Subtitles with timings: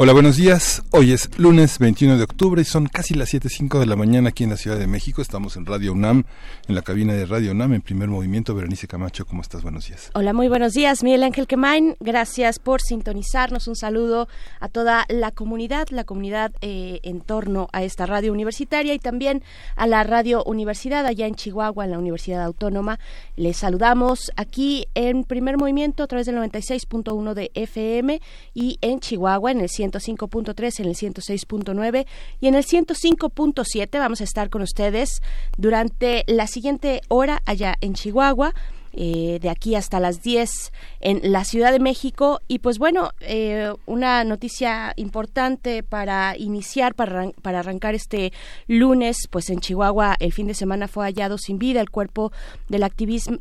[0.00, 0.84] Hola, buenos días.
[0.92, 4.44] Hoy es lunes 21 de octubre y son casi las 7.05 de la mañana aquí
[4.44, 5.20] en la Ciudad de México.
[5.20, 6.22] Estamos en Radio UNAM,
[6.68, 8.54] en la cabina de Radio UNAM, en primer movimiento.
[8.54, 9.64] Berenice Camacho, ¿cómo estás?
[9.64, 10.12] Buenos días.
[10.14, 11.02] Hola, muy buenos días.
[11.02, 13.66] Miguel Ángel Quemain, gracias por sintonizarnos.
[13.66, 14.28] Un saludo
[14.60, 19.42] a toda la comunidad, la comunidad eh, en torno a esta radio universitaria y también
[19.74, 23.00] a la radio universidad allá en Chihuahua, en la Universidad Autónoma.
[23.34, 28.22] Les saludamos aquí en primer movimiento a través del 96.1 de FM
[28.54, 32.06] y en Chihuahua en el 100 105.3, en el 106.9
[32.40, 35.22] y en el 105.7 vamos a estar con ustedes
[35.56, 38.54] durante la siguiente hora allá en Chihuahua.
[39.00, 42.40] Eh, de aquí hasta las 10 en la Ciudad de México.
[42.48, 48.32] Y pues bueno, eh, una noticia importante para iniciar, para, para arrancar este
[48.66, 52.32] lunes, pues en Chihuahua el fin de semana fue hallado sin vida el cuerpo
[52.68, 52.84] del,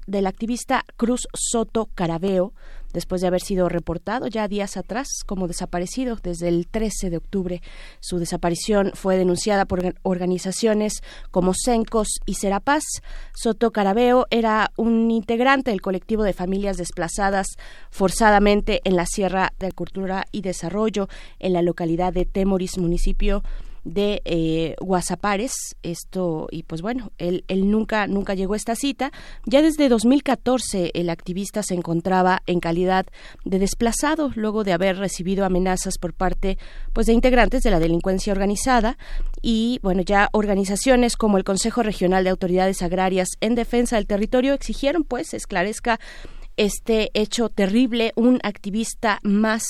[0.05, 2.53] del activista Cruz Soto Carabeo
[2.97, 7.61] después de haber sido reportado ya días atrás como desaparecido desde el 13 de octubre.
[7.99, 12.81] Su desaparición fue denunciada por organizaciones como Sencos y Serapaz.
[13.35, 17.45] Soto Carabeo era un integrante del colectivo de familias desplazadas
[17.91, 23.43] forzadamente en la Sierra de Cultura y Desarrollo en la localidad de Temoris, municipio
[23.87, 25.75] de eh, Guasapares.
[25.81, 29.11] Esto, y pues bueno, él, él nunca, nunca llegó a esta cita.
[29.45, 33.05] Ya desde 2014 el activista se encontraba en calidad
[33.45, 36.57] de desplazado luego de haber recibido amenazas por parte
[36.93, 38.97] pues de integrantes de la delincuencia organizada
[39.41, 44.53] y bueno, ya organizaciones como el Consejo Regional de Autoridades Agrarias en Defensa del Territorio
[44.53, 45.99] exigieron pues esclarezca
[46.57, 49.63] este hecho terrible, un activista más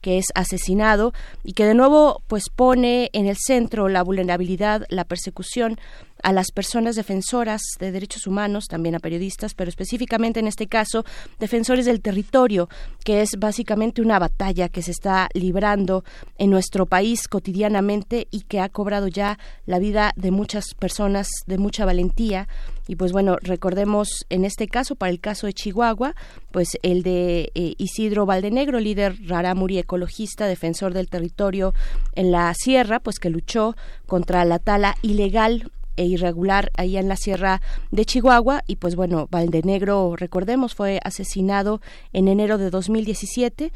[0.00, 1.12] que es asesinado
[1.44, 5.78] y que de nuevo pues pone en el centro la vulnerabilidad, la persecución
[6.22, 11.04] a las personas defensoras de derechos humanos, también a periodistas, pero específicamente en este caso
[11.38, 12.68] defensores del territorio,
[13.04, 16.04] que es básicamente una batalla que se está librando
[16.38, 21.58] en nuestro país cotidianamente y que ha cobrado ya la vida de muchas personas de
[21.58, 22.48] mucha valentía.
[22.88, 26.14] Y pues bueno, recordemos en este caso, para el caso de Chihuahua,
[26.50, 31.74] pues el de eh, Isidro Valdenegro, líder rarámuri ecologista, defensor del territorio
[32.14, 37.16] en la sierra, pues que luchó contra la tala ilegal e irregular ahí en la
[37.16, 37.60] sierra
[37.90, 38.62] de Chihuahua.
[38.66, 41.80] Y pues bueno, Valdenegro, recordemos, fue asesinado
[42.12, 43.72] en enero de 2017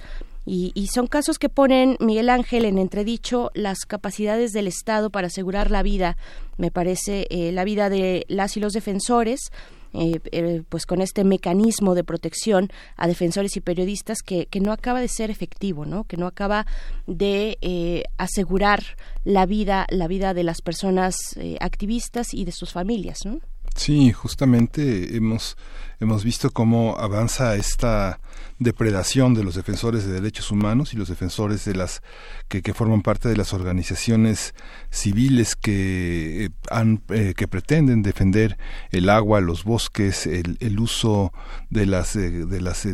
[0.49, 5.27] y, y, son casos que ponen, Miguel Ángel, en entredicho las capacidades del Estado para
[5.27, 6.17] asegurar la vida,
[6.57, 9.51] me parece, eh, la vida de las y los defensores,
[9.93, 14.73] eh, eh, pues con este mecanismo de protección a defensores y periodistas que, que no
[14.73, 16.05] acaba de ser efectivo, ¿no?
[16.05, 16.67] Que no acaba
[17.07, 18.83] de eh, asegurar
[19.25, 21.17] la vida, la vida de las personas
[21.61, 23.41] activistas y de sus familias, ¿no?
[23.77, 25.57] Sí, justamente hemos,
[26.01, 28.19] hemos visto cómo avanza esta
[28.59, 32.03] depredación de los defensores de derechos humanos y los defensores de las
[32.49, 34.55] que, que forman parte de las organizaciones
[34.91, 38.57] civiles que eh, han eh, que pretenden defender
[38.93, 41.35] el agua, los bosques, el, el uso
[41.69, 42.89] de las eh, de las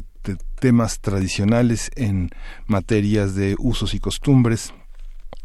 [0.59, 2.31] temas tradicionales en
[2.67, 4.75] materias de usos y costumbres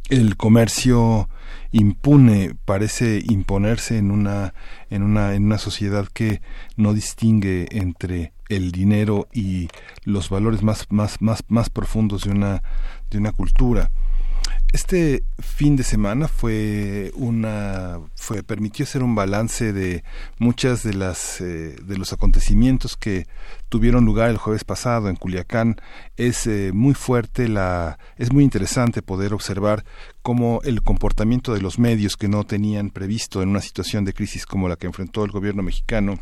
[0.09, 1.29] el comercio
[1.71, 4.53] impune parece imponerse en una
[4.89, 6.41] en una en una sociedad que
[6.75, 9.67] no distingue entre el dinero y
[10.03, 12.63] los valores más más más más profundos de una
[13.09, 13.91] de una cultura
[14.73, 20.03] este fin de semana fue una fue permitió hacer un balance de
[20.39, 23.27] muchas de las eh, de los acontecimientos que
[23.69, 25.77] tuvieron lugar el jueves pasado en Culiacán.
[26.17, 29.85] Es eh, muy fuerte la es muy interesante poder observar
[30.21, 34.45] cómo el comportamiento de los medios que no tenían previsto en una situación de crisis
[34.45, 36.19] como la que enfrentó el gobierno mexicano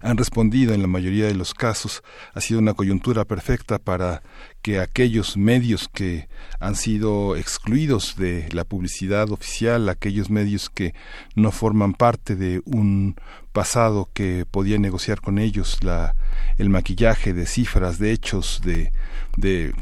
[0.00, 2.02] han respondido en la mayoría de los casos.
[2.34, 4.22] Ha sido una coyuntura perfecta para
[4.62, 6.28] que aquellos medios que
[6.60, 10.94] han sido excluidos de la publicidad oficial, aquellos medios que
[11.34, 13.16] no forman parte de un
[13.52, 16.14] pasado que podía negociar con ellos la,
[16.58, 18.92] el maquillaje de cifras, de hechos, de,
[19.36, 19.72] de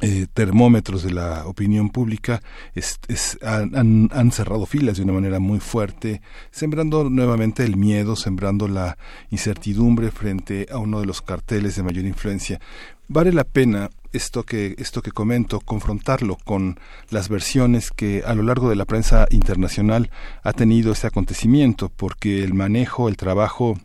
[0.00, 2.42] eh, termómetros de la opinión pública
[3.42, 6.20] han, cerrado filas de una manera muy fuerte,
[6.50, 8.98] sembrando nuevamente el miedo, sembrando la
[9.30, 12.60] incertidumbre frente a uno de los carteles de mayor influencia.
[13.08, 16.78] Vale la pena esto que esto que comento, confrontarlo con
[17.08, 20.10] las versiones que a lo largo de la prensa internacional
[20.42, 23.78] ha tenido este acontecimiento, porque el manejo, el trabajo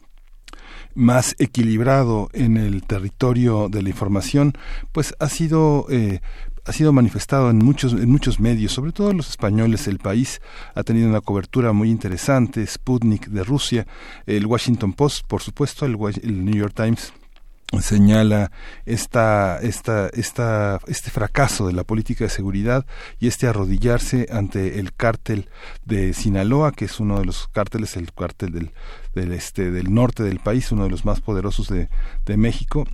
[0.95, 4.53] más equilibrado en el territorio de la información,
[4.91, 6.19] pues ha sido eh,
[6.65, 9.87] ha sido manifestado en muchos en muchos medios, sobre todo los españoles.
[9.87, 10.41] El país
[10.75, 12.65] ha tenido una cobertura muy interesante.
[12.65, 13.87] Sputnik de Rusia,
[14.25, 17.13] el Washington Post, por supuesto, el, el New York Times
[17.79, 18.51] señala
[18.85, 22.85] esta, esta, esta, este fracaso de la política de seguridad
[23.19, 25.49] y este arrodillarse ante el cártel
[25.85, 28.71] de Sinaloa, que es uno de los cárteles, el cártel del,
[29.15, 31.89] del, este, del norte del país, uno de los más poderosos de,
[32.25, 32.85] de México,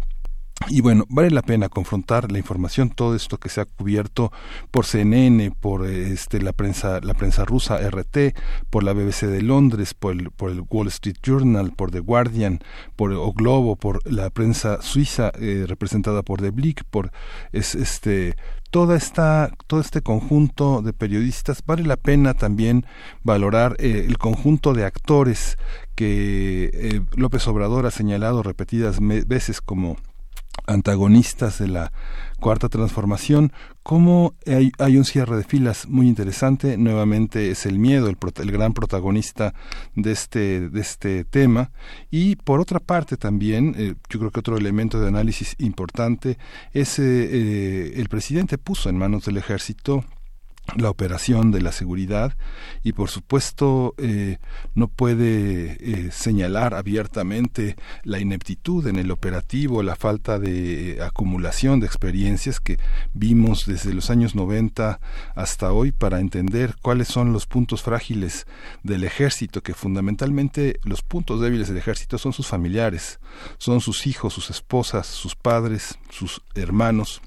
[0.69, 4.31] y bueno, vale la pena confrontar la información, todo esto que se ha cubierto
[4.71, 8.35] por CNN, por este, la prensa, la prensa rusa RT,
[8.69, 12.59] por la BBC de Londres, por el, por el Wall Street Journal, por The Guardian,
[12.95, 17.11] por O Globo, por la prensa suiza eh, representada por The Blick, por
[17.51, 18.35] es, este
[18.95, 22.85] esta, todo este conjunto de periodistas, vale la pena también
[23.23, 25.57] valorar eh, el conjunto de actores
[25.95, 29.97] que eh, López Obrador ha señalado repetidas veces como
[30.65, 31.91] antagonistas de la
[32.39, 33.51] cuarta transformación,
[34.45, 38.73] hay, hay, un cierre de filas muy interesante, nuevamente es el miedo el, el, gran
[38.73, 39.53] protagonista
[39.95, 41.71] de este, de este tema,
[42.11, 46.37] y por otra parte también, eh, yo creo que otro elemento de análisis importante
[46.73, 50.03] es eh, eh, el presidente puso en manos del ejército
[50.75, 52.35] la operación de la seguridad
[52.83, 54.37] y por supuesto eh,
[54.75, 61.87] no puede eh, señalar abiertamente la ineptitud en el operativo, la falta de acumulación de
[61.87, 62.77] experiencias que
[63.13, 64.99] vimos desde los años 90
[65.35, 68.45] hasta hoy para entender cuáles son los puntos frágiles
[68.83, 73.19] del ejército, que fundamentalmente los puntos débiles del ejército son sus familiares,
[73.57, 77.21] son sus hijos, sus esposas, sus padres, sus hermanos,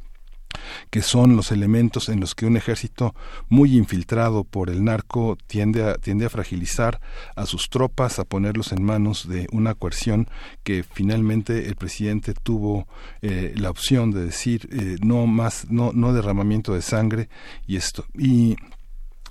[0.90, 3.14] que son los elementos en los que un ejército
[3.48, 7.00] muy infiltrado por el narco tiende a, tiende a fragilizar
[7.36, 10.28] a sus tropas, a ponerlos en manos de una coerción
[10.62, 12.86] que finalmente el presidente tuvo
[13.22, 17.28] eh, la opción de decir eh, no más, no, no derramamiento de sangre
[17.66, 18.04] y esto.
[18.18, 18.56] Y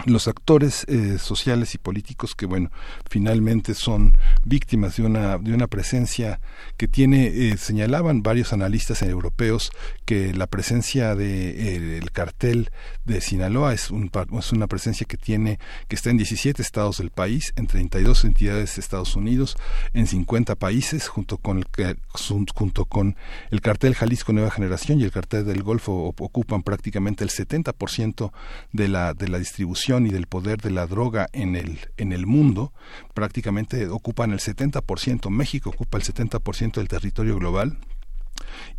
[0.06, 2.72] los actores eh, sociales y políticos que bueno
[3.10, 4.16] finalmente son
[4.46, 6.40] víctimas de una de una presencia
[6.78, 9.72] que tiene eh, señalaban varios analistas europeos
[10.06, 12.72] que la presencia de eh, el cartel
[13.04, 15.60] de Sinaloa es, un, es una presencia que tiene
[15.90, 19.58] que está en 17 estados del país en 32 entidades de Estados Unidos
[19.94, 23.18] en 50 países junto con el junto con
[23.52, 28.32] el cartel Jalisco Nueva Generación y el cartel del Golfo ocupan prácticamente el 70%
[28.72, 32.28] de la de la distribución y del poder de la droga en el, en el
[32.28, 32.72] mundo,
[33.16, 37.80] prácticamente ocupan el 70%, México ocupa el 70% del territorio global,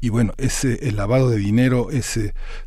[0.01, 2.19] y bueno, ese el lavado de dinero es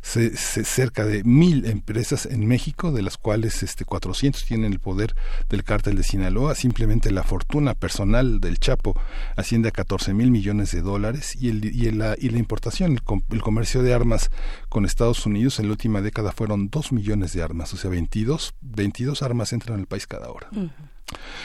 [0.02, 5.14] cerca de mil empresas en México, de las cuales este 400 tienen el poder
[5.48, 6.54] del cártel de Sinaloa.
[6.54, 8.98] Simplemente la fortuna personal del Chapo
[9.36, 13.42] asciende a 14 mil millones de dólares y, el, y, la, y la importación, el,
[13.42, 14.30] comercio de armas
[14.68, 18.54] con Estados Unidos en la última década fueron 2 millones de armas, o sea, 22,
[18.60, 20.48] 22 armas entran al país cada hora.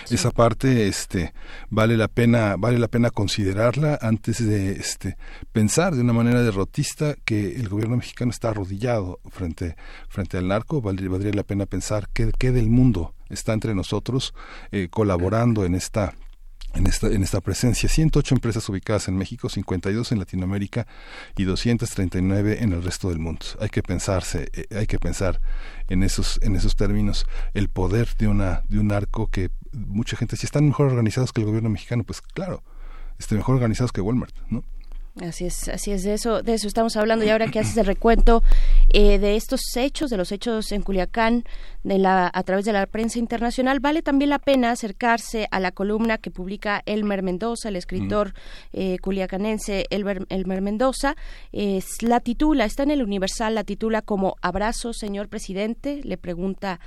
[0.09, 1.33] Esa parte este
[1.69, 5.17] vale la pena vale la pena considerarla antes de este
[5.51, 9.75] pensar de una manera derrotista que el gobierno mexicano está arrodillado frente
[10.07, 14.33] frente al narco, valdría, la pena pensar que, que del mundo está entre nosotros
[14.71, 16.13] eh, colaborando en esta
[16.73, 17.89] en esta, en esta presencia.
[17.89, 20.87] 108 empresas ubicadas en México, 52 en Latinoamérica
[21.37, 23.45] y 239 en el resto del mundo.
[23.59, 25.41] Hay que pensarse, eh, hay que pensar
[25.87, 30.35] en esos, en esos términos el poder de una, de un arco que mucha gente,
[30.35, 32.63] si están mejor organizados que el gobierno mexicano, pues claro,
[33.17, 34.63] estén mejor organizados que Walmart, ¿no?
[35.21, 37.25] Así es, así es de eso, de eso estamos hablando.
[37.25, 38.41] Y ahora que haces el recuento
[38.93, 41.43] eh, de estos hechos, de los hechos en Culiacán,
[41.83, 45.71] de la a través de la prensa internacional, vale también la pena acercarse a la
[45.71, 48.33] columna que publica Elmer Mendoza, el escritor
[48.71, 51.15] eh, culiacanense Elmer, Elmer Mendoza,
[51.51, 56.79] es la titula, está en el Universal, la titula como Abrazo, señor presidente, le pregunta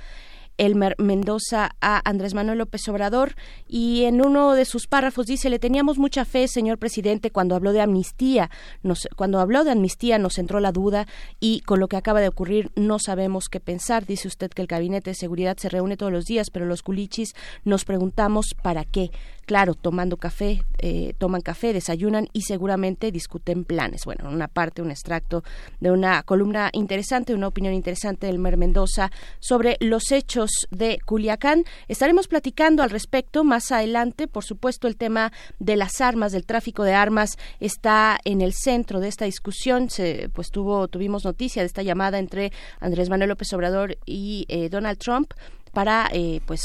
[0.57, 3.35] Elmer Mendoza a Andrés Manuel López Obrador.
[3.67, 7.73] Y en uno de sus párrafos dice le teníamos mucha fe señor presidente cuando habló
[7.73, 8.49] de amnistía.
[8.81, 11.07] Nos, cuando habló de amnistía nos entró la duda
[11.39, 14.05] y con lo que acaba de ocurrir no sabemos qué pensar.
[14.05, 17.33] Dice usted que el gabinete de seguridad se reúne todos los días pero los culichis
[17.63, 19.11] nos preguntamos para qué
[19.45, 24.05] claro, tomando café, eh, toman café, desayunan y seguramente discuten planes.
[24.05, 25.43] Bueno, una parte, un extracto
[25.79, 31.63] de una columna interesante, una opinión interesante del Mer Mendoza sobre los hechos de Culiacán.
[31.87, 34.27] Estaremos platicando al respecto más adelante.
[34.27, 38.99] Por supuesto, el tema de las armas, del tráfico de armas, está en el centro
[38.99, 39.89] de esta discusión.
[39.89, 44.69] Se, pues tuvo, tuvimos noticia de esta llamada entre Andrés Manuel López Obrador y eh,
[44.69, 45.33] Donald Trump
[45.73, 46.61] para eh, pues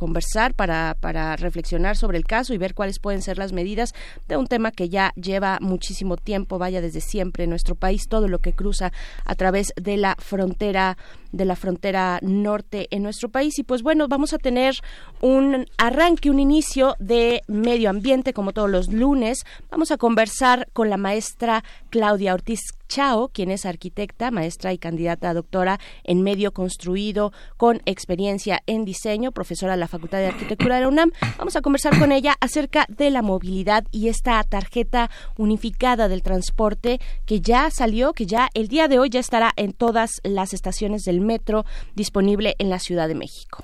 [0.00, 3.92] conversar, para, para reflexionar sobre el caso y ver cuáles pueden ser las medidas
[4.28, 8.26] de un tema que ya lleva muchísimo tiempo, vaya desde siempre en nuestro país, todo
[8.26, 8.92] lo que cruza
[9.26, 10.96] a través de la frontera
[11.32, 13.58] de la frontera norte en nuestro país.
[13.58, 14.74] Y pues bueno vamos a tener
[15.20, 19.44] un arranque un inicio de medio ambiente como todos los lunes.
[19.70, 25.30] Vamos a conversar con la maestra Claudia Ortiz Chao, quien es arquitecta, maestra y candidata
[25.30, 30.82] a doctora en medio construido con experiencia en diseño, profesora la Facultad de Arquitectura de
[30.82, 31.12] la UNAM.
[31.36, 37.00] Vamos a conversar con ella acerca de la movilidad y esta tarjeta unificada del transporte
[37.26, 41.02] que ya salió, que ya el día de hoy ya estará en todas las estaciones
[41.02, 43.62] del metro disponible en la Ciudad de México.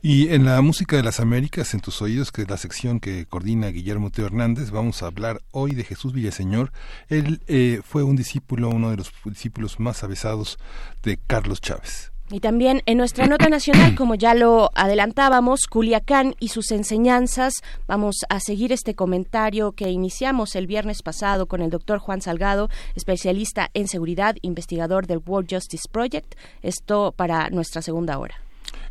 [0.00, 3.26] Y en la música de las Américas, en tus oídos, que es la sección que
[3.26, 6.70] coordina Guillermo Teo Hernández, vamos a hablar hoy de Jesús Villaseñor.
[7.08, 10.58] Él eh, fue un discípulo, uno de los discípulos más avesados
[11.02, 12.12] de Carlos Chávez.
[12.30, 17.54] Y también en nuestra nota nacional, como ya lo adelantábamos, Culiacán y sus enseñanzas.
[17.86, 22.68] Vamos a seguir este comentario que iniciamos el viernes pasado con el doctor Juan Salgado,
[22.94, 26.34] especialista en seguridad, investigador del World Justice Project.
[26.62, 28.47] Esto para nuestra segunda hora.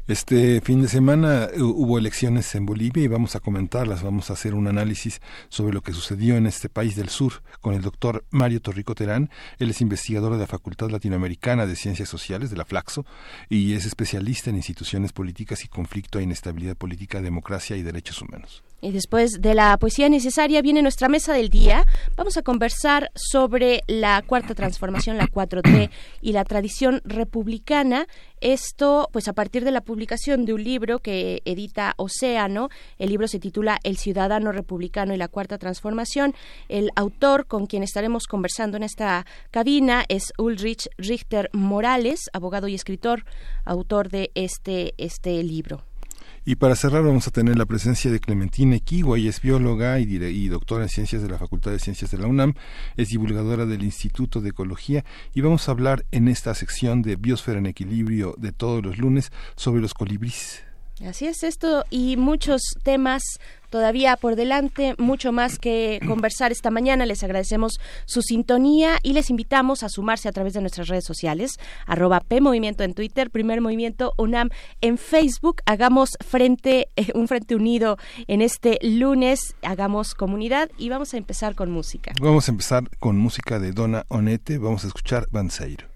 [0.08, 4.34] Este fin de semana eh, hubo elecciones en Bolivia y vamos a comentarlas, vamos a
[4.34, 8.24] hacer un análisis sobre lo que sucedió en este país del sur con el doctor
[8.30, 9.30] Mario Torrico Terán.
[9.60, 13.06] Él es investigador de la Facultad Latinoamericana de Ciencias Sociales, de la Flaxo,
[13.50, 18.64] y es especialista en instituciones políticas y conflicto e inestabilidad política, democracia y derechos humanos.
[18.80, 21.86] Y después de la poesía necesaria viene nuestra mesa del día.
[22.16, 25.90] Vamos a conversar sobre la cuarta transformación, la 4T
[26.22, 28.08] y la tradición republicana.
[28.40, 32.70] Esto, pues a partir de la publicación de un libro que edita Océano,
[33.00, 36.36] el libro se titula El ciudadano republicano y la cuarta transformación.
[36.70, 42.76] El autor con quien estaremos conversando en esta cabina es Ulrich Richter Morales, abogado y
[42.76, 43.26] escritor,
[43.66, 45.87] autor de este, este libro.
[46.50, 50.04] Y para cerrar vamos a tener la presencia de Clementina Equigua, ella es bióloga y,
[50.04, 52.54] y, doctora en ciencias de la Facultad de Ciencias de la UNAM,
[52.96, 57.60] es divulgadora del Instituto de Ecología y vamos a hablar en esta sección de Biosfera
[57.60, 60.67] en Equilibrio de todos los lunes sobre los colibríes.
[61.06, 63.22] Así es esto y muchos temas
[63.70, 67.06] todavía por delante, mucho más que conversar esta mañana.
[67.06, 71.60] Les agradecemos su sintonía y les invitamos a sumarse a través de nuestras redes sociales,
[71.86, 74.50] arroba PMovimiento en Twitter, Primer Movimiento UNAM
[74.82, 75.62] en Facebook.
[75.66, 81.54] Hagamos frente, eh, un frente unido en este lunes, hagamos comunidad y vamos a empezar
[81.56, 82.14] con música.
[82.20, 85.88] Vamos a empezar con música de Donna Onete, vamos a escuchar Banseiro.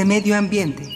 [0.00, 0.89] De Medio Ambiente.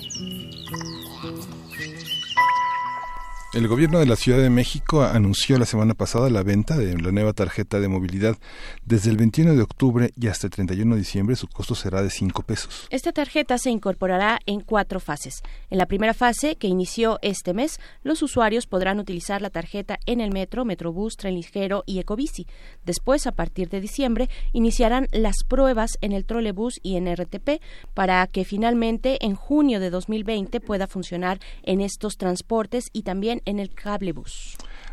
[3.54, 7.12] El gobierno de la Ciudad de México anunció la semana pasada la venta de la
[7.12, 8.36] nueva tarjeta de movilidad.
[8.84, 12.10] Desde el 21 de octubre y hasta el 31 de diciembre su costo será de
[12.10, 12.88] 5 pesos.
[12.90, 15.40] Esta tarjeta se incorporará en cuatro fases.
[15.70, 20.20] En la primera fase, que inició este mes, los usuarios podrán utilizar la tarjeta en
[20.20, 22.48] el metro, metrobús, tren ligero y ecobici.
[22.84, 27.62] Después, a partir de diciembre, iniciarán las pruebas en el trolebús y en RTP
[27.94, 33.60] para que finalmente en junio de 2020 pueda funcionar en estos transportes y también en
[33.60, 33.70] el.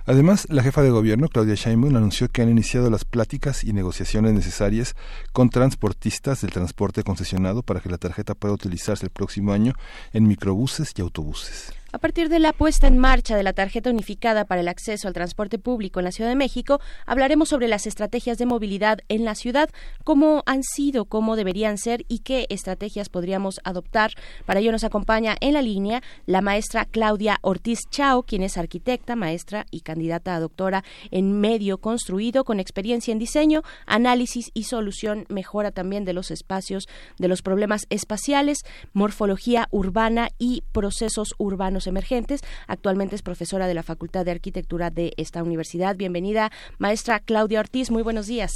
[0.05, 4.33] Además, la jefa de gobierno, Claudia Sheinbaum, anunció que han iniciado las pláticas y negociaciones
[4.33, 4.95] necesarias
[5.31, 9.73] con transportistas del transporte concesionado para que la tarjeta pueda utilizarse el próximo año
[10.13, 11.73] en microbuses y autobuses.
[11.93, 15.13] A partir de la puesta en marcha de la tarjeta unificada para el acceso al
[15.13, 19.35] transporte público en la Ciudad de México, hablaremos sobre las estrategias de movilidad en la
[19.35, 19.69] ciudad,
[20.05, 24.13] cómo han sido, cómo deberían ser y qué estrategias podríamos adoptar.
[24.45, 29.17] Para ello nos acompaña en la línea la maestra Claudia Ortiz Chao, quien es arquitecta,
[29.17, 35.25] maestra y candidata a doctora en medio construido con experiencia en diseño, análisis y solución,
[35.27, 38.59] mejora también de los espacios, de los problemas espaciales,
[38.93, 42.41] morfología urbana y procesos urbanos emergentes.
[42.67, 45.95] Actualmente es profesora de la Facultad de Arquitectura de esta universidad.
[45.95, 47.91] Bienvenida, maestra Claudia Ortiz.
[47.91, 48.51] Muy buenos días.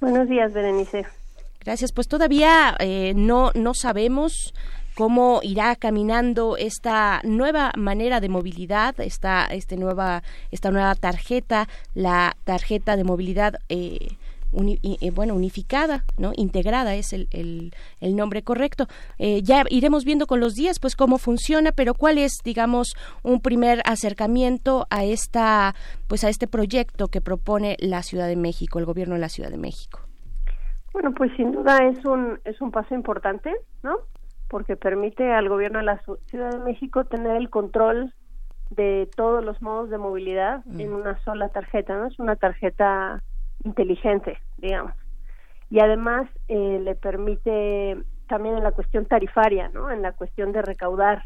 [0.00, 1.06] Buenos días, Berenice.
[1.64, 1.92] Gracias.
[1.92, 4.54] Pues todavía eh, no, no sabemos
[4.98, 12.36] cómo irá caminando esta nueva manera de movilidad, esta, este nueva, esta nueva tarjeta, la
[12.42, 14.16] tarjeta de movilidad eh,
[14.52, 16.32] eh, bueno, unificada, ¿no?
[16.36, 18.86] Integrada es el, el, nombre correcto.
[19.18, 23.40] Eh, ya iremos viendo con los días, pues, cómo funciona, pero cuál es, digamos, un
[23.40, 25.74] primer acercamiento a esta,
[26.08, 29.50] pues, a este proyecto que propone la Ciudad de México, el gobierno de la Ciudad
[29.50, 30.00] de México.
[30.92, 33.98] Bueno, pues sin duda es un, es un paso importante, ¿no?
[34.48, 38.14] Porque permite al gobierno de la Ciudad de México tener el control
[38.70, 40.80] de todos los modos de movilidad mm.
[40.80, 42.06] en una sola tarjeta, ¿no?
[42.06, 43.22] Es una tarjeta
[43.64, 44.92] inteligente, digamos.
[45.70, 49.90] Y además eh, le permite también en la cuestión tarifaria, ¿no?
[49.90, 51.24] En la cuestión de recaudar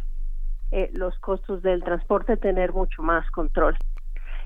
[0.70, 3.76] eh, los costos del transporte, tener mucho más control.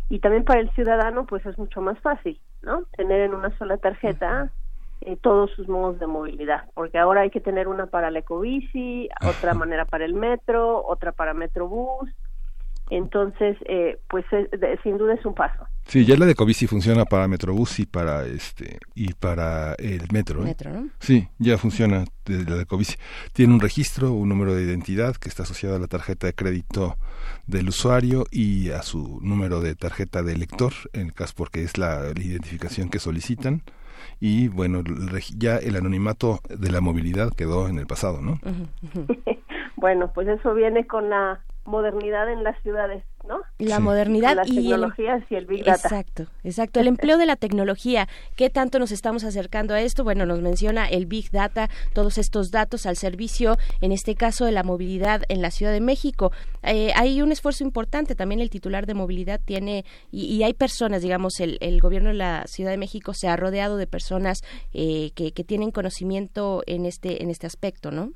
[0.08, 2.84] Y también para el ciudadano, pues es mucho más fácil, ¿no?
[2.96, 4.50] Tener en una sola tarjeta
[5.02, 9.08] eh, todos sus modos de movilidad, porque ahora hay que tener una para la ecobici,
[9.28, 12.10] otra manera para el metro, otra para Metrobús,
[12.90, 14.24] entonces, eh, pues
[14.82, 15.66] sin duda es un paso.
[15.86, 20.42] Sí, ya la de Covici funciona para Metrobús y para este y para el metro.
[20.42, 20.46] ¿eh?
[20.46, 20.88] metro ¿no?
[20.98, 22.96] Sí, ya funciona la de Covici.
[23.32, 26.96] Tiene un registro, un número de identidad que está asociado a la tarjeta de crédito
[27.46, 31.78] del usuario y a su número de tarjeta de lector, en el caso porque es
[31.78, 33.62] la, identificación que solicitan
[34.20, 34.82] y bueno,
[35.36, 38.40] ya el anonimato de la movilidad quedó en el pasado, ¿no?
[39.76, 43.40] bueno, pues eso viene con la modernidad en las ciudades, ¿no?
[43.58, 45.88] La modernidad las y tecnologías y el big data.
[45.88, 46.80] Exacto, exacto.
[46.80, 48.08] El empleo de la tecnología.
[48.36, 50.04] ¿Qué tanto nos estamos acercando a esto?
[50.04, 54.52] Bueno, nos menciona el big data, todos estos datos al servicio, en este caso de
[54.52, 56.32] la movilidad en la Ciudad de México.
[56.62, 58.14] Eh, hay un esfuerzo importante.
[58.14, 62.44] También el titular de movilidad tiene y, hay personas, digamos, el, el, gobierno de la
[62.46, 67.22] Ciudad de México se ha rodeado de personas eh, que, que tienen conocimiento en este
[67.22, 68.12] en este aspecto, ¿no?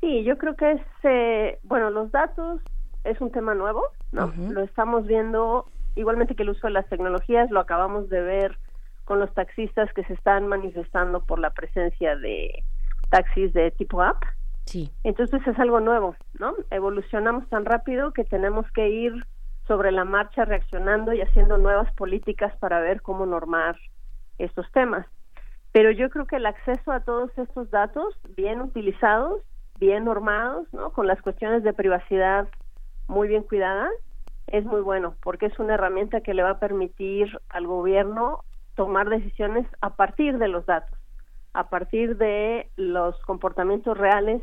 [0.00, 2.60] Sí, yo creo que es, eh, bueno, los datos
[3.04, 3.82] es un tema nuevo,
[4.12, 4.32] ¿no?
[4.50, 8.58] Lo estamos viendo igualmente que el uso de las tecnologías, lo acabamos de ver
[9.04, 12.64] con los taxistas que se están manifestando por la presencia de
[13.08, 14.22] taxis de tipo app.
[14.66, 14.90] Sí.
[15.04, 16.54] Entonces es algo nuevo, ¿no?
[16.70, 19.24] Evolucionamos tan rápido que tenemos que ir
[19.66, 23.76] sobre la marcha reaccionando y haciendo nuevas políticas para ver cómo normar
[24.38, 25.06] estos temas.
[25.72, 29.42] Pero yo creo que el acceso a todos estos datos bien utilizados
[29.78, 30.90] bien normados, ¿no?
[30.90, 32.48] Con las cuestiones de privacidad
[33.08, 33.92] muy bien cuidadas,
[34.46, 39.08] es muy bueno porque es una herramienta que le va a permitir al gobierno tomar
[39.08, 40.98] decisiones a partir de los datos,
[41.52, 44.42] a partir de los comportamientos reales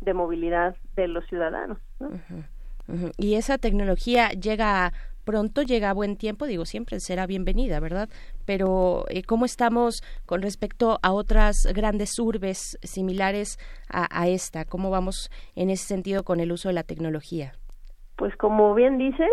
[0.00, 1.78] de movilidad de los ciudadanos.
[3.16, 4.92] Y esa tecnología llega
[5.24, 8.08] pronto llega a buen tiempo, digo, siempre será bienvenida, ¿verdad?
[8.46, 13.58] Pero eh, ¿cómo estamos con respecto a otras grandes urbes similares
[13.88, 14.64] a, esta?
[14.64, 17.52] ¿Cómo vamos en ese sentido con el uso de la tecnología?
[18.16, 19.30] Pues como bien dices,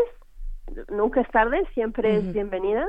[0.90, 2.86] nunca es tarde, siempre es bienvenida.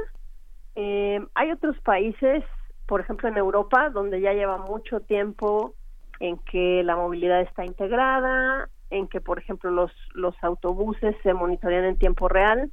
[0.75, 2.45] Eh, hay otros países,
[2.87, 5.75] por ejemplo en Europa, donde ya lleva mucho tiempo
[6.21, 11.85] en que la movilidad está integrada, en que, por ejemplo, los, los autobuses se monitorean
[11.85, 12.71] en tiempo real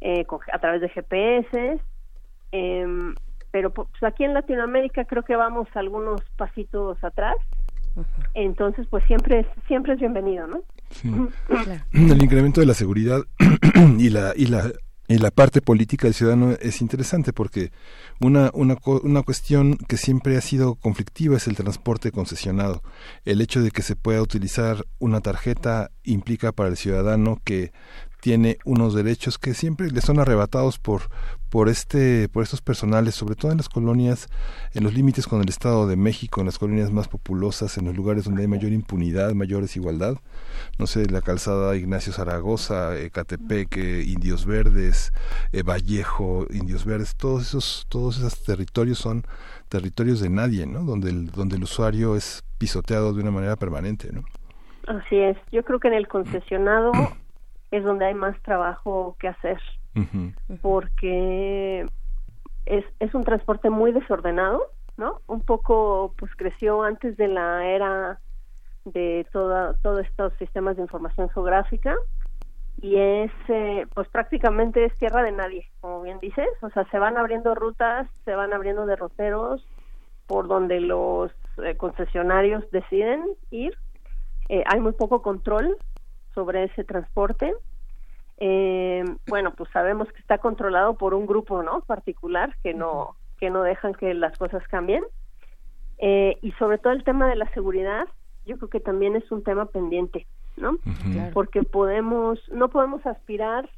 [0.00, 1.80] eh, a través de GPS
[2.52, 3.14] em,
[3.50, 7.36] pero pues aquí en Latinoamérica creo que vamos algunos pasitos atrás.
[8.34, 10.62] Entonces, pues siempre es, siempre es bienvenido, ¿no?
[11.92, 13.22] El incremento de la seguridad
[13.98, 14.70] y la y la
[15.10, 17.72] y la parte política del ciudadano es interesante porque
[18.20, 22.82] una, una, una cuestión que siempre ha sido conflictiva es el transporte concesionado.
[23.24, 27.72] El hecho de que se pueda utilizar una tarjeta implica para el ciudadano que
[28.20, 31.02] tiene unos derechos que siempre le son arrebatados por
[31.50, 34.28] por este por estos personales sobre todo en las colonias
[34.74, 37.96] en los límites con el Estado de México en las colonias más populosas en los
[37.96, 40.16] lugares donde hay mayor impunidad mayor desigualdad.
[40.78, 45.12] No sé la calzada Ignacio Zaragoza Ecatepec Indios Verdes
[45.52, 49.24] eh, Vallejo Indios Verdes todos esos todos esos territorios son
[49.68, 54.10] territorios de nadie no donde el donde el usuario es pisoteado de una manera permanente
[54.12, 54.24] no
[54.88, 55.36] así es.
[55.52, 56.92] Yo creo que en el concesionado
[57.70, 59.60] es donde hay más trabajo que hacer,
[60.62, 61.86] porque
[62.66, 64.62] es, es un transporte muy desordenado,
[64.96, 65.20] ¿no?
[65.26, 68.20] Un poco, pues creció antes de la era
[68.84, 71.94] de toda, todos estos sistemas de información geográfica
[72.80, 76.98] y es, eh, pues prácticamente es tierra de nadie, como bien dices, o sea, se
[76.98, 79.66] van abriendo rutas, se van abriendo derroteros
[80.26, 81.32] por donde los
[81.64, 83.76] eh, concesionarios deciden ir,
[84.48, 85.76] eh, hay muy poco control
[86.34, 87.54] sobre ese transporte.
[88.38, 91.80] Eh, bueno, pues sabemos que está controlado por un grupo, ¿no?
[91.82, 95.04] Particular que no que no dejan que las cosas cambien.
[95.98, 98.06] Eh, y sobre todo el tema de la seguridad,
[98.46, 100.78] yo creo que también es un tema pendiente, ¿no?
[101.32, 103.68] Porque podemos no podemos aspirar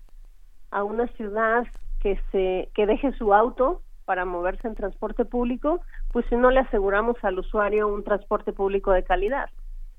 [0.70, 1.66] a una ciudad
[2.00, 5.80] que se que deje su auto para moverse en transporte público,
[6.12, 9.48] pues si no le aseguramos al usuario un transporte público de calidad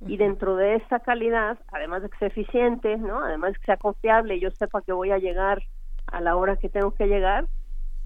[0.07, 3.23] y dentro de esa calidad, además de que sea eficiente, ¿no?
[3.23, 5.61] Además de que sea confiable y yo sepa que voy a llegar
[6.07, 7.45] a la hora que tengo que llegar,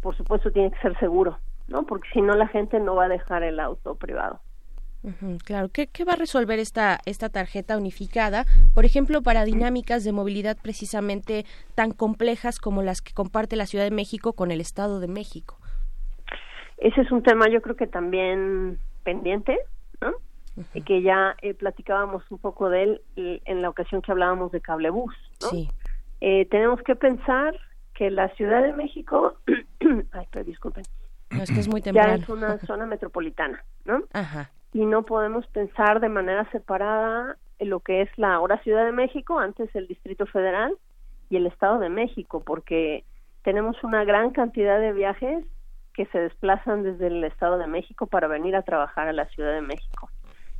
[0.02, 1.84] por supuesto tiene que ser seguro, ¿no?
[1.84, 4.42] Porque si no la gente no va a dejar el auto privado.
[5.46, 10.12] claro, ¿Qué, ¿qué, va a resolver esta, esta tarjeta unificada, por ejemplo, para dinámicas de
[10.12, 15.00] movilidad precisamente tan complejas como las que comparte la Ciudad de México con el Estado
[15.00, 15.58] de México?
[16.78, 19.58] Ese es un tema yo creo que también pendiente,
[20.02, 20.12] ¿no?
[20.86, 25.14] Que ya eh, platicábamos un poco de él en la ocasión que hablábamos de cablebús.
[25.40, 25.70] Sí.
[26.22, 27.60] Eh, tenemos que pensar
[27.94, 29.36] que la Ciudad de México,
[30.12, 30.84] ay, pero disculpen,
[31.30, 32.16] es que es muy temprano.
[32.16, 34.04] ya es una zona metropolitana, ¿no?
[34.14, 34.52] Ajá.
[34.74, 38.92] Y no podemos pensar de manera separada en lo que es la ahora Ciudad de
[38.92, 40.78] México, antes el Distrito Federal
[41.30, 43.06] y el Estado de México, porque
[43.44, 45.46] tenemos una gran cantidad de viajes
[45.94, 49.54] que se desplazan desde el Estado de México para venir a trabajar a la Ciudad
[49.54, 50.10] de México.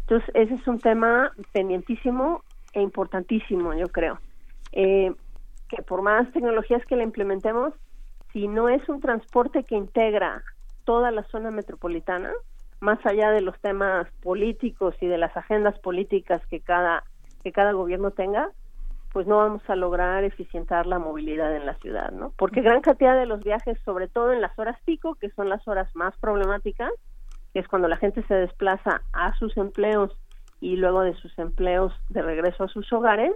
[0.08, 4.20] Entonces, ese es un tema pendientísimo e importantísimo, yo creo.
[4.72, 5.14] Eh,
[5.68, 7.74] que por más tecnologías que le implementemos,
[8.32, 10.44] si no es un transporte que integra
[10.84, 12.32] toda la zona metropolitana,
[12.82, 17.04] más allá de los temas políticos y de las agendas políticas que cada
[17.44, 18.52] que cada gobierno tenga,
[19.14, 22.34] pues no vamos a lograr eficientar la movilidad en la ciudad, ¿no?
[22.38, 25.66] Porque gran cantidad de los viajes, sobre todo en las horas pico, que son las
[25.68, 26.92] horas más problemáticas,
[27.56, 30.12] que es cuando la gente se desplaza a sus empleos
[30.60, 33.32] y luego de sus empleos de regreso a sus hogares,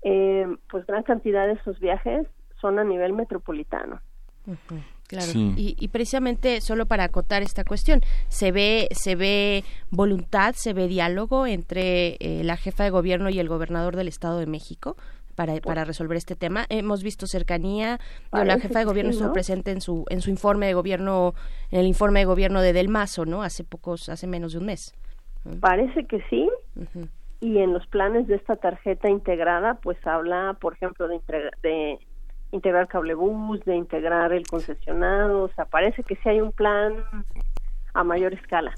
[0.00, 2.26] eh, pues gran cantidad de esos viajes
[2.62, 4.00] son a nivel metropolitano.
[5.06, 5.32] Claro.
[5.34, 11.46] Y, precisamente solo para acotar esta cuestión, se ve se ve voluntad, se ve diálogo
[11.46, 14.96] entre eh, la jefa de gobierno y el gobernador del Estado de México
[15.34, 16.66] para, para resolver este tema.
[16.68, 17.98] Hemos visto cercanía.
[18.32, 21.34] la jefa de gobierno estuvo presente en su en su informe de gobierno,
[21.70, 23.42] en el informe de gobierno de Del Mazo, ¿no?
[23.42, 24.94] Hace pocos, hace menos de un mes.
[25.60, 26.48] Parece que sí.
[27.40, 31.20] Y en los planes de esta tarjeta integrada, pues habla, por ejemplo, de,
[31.62, 31.98] de
[32.52, 35.44] integrar cablebús, de integrar el concesionado.
[35.44, 37.04] O sea, parece que sí hay un plan
[37.94, 38.72] a mayor escala.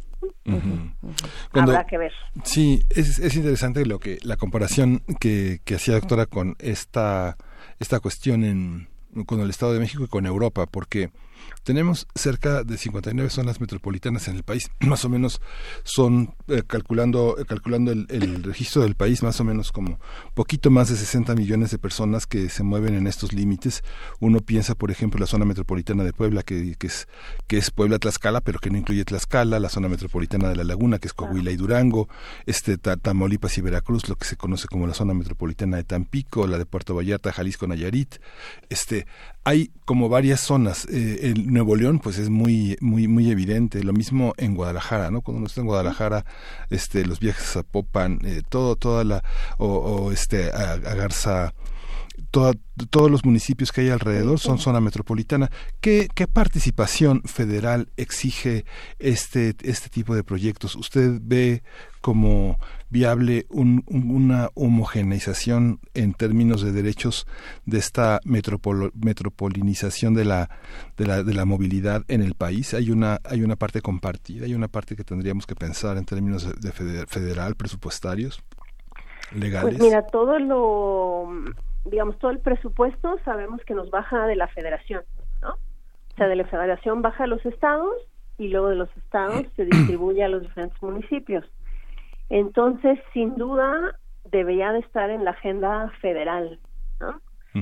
[1.53, 2.13] Habrá que ver.
[2.45, 7.37] Sí, es, es interesante lo que la comparación que, que hacía doctora con esta
[7.79, 8.89] esta cuestión en
[9.27, 11.11] con el Estado de México y con Europa, porque
[11.65, 15.41] tenemos cerca de 59 zonas metropolitanas en el país, más o menos
[15.83, 19.99] son, eh, calculando, eh, calculando el, registro del país, más o menos como
[20.35, 23.83] poquito más de 60 millones de personas que se mueven en estos límites.
[24.21, 27.09] Uno piensa, por ejemplo, la zona metropolitana de Puebla, que, que es,
[27.47, 31.09] que es Puebla-Tlaxcala, pero que no incluye Tlaxcala, la zona metropolitana de La Laguna, que
[31.09, 32.09] es Coahuila y Durango,
[32.47, 36.59] este Tamaulipas y Veracruz, lo que se conoce como la zona metropolitana de Tampico, la
[36.59, 38.17] de Puerto Vallarta, Jalisco, Nayarit.
[38.69, 39.07] Este,
[39.45, 40.87] hay como varias zonas.
[40.91, 43.83] Eh, el Nuevo León, pues es muy, muy, muy evidente.
[43.83, 45.23] Lo mismo en Guadalajara, ¿no?
[45.23, 46.27] Cuando uno está en Guadalajara,
[46.69, 49.25] este, los viajes a Popan, eh, todo, toda la,
[49.57, 51.55] o, este, a, Garza,
[52.31, 55.51] todos los municipios que hay alrededor son zona metropolitana.
[55.81, 58.65] ¿Qué, ¿Qué, participación federal exige
[58.99, 60.75] este, este tipo de proyectos?
[60.75, 61.63] ¿Usted ve
[62.01, 62.59] como
[62.95, 67.27] viable una homogeneización en términos de derechos
[67.67, 70.49] de esta metropolinización de la,
[70.97, 72.73] de la, de la movilidad en el país?
[72.73, 74.47] ¿Hay una, hay una parte compartida?
[74.47, 76.71] ¿Hay una parte que tendríamos que pensar en términos de,
[77.09, 78.41] federal, presupuestarios,
[79.35, 79.77] legales?
[79.77, 81.33] Pues mira, todo lo,
[81.87, 85.03] digamos, todo el presupuesto sabemos que nos baja de la federación,
[85.43, 85.51] ¿no?
[85.51, 87.97] O sea, de la federación baja a los estados
[88.39, 91.45] y luego de los estados se distribuye a los diferentes municipios.
[92.29, 96.59] Entonces, sin duda, debería de estar en la agenda federal,
[97.01, 97.21] ¿no?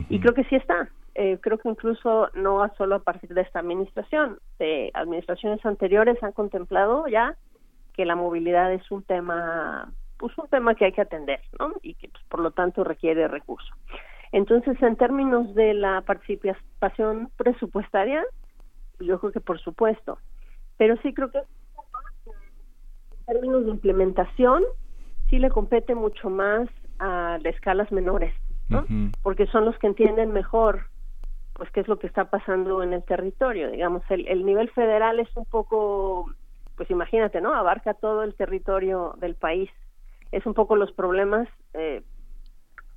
[0.08, 0.88] Y creo que sí está.
[1.14, 6.32] Eh, creo que incluso no solo a partir de esta administración, de administraciones anteriores han
[6.32, 7.36] contemplado ya
[7.92, 11.74] que la movilidad es un tema, pues un tema que hay que atender, ¿no?
[11.82, 13.76] Y que pues, por lo tanto requiere recursos.
[14.32, 18.24] Entonces, en términos de la participación presupuestaria,
[18.98, 20.18] yo creo que por supuesto,
[20.78, 21.40] pero sí creo que
[23.32, 24.64] términos de implementación,
[25.30, 26.68] sí le compete mucho más
[26.98, 28.34] a las escalas menores,
[28.68, 28.84] ¿no?
[29.22, 30.86] Porque son los que entienden mejor
[31.54, 33.70] pues qué es lo que está pasando en el territorio.
[33.70, 36.30] Digamos, el, el nivel federal es un poco,
[36.76, 37.54] pues imagínate, ¿no?
[37.54, 39.70] Abarca todo el territorio del país.
[40.30, 42.02] Es un poco los problemas, eh,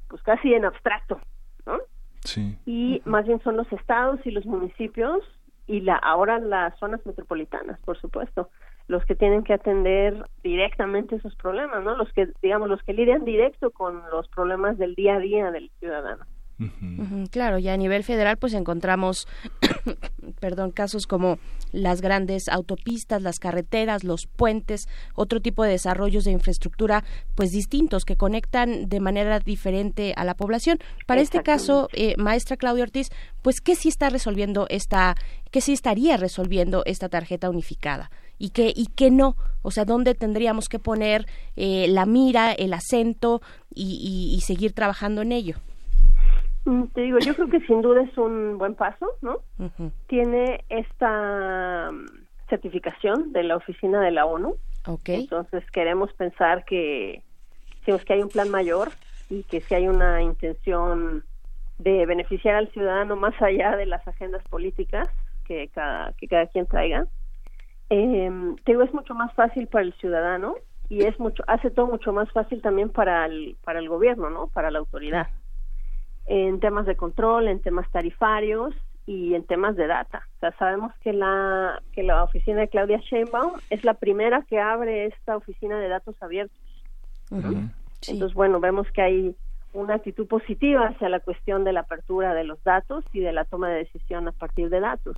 [0.08, 1.20] pues casi en abstracto,
[1.66, 1.80] ¿no?
[2.22, 2.58] Sí.
[2.66, 5.22] Y más bien son los estados y los municipios
[5.68, 8.50] y la ahora las zonas metropolitanas, por supuesto,
[8.88, 11.96] los que tienen que atender directamente esos problemas, ¿no?
[11.96, 15.72] Los que, digamos, los que lidian directo con los problemas del día a día del
[15.80, 16.26] ciudadano.
[17.32, 19.28] claro, y a nivel federal pues encontramos,
[20.40, 21.38] perdón, casos como
[21.74, 28.06] las grandes autopistas, las carreteras, los puentes, otro tipo de desarrollos de infraestructura pues distintos
[28.06, 30.78] que conectan de manera diferente a la población.
[31.08, 33.10] Para este caso, eh, maestra Claudia Ortiz,
[33.42, 35.16] pues ¿qué sí está resolviendo esta,
[35.52, 38.10] qué sí estaría resolviendo esta tarjeta unificada?
[38.38, 39.36] Y qué y qué no.
[39.62, 43.42] O sea dónde tendríamos que poner eh, la mira el acento
[43.74, 45.56] y, seguir trabajando en ello
[46.66, 49.40] mm, te digo yo creo que sin duda es un buen paso no
[50.08, 52.06] tiene esta mm,
[52.50, 54.56] certificación de la oficina de la ONU.
[54.88, 55.22] Okay.
[55.22, 57.24] entonces queremos pensar que
[57.86, 58.92] si que hay un plan mayor
[59.32, 61.24] y que si hay una intención
[61.80, 65.10] de beneficiar al ciudadano más allá de las agendas políticas
[65.46, 67.08] que cada que cada quien traiga
[67.90, 68.32] eh,
[68.66, 70.56] digo, es mucho más fácil para el ciudadano
[70.90, 74.48] y es mucho hace todo mucho más fácil también para el para el gobierno no
[74.48, 75.28] para la autoridad.
[76.26, 78.74] En temas de control en temas tarifarios
[79.06, 80.28] y en temas de data.
[80.38, 84.60] O sea sabemos que la que la oficina de Claudia Sheinbaum es la primera que
[84.60, 86.58] abre esta oficina de datos abiertos.
[87.32, 89.36] Entonces bueno vemos que hay
[89.74, 93.44] una actitud positiva hacia la cuestión de la apertura de los datos y de la
[93.44, 95.18] toma de decisión a partir de datos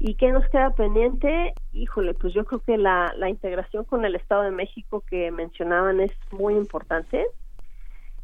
[0.00, 1.54] ¿Y qué nos queda pendiente?
[1.72, 6.00] Híjole, pues yo creo que la, la integración con el Estado de México que mencionaban
[6.00, 7.26] es muy importante.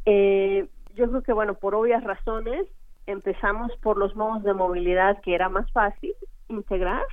[0.05, 2.67] Eh, yo creo que, bueno, por obvias razones,
[3.05, 6.13] empezamos por los modos de movilidad que era más fácil
[6.49, 7.05] integrar,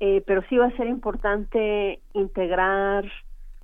[0.00, 3.04] eh, pero sí va a ser importante integrar,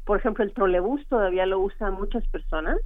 [0.05, 2.77] por ejemplo, el trolebús, todavía lo usan muchas personas.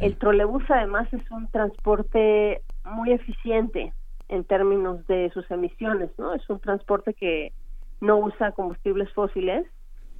[0.00, 3.92] El trolebús además es un transporte muy eficiente,
[4.28, 6.34] en términos de sus emisiones, ¿no?
[6.34, 7.52] Es un transporte que
[8.00, 9.66] no usa combustibles fósiles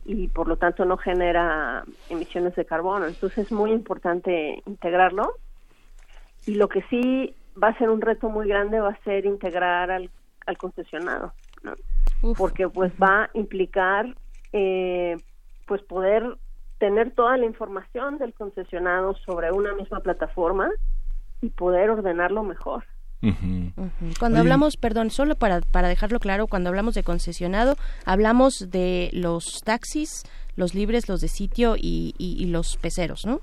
[0.04, 3.06] y por lo tanto no genera emisiones de carbono.
[3.06, 5.34] Entonces es muy importante integrarlo.
[6.46, 9.90] Y lo que sí va a ser un reto muy grande va a ser integrar
[9.90, 10.10] al,
[10.46, 11.74] al concesionado, ¿no?
[12.36, 14.14] Porque pues va a implicar
[14.52, 15.16] eh,
[15.66, 16.36] pues poder
[16.78, 20.70] tener toda la información del concesionado sobre una misma plataforma
[21.42, 22.84] y poder ordenarlo mejor.
[24.18, 29.62] Cuando hablamos, perdón, solo para, para dejarlo claro, cuando hablamos de concesionado, hablamos de los
[29.64, 30.24] taxis,
[30.56, 33.40] los libres, los de sitio y, y, los peceros, ¿no?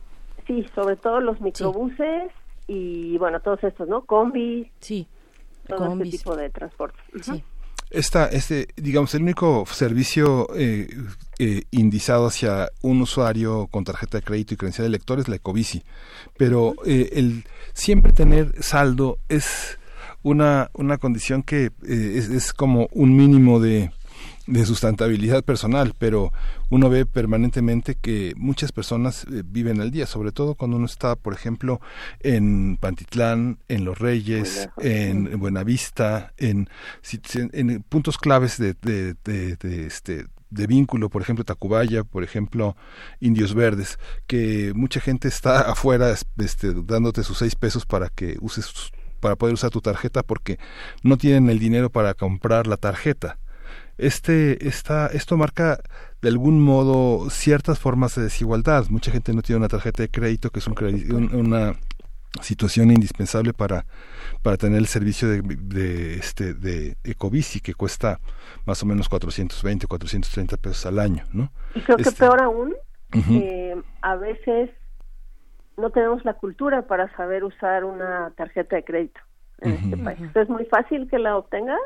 [0.47, 2.31] Sí, sobre todo los microbuses
[2.67, 4.01] y, bueno, todos estos, ¿no?
[4.01, 4.71] Combi.
[4.79, 5.07] Sí.
[5.67, 6.99] Todo este tipo de transporte.
[7.21, 7.43] Sí
[7.89, 10.87] esta, este, digamos, el único servicio eh,
[11.39, 15.35] eh, indizado hacia un usuario con tarjeta de crédito y credencial de lector es la
[15.35, 15.83] Ecobici,
[16.37, 19.79] pero eh, el siempre tener saldo es
[20.23, 23.91] una, una condición que es como un mínimo de
[24.47, 26.31] de sustentabilidad personal, pero
[26.69, 31.15] uno ve permanentemente que muchas personas eh, viven al día, sobre todo cuando uno está,
[31.15, 31.81] por ejemplo,
[32.19, 36.69] en Pantitlán, en Los Reyes, en, Buenavista, en,
[37.33, 42.77] en, puntos claves de, de, de, este de vínculo, por ejemplo Tacubaya, por ejemplo
[43.19, 48.91] Indios Verdes, que mucha gente está afuera este, dándote sus seis pesos para que uses
[49.19, 50.59] para poder usar tu tarjeta porque
[51.01, 53.39] no tienen el dinero para comprar la tarjeta.
[53.97, 55.79] Este, esta, esto marca
[56.21, 58.85] de algún modo ciertas formas de desigualdad.
[58.89, 61.75] Mucha gente no tiene una tarjeta de crédito, que es un, una
[62.41, 63.85] situación indispensable para,
[64.41, 68.19] para tener el servicio de, de, este, de Ecobici, que cuesta
[68.65, 71.51] más o menos 420, 430 pesos al año, ¿no?
[71.73, 72.75] Y creo que Este, peor aún,
[73.13, 74.69] eh, a veces
[75.77, 79.19] no tenemos la cultura para saber usar una tarjeta de crédito
[79.61, 80.19] en este país.
[80.19, 81.77] Entonces es muy fácil que la obtenga,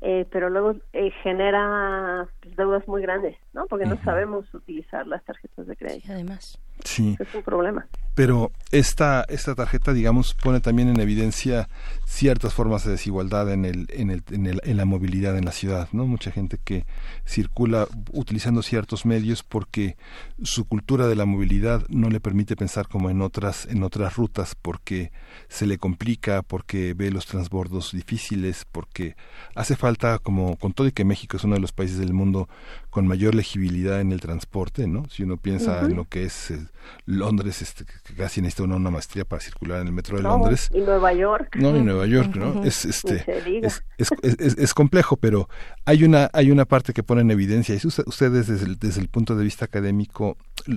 [0.00, 3.66] eh, pero luego eh, genera pues, deudas muy grandes, ¿no?
[3.66, 6.12] Porque no sabemos utilizar las tarjetas de crédito.
[6.12, 6.58] Además.
[6.84, 7.16] Sí.
[7.18, 7.86] Es un problema.
[8.14, 11.68] pero esta esta tarjeta digamos pone también en evidencia
[12.10, 15.52] ciertas formas de desigualdad en el en el, en, el- en la movilidad en la
[15.52, 16.86] ciudad no mucha gente que
[17.26, 19.98] circula utilizando ciertos medios porque
[20.42, 24.54] su cultura de la movilidad no le permite pensar como en otras en otras rutas
[24.54, 25.12] porque
[25.48, 29.14] se le complica porque ve los transbordos difíciles porque
[29.54, 32.48] hace falta como con todo y que México es uno de los países del mundo
[32.88, 36.66] con mayor legibilidad en el transporte no si uno piensa en lo que es eh,
[37.04, 37.84] Londres este,
[38.16, 40.70] casi necesita uno una maestría para circular en el metro de No, Londres.
[40.72, 41.56] Y Nueva York.
[41.56, 43.24] no y Nueva York no es este
[43.66, 45.48] es, es, es- es complejo pero
[45.84, 47.74] hay una hay una parte que pone en evidencia.
[47.74, 50.36] Y usted, ustedes desde el, desde el punto de vista académico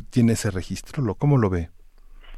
[0.10, 1.70] tiene ese registro lo cómo lo ve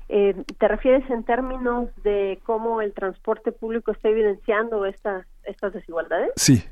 [0.09, 6.31] Eh, ¿Te refieres en términos de cómo el transporte público está evidenciando estas estas desigualdades?
[6.35, 6.63] sí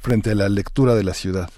[0.00, 1.48] frente a la lectura de la ciudad.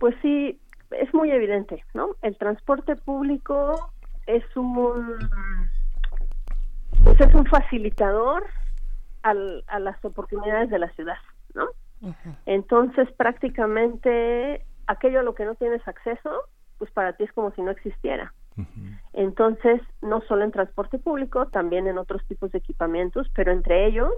[0.00, 0.58] Pues sí,
[0.90, 2.08] es muy evidente, ¿no?
[2.22, 3.92] El transporte público
[4.26, 5.16] es un
[7.04, 8.42] pues es un facilitador
[9.30, 11.18] al- a las oportunidades de la ciudad,
[11.54, 11.66] ¿no?
[12.46, 16.30] Entonces prácticamente aquello a lo que no tienes acceso,
[16.78, 18.32] pues para ti es como si no existiera.
[19.12, 24.12] Entonces, no solo en transporte público, también en otros tipos de equipamientos, pero entre ellos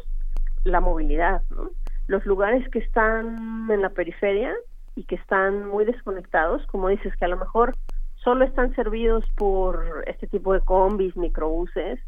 [0.65, 1.71] la movilidad, ¿no?
[2.07, 4.55] Los lugares que están en la periferia
[4.97, 7.77] y que están muy desconectados, como dices, que a lo mejor
[8.17, 11.99] solo están servidos por este tipo de combis, microbuses,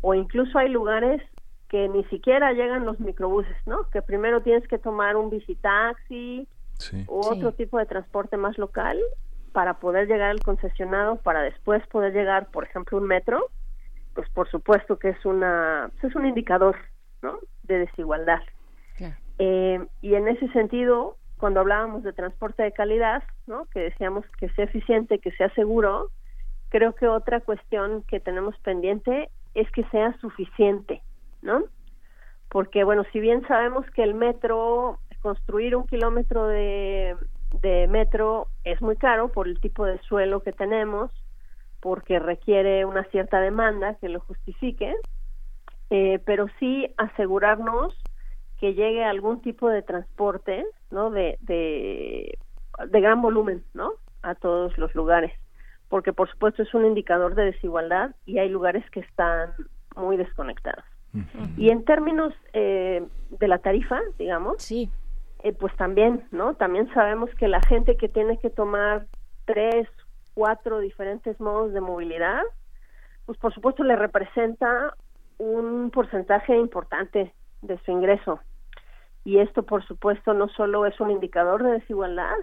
[0.00, 1.22] o incluso hay lugares
[1.68, 3.88] que ni siquiera llegan los microbuses, ¿no?
[3.90, 6.46] Que primero tienes que tomar un visitaxi
[6.78, 7.28] sí u Sí.
[7.30, 9.00] otro tipo de transporte más local
[9.52, 13.48] para poder llegar al concesionado, para después poder llegar, por ejemplo, un metro,
[14.14, 16.76] pues por supuesto que es una pues, es un indicador,
[17.22, 17.38] ¿no?
[17.62, 18.42] De desigualdad.
[18.96, 19.14] Claro.
[19.38, 23.66] Eh, y en ese sentido, cuando hablábamos de transporte de calidad, ¿no?
[23.66, 26.10] Que decíamos que sea eficiente, que sea seguro,
[26.68, 31.02] creo que otra cuestión que tenemos pendiente es que sea suficiente,
[31.46, 31.64] ¿no?
[32.50, 37.16] Porque, bueno, si bien sabemos que el metro, construir un kilómetro de,
[37.62, 41.10] de metro es muy caro por el tipo de suelo que tenemos,
[41.80, 44.94] porque requiere una cierta demanda que lo justifique,
[45.90, 47.96] eh, pero sí asegurarnos
[48.58, 51.10] que llegue algún tipo de transporte, ¿no?
[51.10, 52.38] De, de,
[52.88, 53.92] de gran volumen, ¿no?
[54.22, 55.32] A todos los lugares,
[55.88, 59.52] porque por supuesto es un indicador de desigualdad y hay lugares que están
[59.94, 60.84] muy desconectados.
[61.56, 64.90] Y en términos eh, de la tarifa, digamos, Sí.
[65.42, 66.54] eh, pues también, ¿no?
[66.54, 69.06] También sabemos que la gente que tiene que tomar
[69.44, 69.88] tres,
[70.34, 72.42] cuatro diferentes modos de movilidad,
[73.26, 74.94] pues por supuesto le representa
[75.38, 78.40] un porcentaje importante de su ingreso.
[79.24, 82.36] Y esto, por supuesto, no solo es un indicador de desigualdad,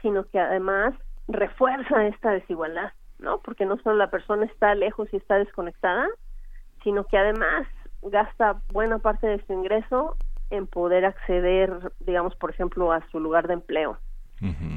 [0.00, 0.94] sino que además
[1.28, 3.40] refuerza esta desigualdad, ¿no?
[3.40, 6.08] Porque no solo la persona está lejos y está desconectada,
[6.82, 7.66] sino que además
[8.02, 10.16] gasta buena parte de su ingreso
[10.50, 13.98] en poder acceder, digamos, por ejemplo, a su lugar de empleo.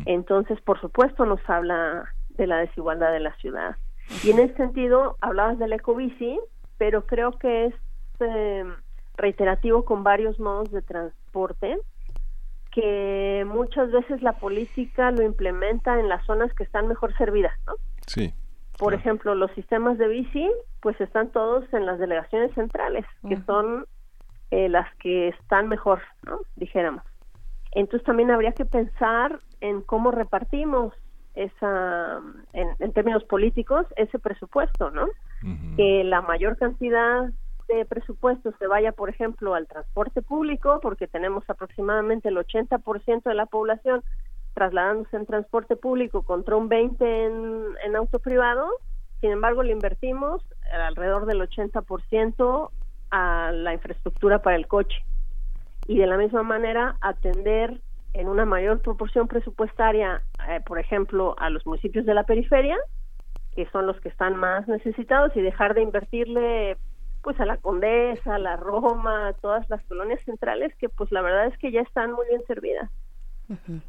[0.06, 3.78] Entonces, por supuesto, nos habla de la desigualdad de la ciudad.
[4.24, 6.38] Y en ese sentido, hablabas del ecobici,
[6.78, 7.74] pero creo que es
[8.20, 8.66] eh,
[9.16, 11.78] reiterativo con varios modos de transporte
[12.72, 17.76] que muchas veces la política lo implementa en las zonas que están mejor servidas, ¿no?
[18.06, 18.34] sí
[18.84, 23.86] Por ejemplo, los sistemas de bici, pues están todos en las delegaciones centrales, que son
[24.52, 26.40] eh, las que están mejor, ¿no?
[26.58, 27.02] Dijéramos.
[27.72, 30.94] Entonces también habría que pensar en cómo repartimos
[31.34, 32.20] esa,
[32.52, 35.08] en, en términos políticos, ese presupuesto, ¿no?
[35.78, 37.30] Que la mayor cantidad
[37.70, 43.34] de presupuesto se vaya, por ejemplo, al transporte público, porque tenemos aproximadamente el 80% de
[43.34, 44.04] la población
[44.54, 48.68] trasladándose en transporte público contra un 20 en, en auto privado.
[49.22, 52.70] Sin embargo, le invertimos alrededor del 80%
[53.12, 54.98] a la infraestructura para el coche.
[55.88, 57.80] Y de la misma manera, atender
[58.14, 62.78] en una mayor proporción presupuestaria, eh, por ejemplo, a los municipios de la periferia,
[63.56, 66.78] que son los que están más necesitados, y dejar de invertirle
[67.22, 71.22] pues a la Condesa, a la Roma, a todas las colonias centrales que pues la
[71.22, 72.90] verdad es que ya están muy bien servidas.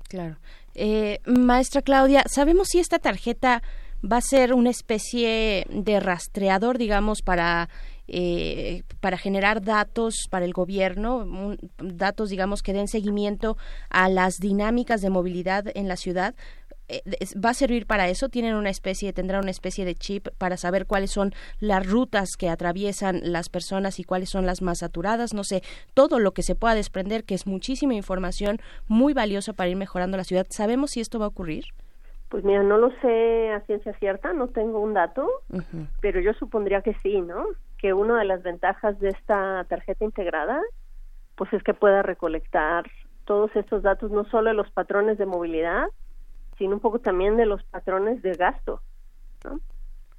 [0.09, 0.37] Claro.
[0.75, 3.63] Eh, maestra Claudia, ¿sabemos si esta tarjeta
[4.05, 7.69] va a ser una especie de rastreador, digamos, para
[8.07, 13.57] eh, para generar datos para el gobierno, datos, digamos, que den seguimiento
[13.89, 16.35] a las dinámicas de movilidad en la ciudad.
[16.89, 17.01] Eh,
[17.43, 20.85] va a servir para eso tienen una especie tendrán una especie de chip para saber
[20.85, 25.45] cuáles son las rutas que atraviesan las personas y cuáles son las más saturadas no
[25.45, 25.62] sé
[25.95, 30.18] todo lo que se pueda desprender que es muchísima información muy valiosa para ir mejorando
[30.18, 30.47] la ciudad.
[30.51, 31.64] Sabemos si esto va a ocurrir
[32.28, 35.26] pues mira no lo sé a ciencia cierta no tengo un dato
[36.03, 37.47] pero yo supondría que sí no
[37.78, 40.61] que una de las ventajas de esta tarjeta integrada
[41.35, 42.85] pues es que pueda recolectar
[43.24, 45.87] todos estos datos no solo de los patrones de movilidad
[46.59, 48.81] sino un poco también de los patrones de gasto
[49.45, 49.61] ¿no?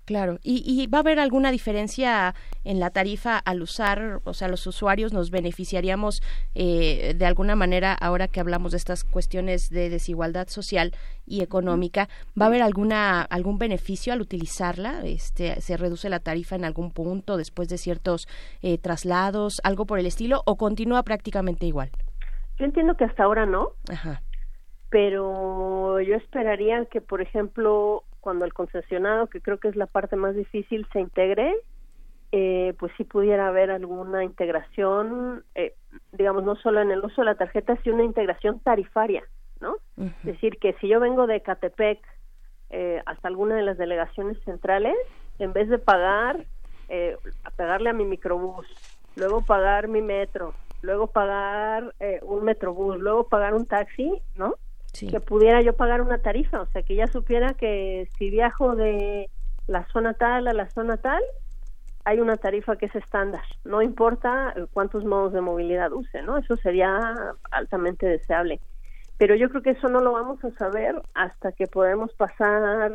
[0.05, 4.67] Claro, ¿Y, va a haber alguna diferencia en la tarifa al usar, o sea, los
[4.67, 6.21] usuarios nos beneficiaríamos
[6.53, 10.91] eh, de alguna manera ahora que hablamos de estas cuestiones de desigualdad social
[11.25, 12.07] y económica,
[12.39, 15.03] ¿va a haber alguna algún beneficio al utilizarla?
[15.03, 18.27] Este, ¿Se reduce la tarifa en algún punto después de ciertos
[18.61, 21.89] eh, traslados, algo por el estilo, o continúa prácticamente igual?
[22.59, 23.69] Yo entiendo que hasta ahora no.
[23.89, 24.21] Ajá.
[24.95, 30.15] Pero yo esperaría que, por ejemplo, cuando el concesionado, que creo que es la parte
[30.15, 31.53] más difícil, se integre,
[32.31, 35.73] eh, pues sí pudiera haber alguna integración, eh,
[36.13, 39.25] digamos, no solo en el uso de la tarjeta, sino una integración tarifaria,
[39.59, 39.75] ¿no?
[39.97, 41.99] Es decir, que si yo vengo de Catepec
[42.69, 44.95] eh, hasta alguna de las delegaciones centrales,
[45.39, 46.45] en vez de pagar,
[46.87, 48.65] eh, a pagarle a mi microbús,
[49.17, 54.55] luego pagar mi metro, luego pagar eh, un metrobús, luego pagar un taxi, ¿no?
[54.99, 59.29] Que pudiera yo pagar una tarifa, o sea, que ya supiera que si viajo de
[59.67, 61.21] la zona tal a la zona tal,
[62.05, 66.37] hay una tarifa que es estándar, no importa cuántos modos de movilidad use, ¿no?
[66.37, 68.59] Eso sería altamente deseable.
[69.17, 72.91] Pero yo creo que eso no lo vamos a saber hasta que podamos pasar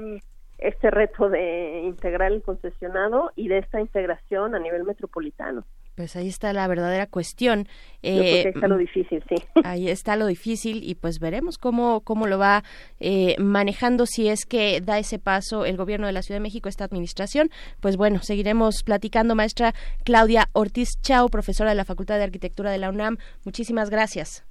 [0.58, 5.64] este reto de integrar el concesionado y de esta integración a nivel metropolitano.
[5.94, 7.68] Pues ahí está la verdadera cuestión.
[8.02, 9.34] Eh, ahí está lo difícil, sí.
[9.64, 12.64] Ahí está lo difícil y pues veremos cómo, cómo lo va
[12.98, 16.68] eh, manejando si es que da ese paso el gobierno de la Ciudad de México,
[16.68, 17.50] esta administración.
[17.80, 19.74] Pues bueno, seguiremos platicando, maestra
[20.04, 23.18] Claudia Ortiz Chao, profesora de la Facultad de Arquitectura de la UNAM.
[23.44, 24.44] Muchísimas gracias.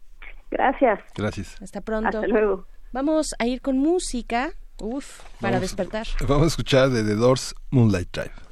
[0.51, 0.99] Gracias.
[1.15, 1.61] Gracias.
[1.61, 2.07] Hasta pronto.
[2.07, 2.65] Hasta luego.
[2.91, 4.51] Vamos a ir con música.
[4.81, 6.07] Uf, para despertar.
[6.27, 8.48] Vamos a escuchar de The Doors Moonlight Drive.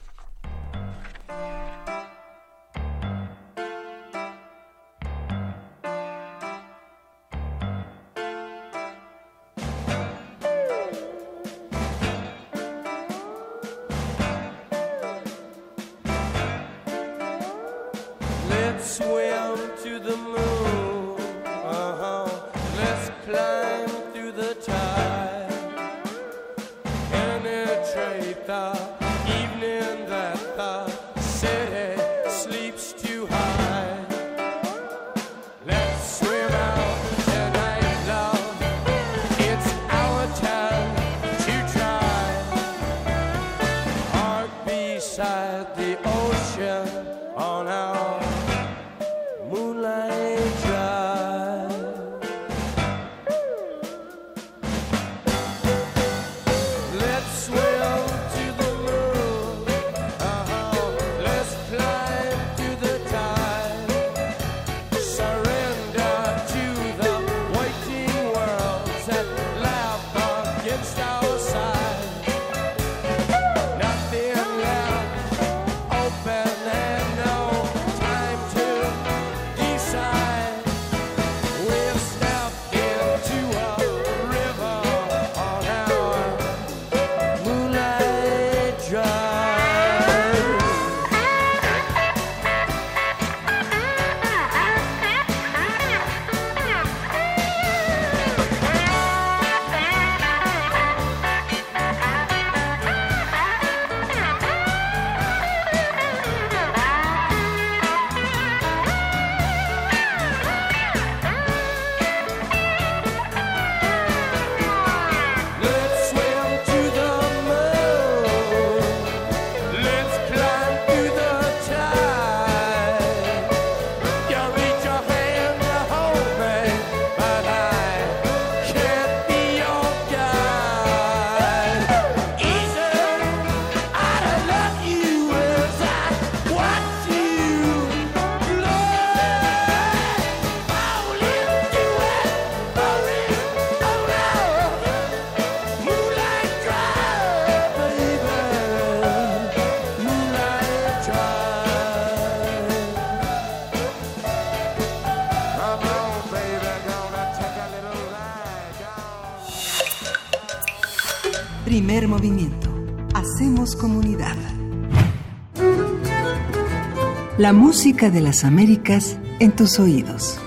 [167.48, 170.38] La música de las Américas en tus oídos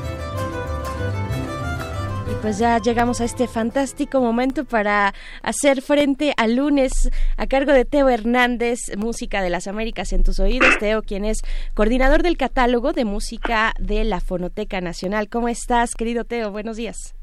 [2.43, 7.87] pues ya llegamos a este fantástico momento para hacer frente al lunes a cargo de
[7.87, 10.77] Teo Hernández, Música de las Américas en tus oídos.
[10.79, 11.39] Teo, quien es
[11.75, 15.31] coordinador del catálogo de música de la Fonoteca Nacional.
[15.31, 16.51] ¿Cómo estás, querido Teo?
[16.51, 17.15] Buenos días.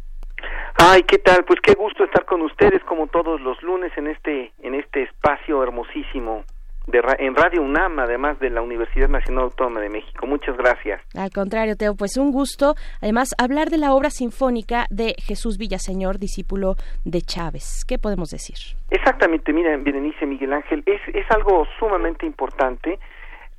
[0.80, 1.46] Ay, ¿qué tal?
[1.46, 5.62] Pues qué gusto estar con ustedes como todos los lunes en este en este espacio
[5.62, 6.46] hermosísimo
[6.88, 10.26] en Radio UNAM, además de la Universidad Nacional Autónoma de México.
[10.26, 11.02] Muchas gracias.
[11.16, 12.76] Al contrario, Teo, pues un gusto.
[13.02, 17.84] Además, hablar de la obra sinfónica de Jesús Villaseñor, discípulo de Chávez.
[17.86, 18.56] ¿Qué podemos decir?
[18.90, 23.00] Exactamente, mira, Berenice Miguel Ángel, es, es algo sumamente importante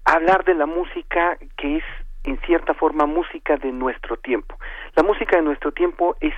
[0.05, 1.85] hablar de la música que es,
[2.25, 4.57] en cierta forma, música de nuestro tiempo.
[4.97, 6.35] La música de nuestro tiempo es,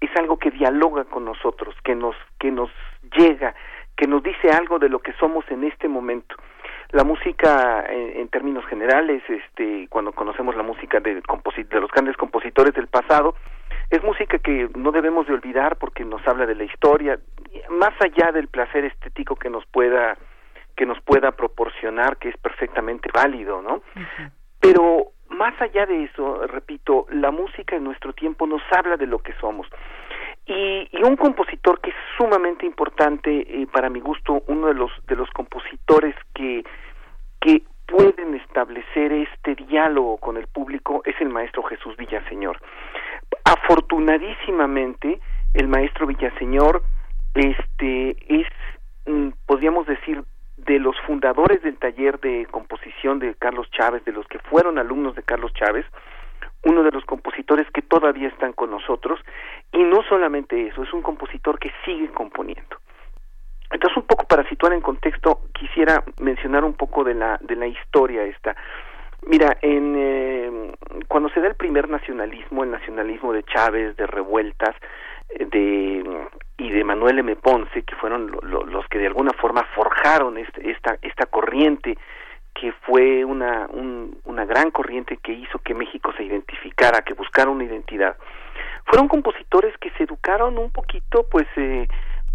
[0.00, 2.70] es algo que dialoga con nosotros, que nos, que nos
[3.16, 3.54] llega,
[3.96, 6.36] que nos dice algo de lo que somos en este momento.
[6.90, 12.74] La música, en, términos generales, este, cuando conocemos la música de, de los grandes compositores
[12.74, 13.34] del pasado,
[13.90, 17.18] es música que no debemos de olvidar porque nos habla de la historia,
[17.68, 20.16] más allá del placer estético que nos pueda
[20.76, 23.82] que nos pueda proporcionar, que es perfectamente válido, ¿no?
[24.58, 29.18] Pero más allá de eso, repito, la música en nuestro tiempo nos habla de lo
[29.18, 29.68] que somos.
[30.46, 34.90] Y, y, un compositor que es sumamente importante eh, para mi gusto, uno de los
[35.06, 36.64] de los compositores que
[37.40, 42.58] que pueden establecer este diálogo con el público es el maestro Jesús Villaseñor.
[43.44, 45.20] Afortunadísimamente,
[45.54, 46.82] el maestro Villaseñor
[47.34, 48.46] este es
[49.06, 50.24] mm, podríamos decir
[50.56, 55.14] de los fundadores del taller de composición de Carlos Chávez, de los que fueron alumnos
[55.14, 55.84] de Carlos Chávez,
[56.64, 59.20] uno de los compositores que todavía están con nosotros
[59.72, 62.76] y no solamente eso, es un compositor que sigue componiendo.
[63.70, 67.66] Entonces, un poco para situar en contexto, quisiera mencionar un poco de la de la
[67.66, 68.54] historia esta.
[69.26, 70.72] Mira, en eh,
[71.08, 74.76] cuando se da el primer nacionalismo, el nacionalismo de Chávez, de revueltas,
[75.30, 77.34] eh, de y de Manuel M.
[77.36, 81.96] Ponce, que fueron los que de alguna forma forjaron este, esta esta corriente
[82.54, 83.68] que fue una,
[84.24, 88.16] una gran corriente que hizo que México se identificara, que buscara una identidad.
[88.86, 91.88] Fueron compositores que se educaron un poquito, pues, eh,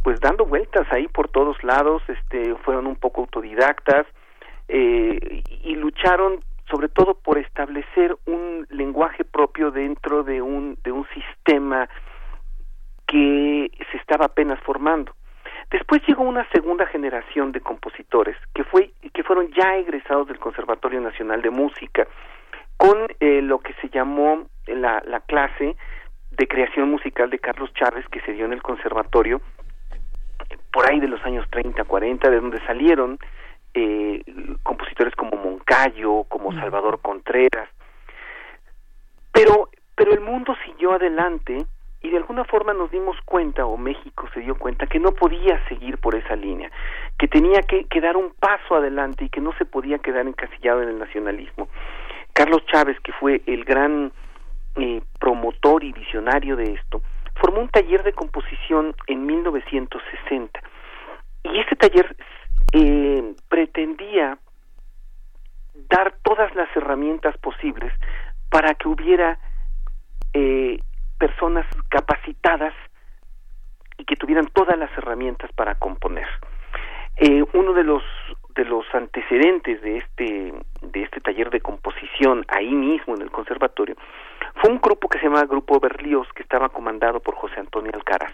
[0.03, 4.05] pues dando vueltas ahí por todos lados, este, fueron un poco autodidactas
[4.67, 6.39] eh, y lucharon
[6.69, 11.89] sobre todo por establecer un lenguaje propio dentro de un de un sistema
[13.07, 15.13] que se estaba apenas formando.
[15.71, 20.99] Después llegó una segunda generación de compositores que fue que fueron ya egresados del Conservatorio
[21.01, 22.07] Nacional de Música
[22.77, 25.75] con eh, lo que se llamó la, la clase
[26.31, 29.41] de creación musical de Carlos Chávez que se dio en el conservatorio
[30.71, 33.19] por ahí de los años 30, 40, de donde salieron
[33.73, 34.23] eh,
[34.63, 37.69] compositores como Moncayo, como Salvador Contreras.
[39.31, 41.65] Pero, pero el mundo siguió adelante
[42.01, 45.61] y de alguna forma nos dimos cuenta, o México se dio cuenta, que no podía
[45.67, 46.71] seguir por esa línea,
[47.17, 50.89] que tenía que, dar un paso adelante y que no se podía quedar encasillado en
[50.89, 51.67] el nacionalismo.
[52.33, 54.13] Carlos Chávez, que fue el gran
[54.75, 57.01] eh, promotor y visionario de esto,
[57.35, 60.61] formó un taller de composición en 1960
[61.43, 62.15] y este taller
[62.73, 64.37] eh, pretendía
[65.89, 67.91] dar todas las herramientas posibles
[68.49, 69.39] para que hubiera
[70.33, 70.79] eh,
[71.19, 72.73] personas capacitadas
[73.97, 76.27] y que tuvieran todas las herramientas para componer.
[77.17, 78.03] Eh, uno de los
[78.55, 83.95] de los antecedentes de este de este taller de composición ahí mismo en el conservatorio
[84.55, 88.33] fue un grupo que se llamaba Grupo Berlioz que estaba comandado por José Antonio Alcaraz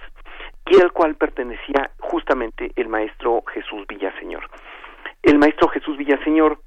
[0.67, 4.49] y al cual pertenecía justamente el maestro Jesús Villaseñor.
[5.21, 6.59] El maestro Jesús Villaseñor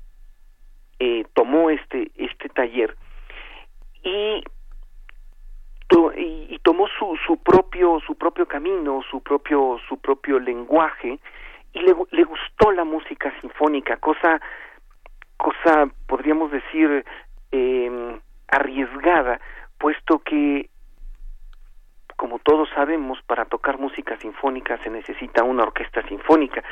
[0.98, 2.96] eh, tomó este este taller
[4.02, 4.42] y
[6.16, 11.18] y, tomó su, su propio su propio camino su propio su propio lenguaje
[11.72, 14.41] y le, le gustó la música sinfónica cosa
[15.36, 17.05] cosa podríamos decir
[17.53, 19.41] eh, arriesgada
[19.78, 20.68] puesto que
[22.16, 26.62] como todos sabemos para tocar música sinfónica se necesita una orquesta sinfónica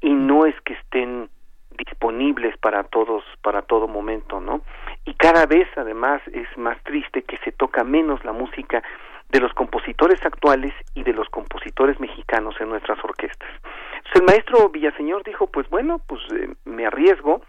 [0.00, 1.28] y no es que estén
[1.76, 4.62] disponibles para todos para todo momento no
[5.04, 8.82] y cada vez además es más triste que se toca menos la música
[9.30, 13.48] de los compositores actuales y de los compositores mexicanos en nuestras orquestas
[13.96, 17.42] Entonces, el maestro Villaseñor dijo pues bueno pues eh, me arriesgo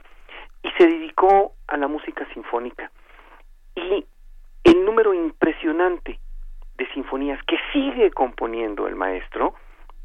[0.63, 2.91] y se dedicó a la música sinfónica
[3.75, 4.05] y
[4.63, 6.19] el número impresionante
[6.77, 9.55] de sinfonías que sigue componiendo el maestro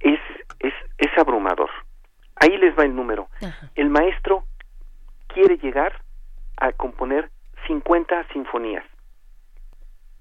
[0.00, 0.20] es
[0.60, 1.70] es, es abrumador.
[2.36, 3.28] Ahí les va el número.
[3.74, 4.44] El maestro
[5.28, 6.02] quiere llegar
[6.58, 7.30] a componer
[7.66, 8.84] 50 sinfonías,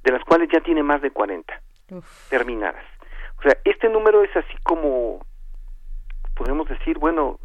[0.04, 1.62] de las cuales ya tiene más de 40
[2.30, 2.84] terminadas.
[3.38, 5.26] O sea, este número es así como,
[6.36, 7.40] podemos decir, bueno,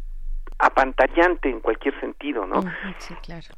[0.59, 2.63] apantallante en cualquier sentido, ¿no?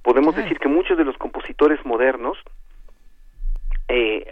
[0.01, 2.37] Podemos decir que muchos de los compositores modernos
[3.89, 4.25] eh,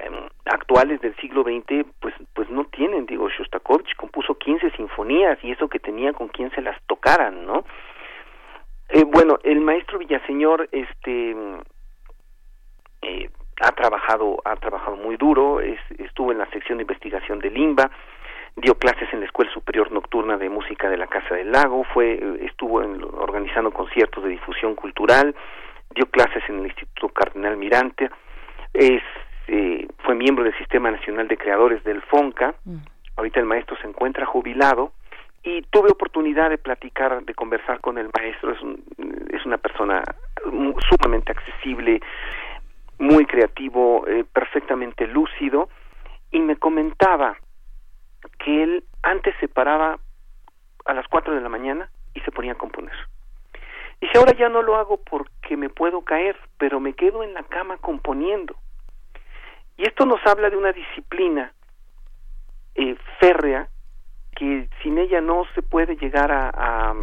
[0.46, 5.68] actuales del siglo XX, pues, pues no tienen, digo, Shostakovich compuso 15 sinfonías y eso
[5.68, 7.66] que tenía con quien se las tocaran, ¿no?
[8.90, 11.36] Eh, bueno, el maestro Villaseñor, este,
[13.02, 13.30] eh,
[13.62, 17.92] ha trabajado, ha trabajado muy duro, estuvo en la sección de investigación de Limba,
[18.56, 22.20] dio clases en la Escuela Superior Nocturna de Música de la Casa del Lago, fue,
[22.42, 25.36] estuvo organizando conciertos de difusión cultural,
[25.94, 28.10] dio clases en el Instituto Cardenal Mirante,
[28.74, 29.04] es,
[29.48, 32.78] eh, fue miembro del Sistema Nacional de Creadores del FONCA, mm.
[33.18, 34.92] ahorita el maestro se encuentra jubilado,
[35.44, 38.60] y tuve oportunidad de platicar, de conversar con el maestro, es,
[39.34, 40.04] es una persona
[40.90, 42.00] sumamente accesible,
[43.02, 45.70] muy creativo, eh, perfectamente lúcido,
[46.30, 47.36] y me comentaba
[48.38, 49.98] que él antes se paraba
[50.86, 52.94] a las cuatro de la mañana y se ponía a componer.
[54.00, 57.44] Dice, ahora ya no lo hago porque me puedo caer, pero me quedo en la
[57.44, 58.56] cama componiendo.
[59.78, 61.54] Y esto nos habla de una disciplina
[62.76, 63.68] eh, férrea
[64.36, 66.96] que sin ella no se puede llegar a, a,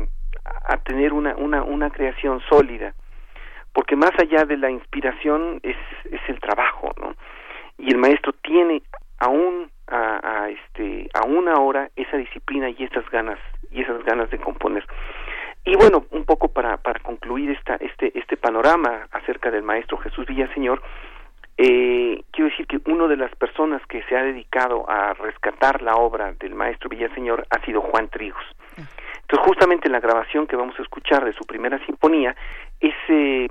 [0.69, 2.95] a tener una, una, una creación sólida,
[3.79, 5.77] porque más allá de la inspiración es,
[6.11, 7.15] es el trabajo, ¿no?
[7.79, 8.83] Y el maestro tiene
[9.21, 13.39] aún a, a, este a una hora esa disciplina y esas ganas
[13.71, 14.85] y esas ganas de componer.
[15.65, 20.27] Y bueno un poco para para concluir esta este este panorama acerca del maestro Jesús
[20.27, 20.83] Villaseñor
[21.57, 25.95] eh, quiero decir que una de las personas que se ha dedicado a rescatar la
[25.95, 28.43] obra del maestro Villaseñor ha sido Juan Trigos.
[28.77, 32.35] Entonces justamente la grabación que vamos a escuchar de su primera sinfonía
[32.81, 33.49] es eh,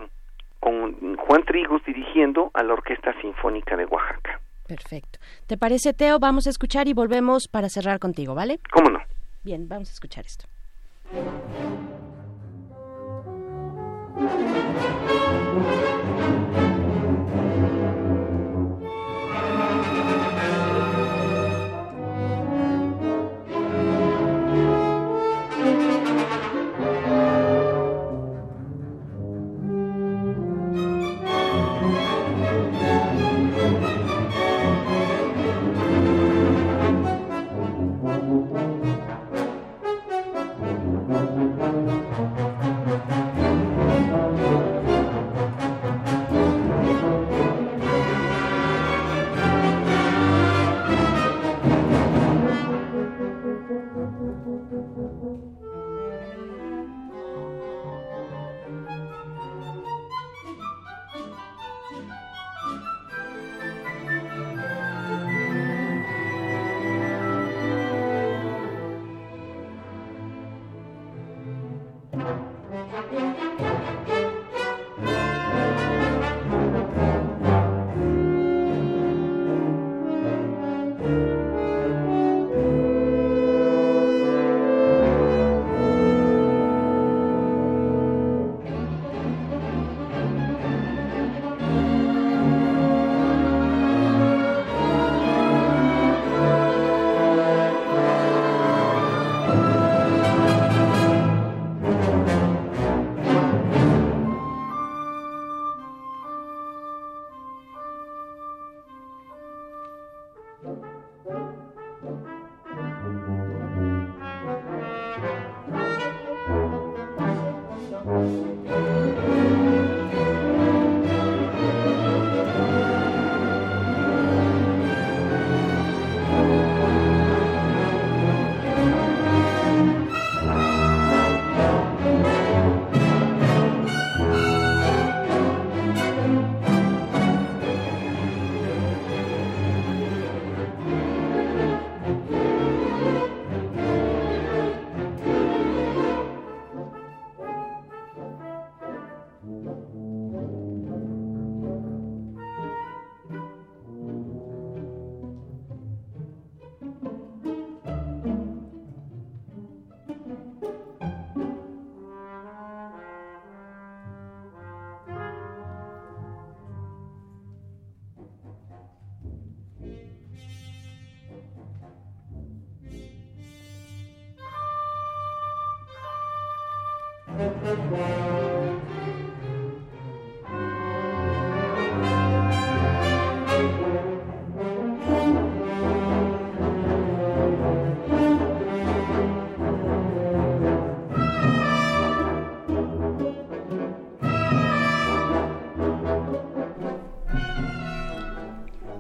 [0.68, 5.18] con Juan Trigos dirigiendo a la Orquesta Sinfónica de Oaxaca Perfecto.
[5.48, 6.20] ¿Te parece, Teo?
[6.20, 8.60] Vamos a escuchar y volvemos para cerrar contigo, ¿vale?
[8.74, 9.00] ¿Cómo no?
[9.44, 10.46] Bien, vamos a escuchar esto.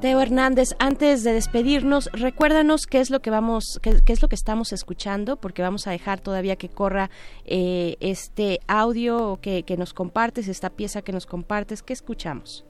[0.07, 4.35] Teo Hernández, antes de despedirnos, recuérdanos qué es lo que vamos, qué, es lo que
[4.35, 7.09] estamos escuchando, porque vamos a dejar todavía que corra
[7.43, 12.65] eh, este audio que, que nos compartes, esta pieza que nos compartes, ¿qué escuchamos?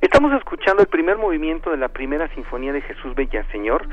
[0.00, 3.86] Estamos escuchando el primer movimiento de la primera sinfonía de Jesús Bellaseñor,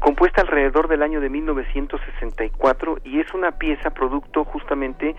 [0.00, 5.14] compuesta alrededor del año de 1964 y es una pieza producto justamente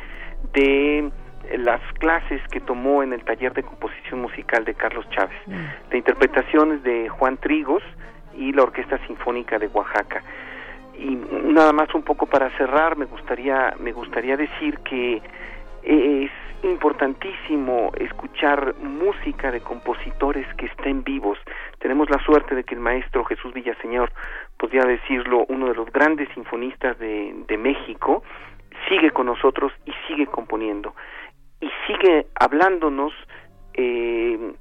[0.51, 1.09] de
[1.57, 5.89] las clases que tomó en el taller de composición musical de Carlos Chávez, mm.
[5.89, 7.83] de interpretaciones de Juan Trigos
[8.37, 10.23] y la Orquesta Sinfónica de Oaxaca.
[10.97, 15.21] Y nada más un poco para cerrar, me gustaría me gustaría decir que
[15.83, 16.31] es
[16.63, 21.39] importantísimo escuchar música de compositores que estén vivos.
[21.79, 24.11] Tenemos la suerte de que el maestro Jesús Villaseñor,
[24.57, 28.23] podría decirlo, uno de los grandes sinfonistas de, de México,
[28.87, 30.93] sigue con nosotros y sigue componiendo
[31.61, 33.13] y sigue hablándonos
[33.73, 34.53] eh,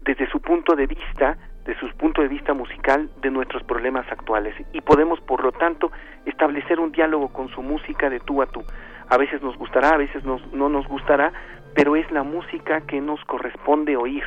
[0.00, 4.54] desde su punto de vista, de su punto de vista musical, de nuestros problemas actuales.
[4.72, 5.92] Y podemos, por lo tanto,
[6.24, 8.64] establecer un diálogo con su música de tú a tú.
[9.10, 11.32] A veces nos gustará, a veces no nos gustará,
[11.74, 14.24] pero es la música que nos corresponde oír,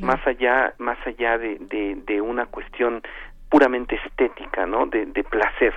[0.00, 1.58] más allá, más allá de,
[2.06, 3.02] de, una cuestión
[3.50, 4.86] puramente estética, ¿no?
[4.86, 5.74] De, de placer.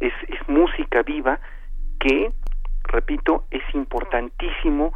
[0.00, 1.38] Es, es música viva
[2.00, 2.32] que
[2.90, 4.92] repito, es importantísimo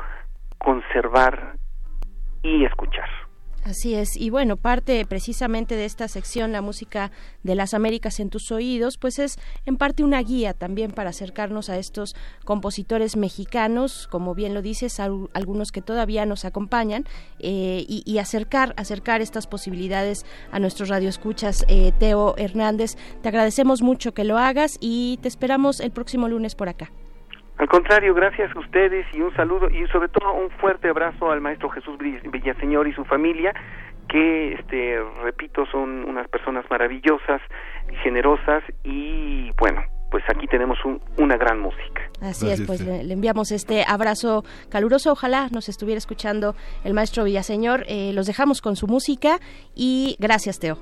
[0.64, 1.56] conservar
[2.42, 3.08] y escuchar.
[3.64, 7.10] Así es, y bueno, parte precisamente de esta sección, la música
[7.42, 11.70] de las Américas en tus oídos, pues es en parte una guía también para acercarnos
[11.70, 17.04] a estos compositores mexicanos, como bien lo dices, algunos que todavía nos acompañan,
[17.38, 21.64] eh, y, acercar, acercar estas posibilidades a nuestros radioescuchas.
[21.68, 26.54] Eh, Teo Hernández, te agradecemos mucho que lo hagas y te esperamos el próximo lunes
[26.54, 26.90] por acá.
[27.58, 31.40] Al contrario, gracias a ustedes y un saludo y sobre todo un fuerte abrazo al
[31.40, 33.54] maestro Jesús Villaseñor y su familia,
[34.08, 37.40] que, este, repito, son unas personas maravillosas,
[38.02, 40.78] generosas y, bueno, pues aquí tenemos
[41.16, 42.02] una gran música.
[42.20, 45.12] Así es, pues le, enviamos este abrazo caluroso.
[45.12, 47.84] Ojalá nos estuviera escuchando el maestro Villaseñor.
[47.88, 49.38] Eh, los dejamos con su música
[49.74, 50.78] y gracias, Teo.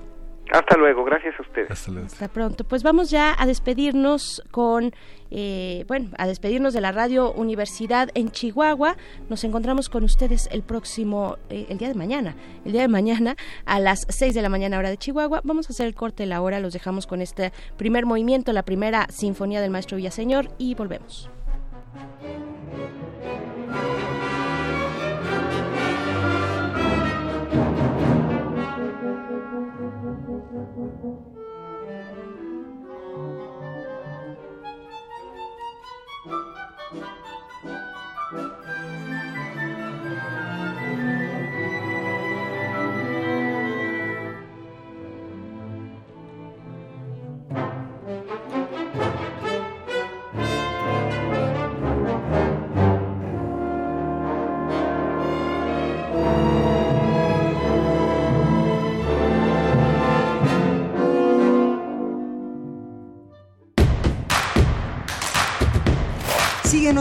[0.51, 1.71] Hasta luego, gracias a ustedes.
[1.71, 2.65] Hasta, pronto.
[2.65, 4.93] Pues vamos ya a despedirnos con,
[5.31, 8.97] eh, bueno, a despedirnos de la Radio Universidad en Chihuahua.
[9.31, 12.35] Nos encontramos con ustedes el próximo, eh, el día de mañana,
[12.65, 15.41] el día de mañana a las 6 de la mañana hora de Chihuahua.
[15.45, 18.63] Vamos a hacer el corte de la hora, los dejamos con este primer movimiento, la
[18.63, 21.31] primera sinfonía del maestro Villaseñor y volvemos.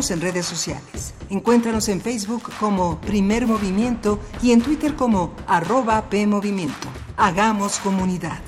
[0.02, 1.14] Síguenos en redes sociales.
[1.30, 6.88] Encuéntranos en Facebook como Primer Movimiento y en Twitter como arroba PMovimiento.
[7.18, 8.40] Hagamos comunidad.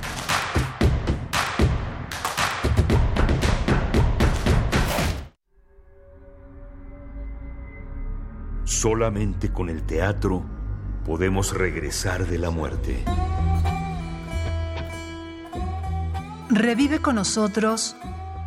[8.63, 10.43] Solamente con el teatro
[11.05, 13.03] podemos regresar de la muerte.
[16.49, 17.95] Revive con nosotros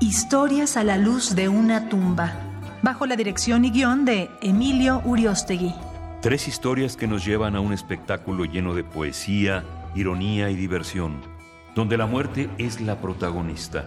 [0.00, 2.45] Historias a la luz de una tumba
[2.82, 5.74] bajo la dirección y guion de Emilio Uriostegui.
[6.22, 9.64] Tres historias que nos llevan a un espectáculo lleno de poesía,
[9.94, 11.20] ironía y diversión,
[11.74, 13.84] donde la muerte es la protagonista,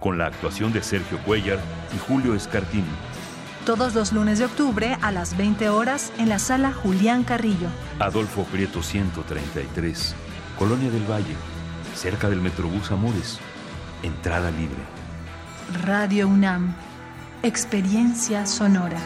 [0.00, 1.58] con la actuación de Sergio Cuellar
[1.94, 2.84] y Julio Escartín.
[3.64, 7.68] Todos los lunes de octubre a las 20 horas en la sala Julián Carrillo.
[7.98, 10.14] Adolfo Prieto 133,
[10.58, 11.36] Colonia del Valle,
[11.94, 13.38] cerca del Metrobús Amores.
[14.02, 14.80] Entrada libre.
[15.84, 16.74] Radio UNAM
[17.44, 19.00] Experiencia sonora.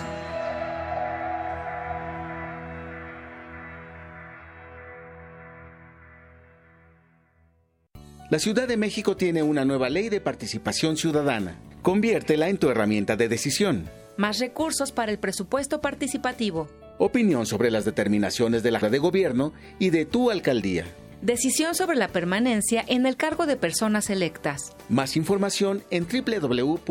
[8.30, 11.58] La Ciudad de México tiene una nueva ley de participación ciudadana.
[11.82, 13.90] Conviértela en tu herramienta de decisión.
[14.16, 16.70] más recursos para el presupuesto participativo.
[16.98, 20.86] Opinión sobre las determinaciones de la de Gobierno y de tu alcaldía.
[21.22, 24.74] Decisión sobre la permanencia en el cargo de personas electas.
[24.88, 26.82] Más información en www.ism.mx.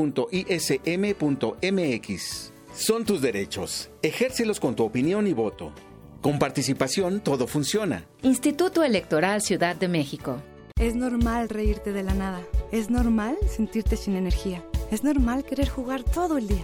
[2.73, 3.89] Son tus derechos.
[4.01, 5.73] Ejércelos con tu opinión y voto.
[6.21, 8.05] Con participación todo funciona.
[8.21, 10.41] Instituto Electoral Ciudad de México.
[10.79, 12.41] Es normal reírte de la nada.
[12.71, 14.63] Es normal sentirte sin energía.
[14.91, 16.63] Es normal querer jugar todo el día.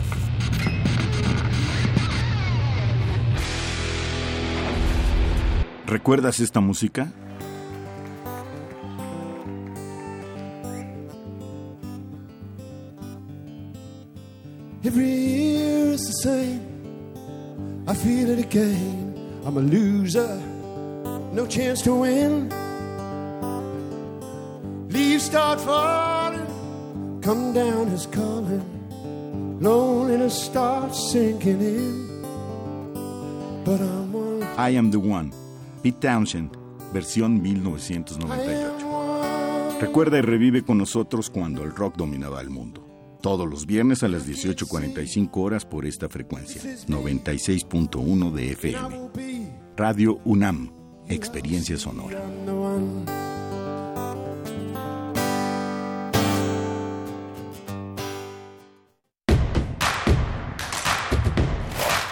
[5.91, 7.11] ¿Recuerdas esta música?
[14.85, 16.61] Every year is the same.
[17.89, 19.43] I feel it again.
[19.45, 20.41] I'm a loser,
[21.33, 22.49] no chance to win.
[24.87, 28.63] Leaves start falling, come down is calling.
[29.59, 32.07] Loneliness starts sinking in.
[33.65, 34.43] But I'm one.
[34.57, 35.33] I am the one.
[35.81, 36.51] Pete Townshend,
[36.93, 39.79] versión 1998.
[39.79, 42.87] Recuerda y revive con nosotros cuando el rock dominaba el mundo.
[43.21, 49.09] Todos los viernes a las 18.45 horas por esta frecuencia, 96.1 de FM.
[49.75, 50.71] Radio UNAM,
[51.07, 52.21] Experiencia Sonora.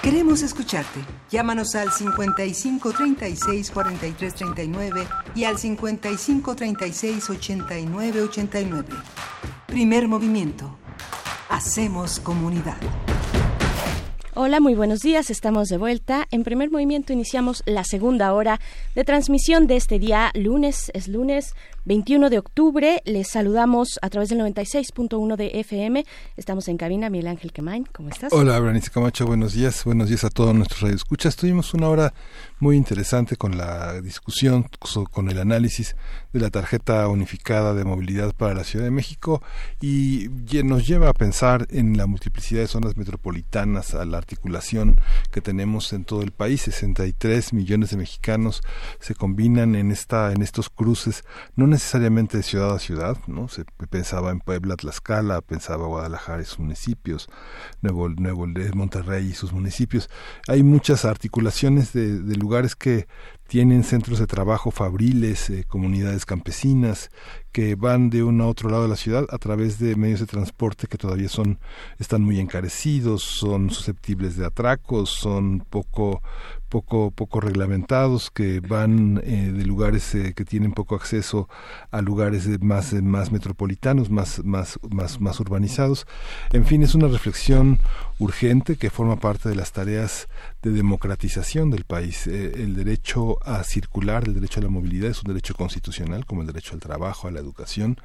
[0.09, 1.01] Queremos escucharte.
[1.29, 8.87] Llámanos al 55 36 43 39 y al 55 36 89 89.
[9.67, 10.79] Primer movimiento.
[11.49, 12.77] Hacemos comunidad.
[14.33, 15.29] Hola, muy buenos días.
[15.29, 16.25] Estamos de vuelta.
[16.31, 18.59] En primer movimiento iniciamos la segunda hora
[18.95, 20.91] de transmisión de este día lunes.
[20.95, 21.53] Es lunes
[21.85, 23.01] 21 de octubre.
[23.05, 26.05] Les saludamos a través del 96.1 de FM.
[26.37, 27.09] Estamos en cabina.
[27.09, 28.31] Miguel Ángel Quemain, ¿cómo estás?
[28.33, 29.25] Hola, Berenice Camacho.
[29.25, 29.83] Buenos días.
[29.85, 31.35] Buenos días a todos nuestros radioescuchas.
[31.35, 32.13] Tuvimos una hora
[32.59, 34.67] muy interesante con la discusión,
[35.11, 35.95] con el análisis
[36.33, 39.41] de la tarjeta unificada de movilidad para la Ciudad de México
[39.81, 40.27] y
[40.63, 44.99] nos lleva a pensar en la multiplicidad de zonas metropolitanas, a la articulación
[45.31, 46.61] que tenemos en todo el país.
[46.61, 48.61] 63 millones de mexicanos
[48.99, 51.23] se combinan en esta en estos cruces,
[51.69, 53.47] necesariamente de ciudad a ciudad, ¿no?
[53.47, 57.29] Se pensaba en Puebla, Tlaxcala, pensaba Guadalajara y sus municipios,
[57.81, 60.09] Nuevo Nuevo Monterrey y sus municipios.
[60.47, 63.07] Hay muchas articulaciones de, de lugares que
[63.49, 67.09] tienen centros de trabajo fabriles, eh, comunidades campesinas
[67.51, 70.27] que van de uno a otro lado de la ciudad a través de medios de
[70.27, 71.59] transporte que todavía son
[71.97, 76.21] están muy encarecidos, son susceptibles de atracos, son poco
[76.69, 81.49] poco poco reglamentados que van eh, de lugares eh, que tienen poco acceso
[81.91, 86.07] a lugares más más metropolitanos, más más más más urbanizados.
[86.51, 87.79] En fin, es una reflexión
[88.19, 90.27] urgente que forma parte de las tareas
[90.61, 92.27] de democratización del país.
[92.27, 96.47] el derecho a circular, el derecho a la movilidad es un derecho constitucional como el
[96.47, 97.97] derecho al trabajo, a la educación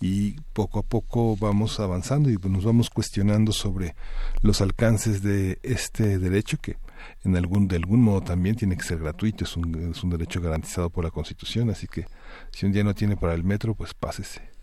[0.00, 3.94] y poco a poco vamos avanzando y nos vamos cuestionando sobre
[4.42, 6.76] los alcances de este derecho que
[7.24, 10.40] en algún de algún modo también tiene que ser gratuito, es un, es un derecho
[10.40, 12.06] garantizado por la Constitución, así que
[12.50, 14.53] si un día no tiene para el metro, pues pásese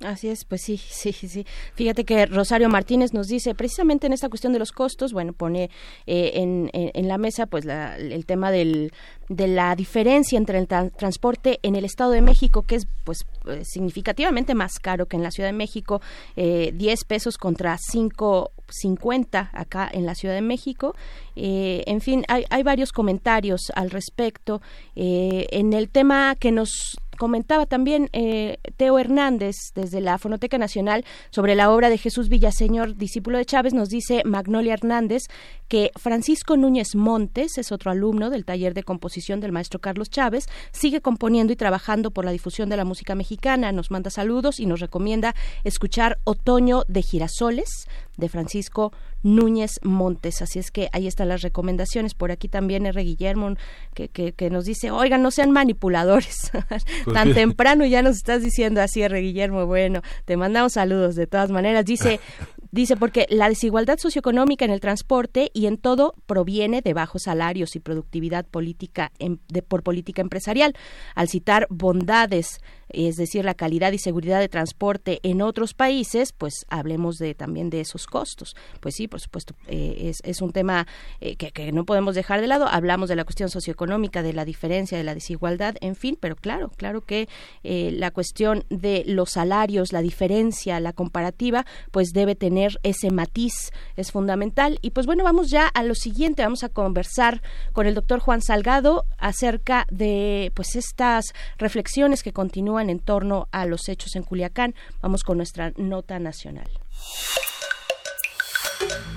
[0.00, 1.46] así es, pues sí, sí, sí.
[1.74, 5.70] Fíjate que Rosario Martínez nos dice, precisamente en esta cuestión de los costos, bueno, pone
[6.06, 8.92] eh, en, la mesa pues el tema del,
[9.28, 13.64] de la diferencia entre el transporte en el Estado de México, que es pues eh,
[13.64, 16.00] significativamente más caro que en la Ciudad de México,
[16.36, 20.94] eh, 10 pesos contra 5.50 acá en la Ciudad de México.
[21.36, 24.60] Eh, en fin, hay, hay varios comentarios al respecto.
[24.94, 31.54] en el tema que nos comentaba también eh, Teo Hernández desde la Fonoteca Nacional sobre
[31.54, 35.24] la obra de Jesús Villaseñor, discípulo de Chávez, nos dice Magnolia Hernández
[35.68, 40.46] que Francisco Núñez Montes es otro alumno del taller de composición del maestro Carlos Chávez,
[40.72, 44.66] sigue componiendo y trabajando por la difusión de la música mexicana, nos manda saludos y
[44.66, 45.34] nos recomienda
[45.64, 47.86] escuchar Otoño de Girasoles
[48.16, 48.92] de Francisco
[49.22, 50.42] Núñez Montes.
[50.42, 52.14] Así es que ahí están las recomendaciones.
[52.14, 53.02] Por aquí también R.
[53.02, 53.54] Guillermo
[53.94, 56.50] que, que, nos dice, oigan, no sean manipuladores.
[57.04, 59.20] Pues Tan temprano ya nos estás diciendo así, R.
[59.20, 59.66] Guillermo.
[59.66, 61.84] Bueno, te mandamos saludos de todas maneras.
[61.84, 62.20] Dice,
[62.72, 67.76] Dice, porque la desigualdad socioeconómica en el transporte y en todo proviene de bajos salarios
[67.76, 70.74] y productividad política em, de, por política empresarial.
[71.14, 76.66] Al citar bondades es decir, la calidad y seguridad de transporte en otros países, pues
[76.68, 78.54] hablemos de también de esos costos.
[78.80, 80.86] Pues sí, por supuesto, eh, es, un tema
[81.20, 82.66] eh, que, no podemos dejar de lado.
[82.68, 86.70] Hablamos de la cuestión socioeconómica, de la diferencia, de la desigualdad, en fin, pero claro,
[86.76, 87.28] claro que
[87.62, 93.72] eh, la cuestión de los salarios, la diferencia, la comparativa, pues debe tener ese matiz,
[93.96, 94.78] es fundamental.
[94.82, 98.42] Y pues bueno, vamos ya a lo siguiente, vamos a conversar con el doctor Juan
[98.42, 104.74] Salgado acerca de pues estas reflexiones que continúan en torno a los hechos en Culiacán.
[105.00, 106.68] Vamos con nuestra nota nacional.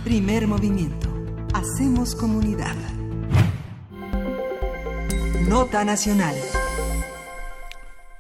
[0.03, 1.09] Primer movimiento.
[1.53, 2.75] Hacemos comunidad.
[5.47, 6.35] Nota nacional.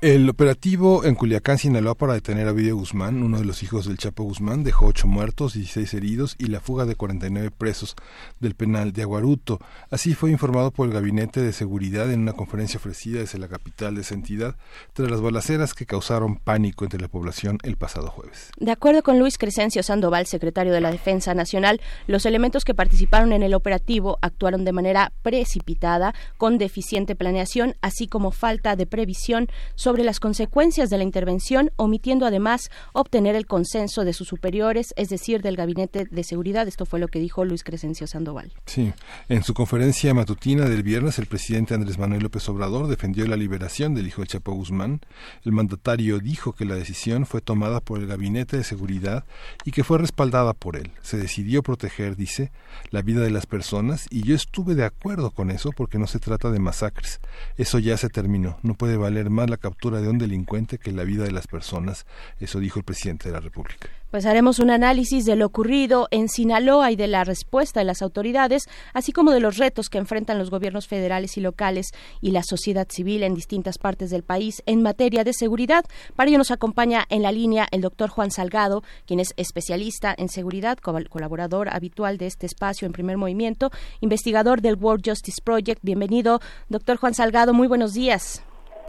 [0.05, 3.97] El operativo en Culiacán, Sinaloa, para detener a Vidio Guzmán, uno de los hijos del
[3.97, 7.95] Chapo Guzmán, dejó ocho muertos, 16 heridos y la fuga de 49 presos
[8.39, 9.57] del penal de Aguaruto.
[9.89, 13.95] Así fue informado por el Gabinete de Seguridad en una conferencia ofrecida desde la capital
[13.95, 14.57] de esa entidad,
[14.93, 18.51] tras las balaceras que causaron pánico entre la población el pasado jueves.
[18.59, 23.33] De acuerdo con Luis Crescencio Sandoval, secretario de la Defensa Nacional, los elementos que participaron
[23.33, 29.47] en el operativo actuaron de manera precipitada, con deficiente planeación, así como falta de previsión
[29.73, 34.93] sobre sobre las consecuencias de la intervención, omitiendo además obtener el consenso de sus superiores,
[34.97, 36.67] es decir, del Gabinete de Seguridad.
[36.67, 38.51] Esto fue lo que dijo Luis Crescencio Sandoval.
[38.65, 38.91] Sí,
[39.29, 43.95] en su conferencia matutina del viernes, el presidente Andrés Manuel López Obrador defendió la liberación
[43.95, 44.99] del hijo de Chapo Guzmán.
[45.45, 49.23] El mandatario dijo que la decisión fue tomada por el Gabinete de Seguridad
[49.63, 50.91] y que fue respaldada por él.
[51.03, 52.51] Se decidió proteger, dice,
[52.89, 56.19] la vida de las personas y yo estuve de acuerdo con eso porque no se
[56.19, 57.21] trata de masacres.
[57.55, 58.57] Eso ya se terminó.
[58.61, 62.07] No puede valer más la captura de un delincuente que la vida de las personas.
[62.39, 63.87] Eso dijo el presidente de la República.
[64.09, 68.01] Pues haremos un análisis de lo ocurrido en Sinaloa y de la respuesta de las
[68.01, 68.63] autoridades,
[68.93, 71.87] así como de los retos que enfrentan los gobiernos federales y locales
[72.21, 75.85] y la sociedad civil en distintas partes del país en materia de seguridad.
[76.15, 80.29] Para ello nos acompaña en la línea el doctor Juan Salgado, quien es especialista en
[80.29, 83.69] seguridad, colaborador habitual de este espacio en primer movimiento,
[83.99, 85.81] investigador del World Justice Project.
[85.83, 87.53] Bienvenido, doctor Juan Salgado.
[87.53, 88.41] Muy buenos días.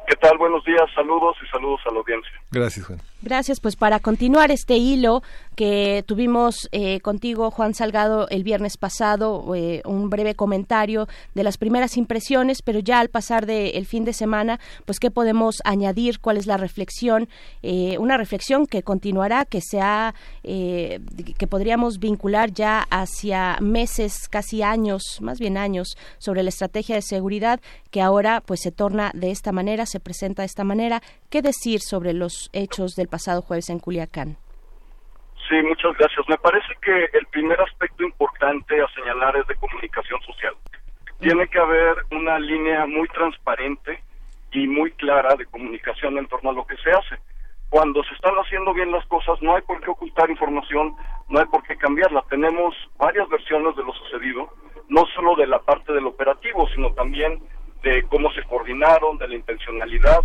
[0.07, 0.38] ¿Qué tal?
[0.38, 2.32] Buenos días, saludos y saludos a la audiencia.
[2.52, 3.00] Gracias, Juan.
[3.22, 5.22] Gracias, pues para continuar este hilo
[5.54, 11.56] que tuvimos eh, contigo, Juan Salgado, el viernes pasado, eh, un breve comentario de las
[11.56, 16.36] primeras impresiones, pero ya al pasar del fin de semana, pues qué podemos añadir, cuál
[16.36, 17.26] es la reflexión,
[17.62, 25.18] eh, una reflexión que continuará, que sea, que podríamos vincular ya hacia meses, casi años,
[25.22, 27.60] más bien años, sobre la estrategia de seguridad
[27.90, 31.02] que ahora pues se torna de esta manera, se presenta de esta manera.
[31.30, 34.36] ¿Qué decir sobre los hechos pasado jueves en Culiacán?
[35.48, 36.28] Sí, muchas gracias.
[36.28, 40.54] Me parece que el primer aspecto importante a señalar es de comunicación social.
[41.20, 44.02] Tiene que haber una línea muy transparente
[44.52, 47.16] y muy clara de comunicación en torno a lo que se hace.
[47.68, 50.96] Cuando se están haciendo bien las cosas, no hay por qué ocultar información,
[51.28, 52.24] no hay por qué cambiarla.
[52.28, 54.48] Tenemos varias versiones de lo sucedido,
[54.88, 57.40] no solo de la parte del operativo, sino también
[57.82, 60.20] de cómo se coordinaron, de la intencionalidad.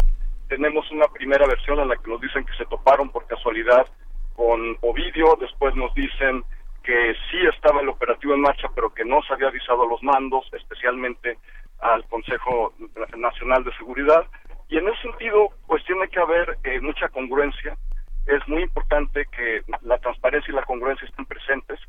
[0.52, 3.88] Tenemos una primera versión en la que nos dicen que se toparon por casualidad
[4.36, 6.44] con Ovidio, después nos dicen
[6.84, 10.04] que sí estaba el operativo en marcha, pero que no se había avisado a los
[10.04, 11.38] mandos, especialmente
[11.80, 12.74] al Consejo
[13.16, 14.26] Nacional de Seguridad.
[14.68, 17.78] Y en ese sentido, pues tiene que haber eh, mucha congruencia.
[18.26, 21.80] Es muy importante que la transparencia y la congruencia estén presentes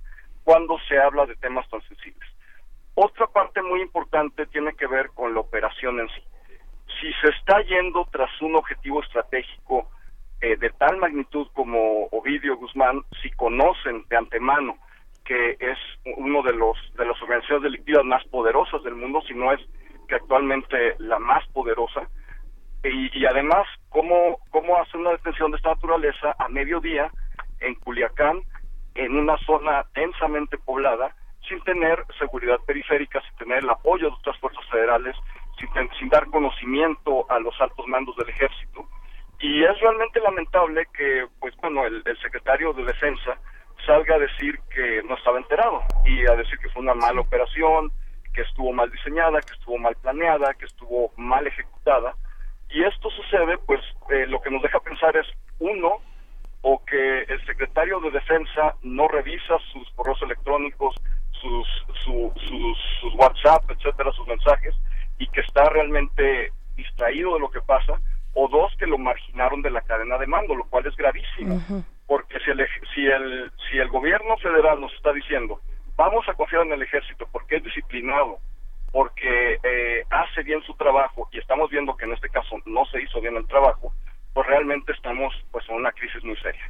[0.45, 2.31] cuando se habla de temas tan sensibles.
[2.95, 6.23] Otra parte muy importante tiene que ver con la operación en sí.
[7.03, 9.91] Si se está yendo tras un objetivo estratégico
[10.41, 14.77] eh, de tal magnitud como Ovidio Guzmán, si conocen de antemano
[15.25, 15.79] que es
[16.17, 19.61] uno de los de las organizaciones delictivas más poderosas del mundo, si no es
[20.07, 22.09] que actualmente la más poderosa,
[22.85, 27.11] y, y además cómo, cómo hace una detención de esta naturaleza a mediodía
[27.59, 28.43] en Culiacán,
[28.95, 31.17] en una zona densamente poblada,
[31.49, 35.17] sin tener seguridad periférica, sin tener el apoyo de otras fuerzas federales,
[35.59, 38.87] sin, dar conocimiento a los altos mandos del ejército.
[39.41, 43.39] Y es realmente lamentable que, pues bueno, el, secretario de Defensa
[43.87, 47.91] salga a decir que no estaba enterado y a decir que fue una mala operación,
[48.33, 52.15] que estuvo mal diseñada, que estuvo mal planeada, que estuvo mal ejecutada.
[52.71, 53.81] Y esto sucede, pues
[54.11, 55.27] eh, lo que nos deja pensar es,
[55.59, 55.99] uno,
[56.63, 60.95] o que el secretario de Defensa no revisa sus correos electrónicos,
[61.43, 61.67] sus,
[62.05, 64.75] sus, WhatsApp, etcétera, sus mensajes,
[65.23, 67.95] y que está realmente distraído de lo que pasa,
[68.35, 71.63] o dos, que lo marginaron de la cadena de mando, lo cual es gravísimo,
[72.09, 75.61] porque si el, si el, si el gobierno federal nos está diciendo,
[75.97, 78.39] vamos a confiar en el ejército porque es disciplinado,
[78.91, 83.01] porque eh, hace bien su trabajo y estamos viendo que en este caso no se
[83.01, 83.93] hizo bien el trabajo,
[84.35, 86.69] pues realmente estamos pues en una crisis muy seria.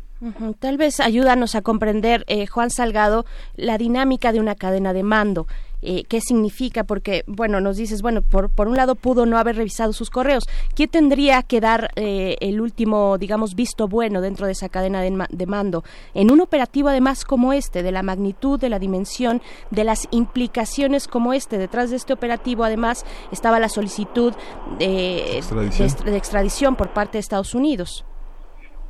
[0.60, 3.24] Tal vez ayúdanos a comprender, eh, Juan Salgado,
[3.56, 5.46] la dinámica de una cadena de mando.
[5.82, 6.84] Eh, ¿Qué significa?
[6.84, 10.44] Porque, bueno, nos dices, bueno, por, por un lado pudo no haber revisado sus correos.
[10.74, 15.10] ¿Quién tendría que dar eh, el último, digamos, visto bueno dentro de esa cadena de,
[15.10, 15.82] ma- de mando?
[16.14, 21.08] En un operativo, además, como este, de la magnitud, de la dimensión, de las implicaciones
[21.08, 21.58] como este.
[21.58, 24.32] Detrás de este operativo, además, estaba la solicitud
[24.78, 25.88] de, Extradición.
[26.04, 28.04] de- de extradición por parte de Estados Unidos.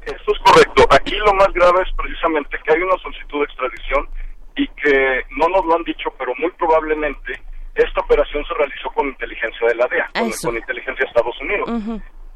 [0.05, 0.85] Eso es correcto.
[0.91, 4.09] Aquí lo más grave es precisamente que hay una solicitud de extradición
[4.57, 7.41] y que no nos lo han dicho, pero muy probablemente
[7.75, 11.71] esta operación se realizó con inteligencia de la DEA, con, inteligencia de Estados Unidos.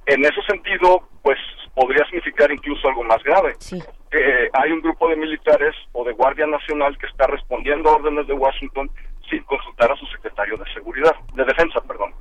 [0.07, 1.39] En ese sentido, pues
[1.75, 3.55] podría significar incluso algo más grave.
[3.59, 3.83] Sí.
[4.11, 8.27] Que hay un grupo de militares o de Guardia Nacional que está respondiendo a órdenes
[8.27, 8.91] de Washington
[9.29, 12.15] sin consultar a su secretario de seguridad, de defensa, perdón.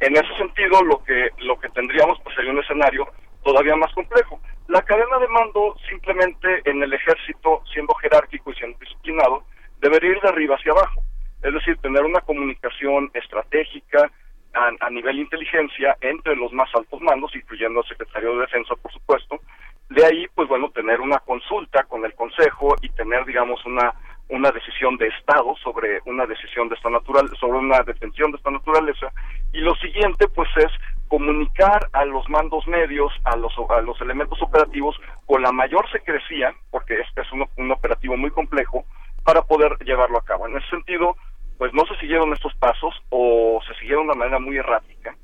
[0.00, 3.06] En ese sentido, lo que lo que tendríamos pues sería un escenario
[3.48, 4.38] todavía más complejo.
[4.66, 9.44] La cadena de mando simplemente en el ejército, siendo jerárquico y siendo disciplinado,
[9.80, 11.02] debería ir de arriba hacia abajo.
[11.42, 14.10] Es decir, tener una comunicación estratégica
[14.52, 18.92] a, a nivel inteligencia entre los más altos mandos, incluyendo al secretario de Defensa, por
[18.92, 19.40] supuesto.
[19.88, 23.94] De ahí, pues bueno, tener una consulta con el Consejo y tener, digamos, una
[24.30, 28.50] una decisión de Estado sobre una decisión de esta natural sobre una detención de esta
[28.50, 29.10] naturaleza
[29.54, 30.70] y lo siguiente pues es
[31.08, 36.54] comunicar a los mandos medios a los a los elementos operativos con la mayor secrecía
[36.70, 38.84] porque este es un, operativo muy complejo
[39.24, 40.46] para poder llevarlo a cabo.
[40.46, 41.16] En ese sentido
[41.58, 45.16] pues no se siguieron estos pasos o se siguieron de manera muy errática.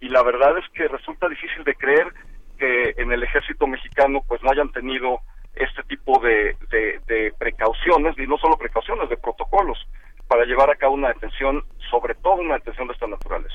[0.00, 2.12] Y la verdad es que resulta difícil de creer
[2.58, 5.20] que en el ejército mexicano pues no hayan tenido
[5.54, 9.78] este tipo de, de precauciones, y no solo precauciones, de protocolos,
[10.28, 13.54] para llevar a cabo una detención, sobre todo una detención de esta naturaleza.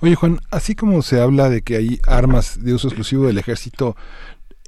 [0.00, 3.96] Oye, Juan, así como se habla de que hay armas de uso exclusivo del ejército,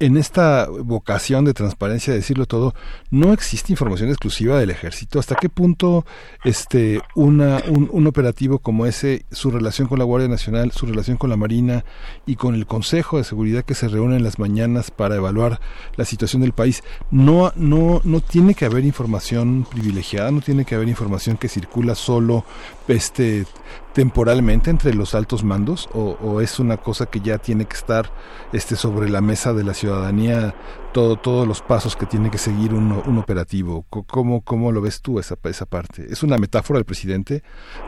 [0.01, 2.75] en esta vocación de transparencia, de decirlo todo,
[3.11, 5.21] no existe información exclusiva del ejército.
[5.21, 6.05] ¿Hasta qué punto
[6.45, 11.17] este una un, un operativo como ese, su relación con la Guardia Nacional, su relación
[11.17, 11.85] con la Marina
[12.27, 15.61] y con el Consejo de Seguridad que se reúne en las mañanas para evaluar
[15.97, 20.75] la situación del país, no no no tiene que haber información privilegiada, no tiene que
[20.75, 22.45] haber información que circula solo
[22.89, 23.47] este
[23.95, 28.11] temporalmente entre los altos mandos o, es una cosa que ya tiene que estar
[28.53, 30.55] este sobre la mesa de la ciudadanía
[30.93, 35.01] todo todos los pasos que tiene que seguir un, un operativo cómo cómo lo ves
[35.01, 37.43] tú esa esa parte es una metáfora del presidente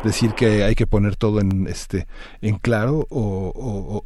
[0.04, 2.06] decir que hay que poner todo en este
[2.40, 3.52] en claro o-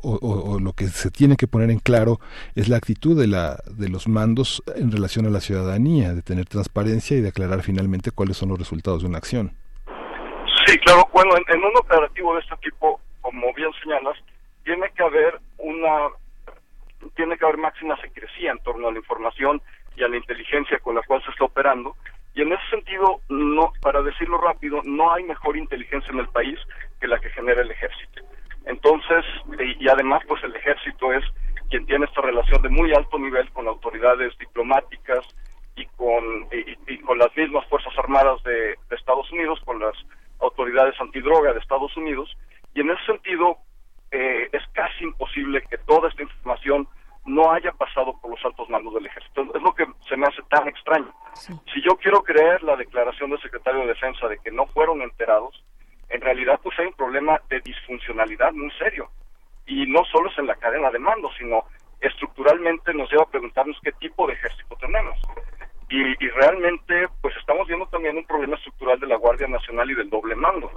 [0.03, 2.19] o- o lo que se tiene que poner en claro
[2.55, 6.47] es la actitud de la de los mandos en relación a la ciudadanía de tener
[6.47, 9.53] transparencia y de aclarar finalmente cuáles son los resultados de una acción
[10.67, 11.09] Sí, claro.
[11.13, 14.17] Bueno, en, un operativo de este tipo, como bien señalas,
[14.65, 16.09] tiene que haber una,
[17.15, 19.63] tiene que haber máxima secrecía en torno a la información
[19.97, 21.97] y a la inteligencia con la cual se está operando.
[22.35, 26.59] Y en ese sentido, no, para decirlo rápido, no hay mejor inteligencia en el país
[27.01, 28.23] que la que genera el ejército.
[28.67, 29.25] Entonces,
[29.59, 31.25] y, además, pues el ejército es
[31.71, 35.27] quien tiene esta relación de muy alto nivel con autoridades diplomáticas
[35.77, 36.49] y con,
[36.87, 39.95] y, con las mismas Fuerzas Armadas de Estados Unidos, con las
[40.41, 42.37] autoridades antidroga de Estados Unidos,
[42.75, 43.59] y en ese sentido
[44.11, 46.89] eh, es casi imposible que toda esta información
[47.27, 49.43] no haya pasado por los altos mandos del ejército.
[49.55, 51.13] Es lo que se me hace tan extraño.
[51.73, 55.63] Si yo quiero creer la declaración del secretario de Defensa de que no fueron enterados,
[56.09, 59.11] en realidad pues hay un problema de disfuncionalidad muy serio.
[59.67, 61.65] Y no solo es en la cadena de mando, sino
[62.01, 65.19] estructuralmente nos lleva a preguntarnos qué tipo de ejército tenemos.
[65.91, 69.95] Y, y realmente pues estamos viendo también un problema estructural de la Guardia Nacional y
[69.95, 70.71] del doble mando.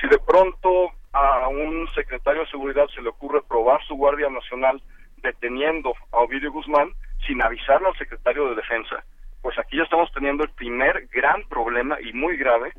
[0.00, 4.82] Si de pronto a un secretario de seguridad se le ocurre probar su Guardia Nacional
[5.22, 6.90] deteniendo a Ovidio Guzmán
[7.26, 9.04] sin avisarle al secretario de Defensa,
[9.40, 12.72] pues aquí ya estamos teniendo el primer gran problema y muy grave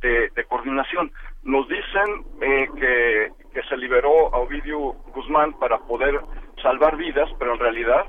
[0.00, 1.12] de, coordinación.
[1.42, 4.78] Nos dicen eh, que, que se liberó a Ovidio
[5.14, 6.20] Guzmán para poder
[6.62, 8.04] salvar vidas, pero en realidad,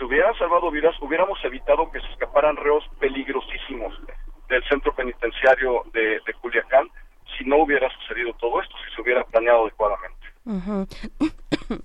[0.00, 3.92] si hubieran salvado vidas, hubiéramos evitado que se escaparan reos peligrosísimos
[4.48, 6.88] del centro penitenciario de, de Culiacán
[7.36, 10.26] si no hubiera sucedido todo esto, si se hubiera planeado adecuadamente.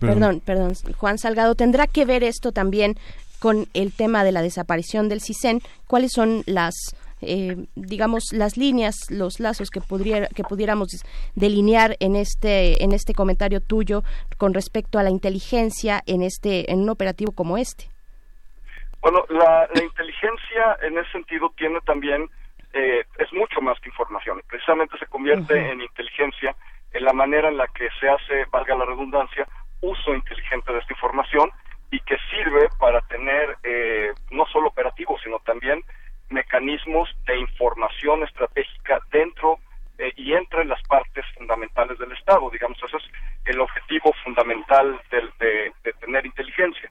[0.00, 2.94] Perdón, perdón, Juan Salgado, ¿tendrá que ver esto también
[3.40, 5.60] con el tema de la desaparición del CISEN?
[5.86, 6.74] ¿Cuáles son las,
[7.20, 10.88] eh, digamos, las líneas, los lazos que, pudiera, que pudiéramos
[11.36, 14.02] delinear en este, en este comentario tuyo
[14.36, 17.84] con respecto a la inteligencia en, este, en un operativo como este?
[19.00, 22.28] Bueno, la, inteligencia en ese sentido tiene también,
[22.72, 24.42] eh, es mucho más que información.
[24.48, 26.56] Precisamente se convierte en inteligencia
[26.92, 29.46] en la manera en la que se hace, valga la redundancia,
[29.82, 31.48] uso inteligente de esta información
[31.92, 35.80] y que sirve para tener eh, no solo operativos, sino también
[36.30, 39.58] mecanismos de información estratégica dentro
[39.98, 42.50] eh, y entre las partes fundamentales del Estado.
[42.50, 43.04] Digamos, ese es
[43.44, 46.90] el objetivo fundamental de, tener inteligencia.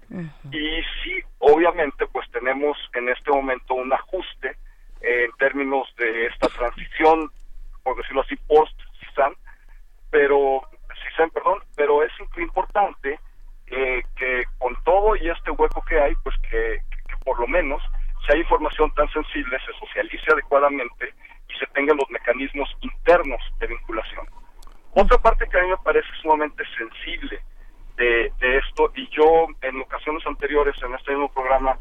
[0.52, 4.56] Y sí, obviamente, pues tenemos en este momento un ajuste
[5.02, 7.30] eh, en términos de esta transición,
[7.84, 9.34] por decirlo así, post-CISAN,
[10.10, 10.62] pero,
[11.04, 13.20] CISAN, perdón, pero es importante
[13.68, 16.80] eh, que con todo y este hueco que hay, pues que,
[17.26, 17.82] por lo menos
[18.26, 21.14] si hay información tan sensible se socialice adecuadamente
[21.50, 24.26] y se tengan los mecanismos internos de vinculación.
[24.94, 27.42] Otra parte que a mí me parece sumamente sensible
[27.98, 31.78] de, esto, y yo en ocasiones anteriores en este mismo programa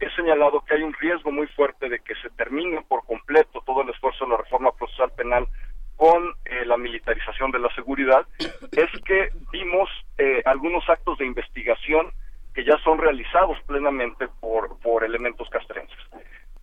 [0.00, 3.82] he señalado que hay un riesgo muy fuerte de que se termine por completo todo
[3.82, 5.46] el esfuerzo de la reforma procesal penal
[5.96, 8.26] con eh, la militarización de la seguridad,
[8.72, 9.88] es que vimos
[10.18, 12.12] eh, algunos actos de investigación
[12.54, 15.98] que ya son realizados plenamente por, por elementos castrenses.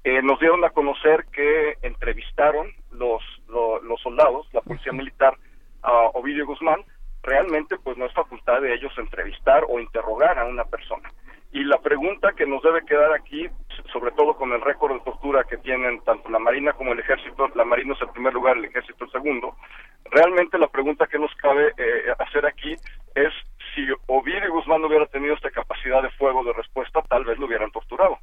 [0.03, 5.35] Eh, nos dieron a conocer que entrevistaron los, los soldados, la policía militar,
[5.83, 6.83] a Ovidio Guzmán,
[7.23, 11.11] realmente pues no es facultad de ellos entrevistar o interrogar a una persona.
[11.53, 13.47] Y la pregunta que nos debe quedar aquí,
[13.91, 17.49] sobre todo con el récord de tortura que tienen tanto la Marina como el Ejército,
[17.55, 19.57] la Marina es el primer lugar, el Ejército el segundo,
[20.05, 22.73] realmente la pregunta que nos cabe eh, hacer aquí
[23.15, 23.33] es
[23.75, 27.71] si Ovidio Guzmán hubiera tenido esta capacidad de fuego de respuesta, tal vez lo hubieran
[27.71, 28.17] torturado.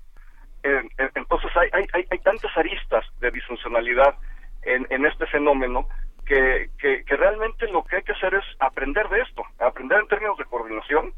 [0.62, 4.14] entonces hay, hay, hay, tantas aristas de disfuncionalidad
[4.62, 5.86] en, en este fenómeno
[6.28, 10.44] que, realmente lo que hay que hacer es aprender de esto, aprender en términos de
[10.44, 11.12] coordinación,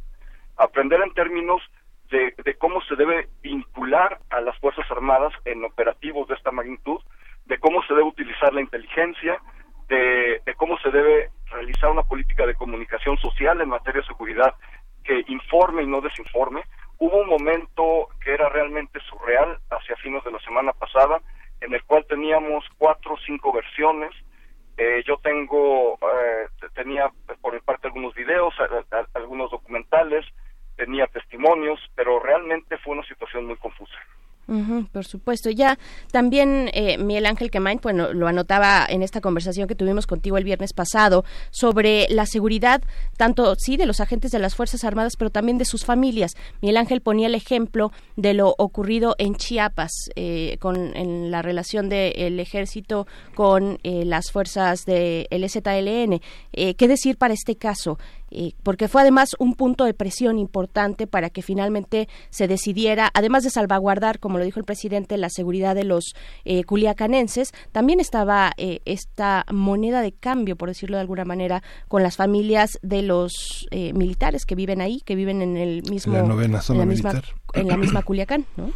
[0.56, 1.62] aprender en términos
[2.10, 7.00] de, cómo se debe vincular a las Fuerzas Armadas en operativos de esta magnitud,
[7.46, 9.38] de cómo se debe utilizar la inteligencia,
[9.88, 14.54] de, cómo se debe realizar una política de comunicación social en materia de seguridad
[15.04, 16.62] que informe y no desinforme.
[16.98, 21.20] Hubo un momento que era realmente surreal hacia fines de la semana pasada,
[21.60, 24.10] en el cual teníamos cuatro o cinco versiones.
[24.76, 27.10] Eh, yo tengo, eh, tenía
[27.40, 28.54] por mi parte algunos videos,
[29.14, 30.26] algunos documentales,
[30.76, 33.98] tenía testimonios, pero realmente fue una situación muy confusa
[34.92, 35.50] por supuesto.
[35.50, 35.78] Ya
[36.10, 40.44] también eh, Miguel Ángel Quemain, bueno, lo anotaba en esta conversación que tuvimos contigo el
[40.44, 42.82] viernes pasado sobre la seguridad,
[43.16, 46.36] tanto sí de los agentes de las Fuerzas Armadas, pero también de sus familias.
[46.60, 51.88] Miguel Ángel ponía el ejemplo de lo ocurrido en Chiapas eh, con en la relación
[51.88, 56.20] del ejército con eh, las fuerzas del de ZLN.
[56.52, 57.98] Eh, ¿Qué decir para este caso?
[58.62, 63.50] Porque fue además un punto de presión importante para que finalmente se decidiera, además de
[63.50, 68.80] salvaguardar, como lo dijo el presidente, la seguridad de los eh, culiacanenses, también estaba eh,
[68.84, 73.92] esta moneda de cambio, por decirlo de alguna manera, con las familias de los eh,
[73.92, 76.14] militares que viven ahí, que viven en el mismo...
[76.14, 77.14] La novena zona en la militar.
[77.14, 78.70] Misma, en la misma Culiacán, ¿no?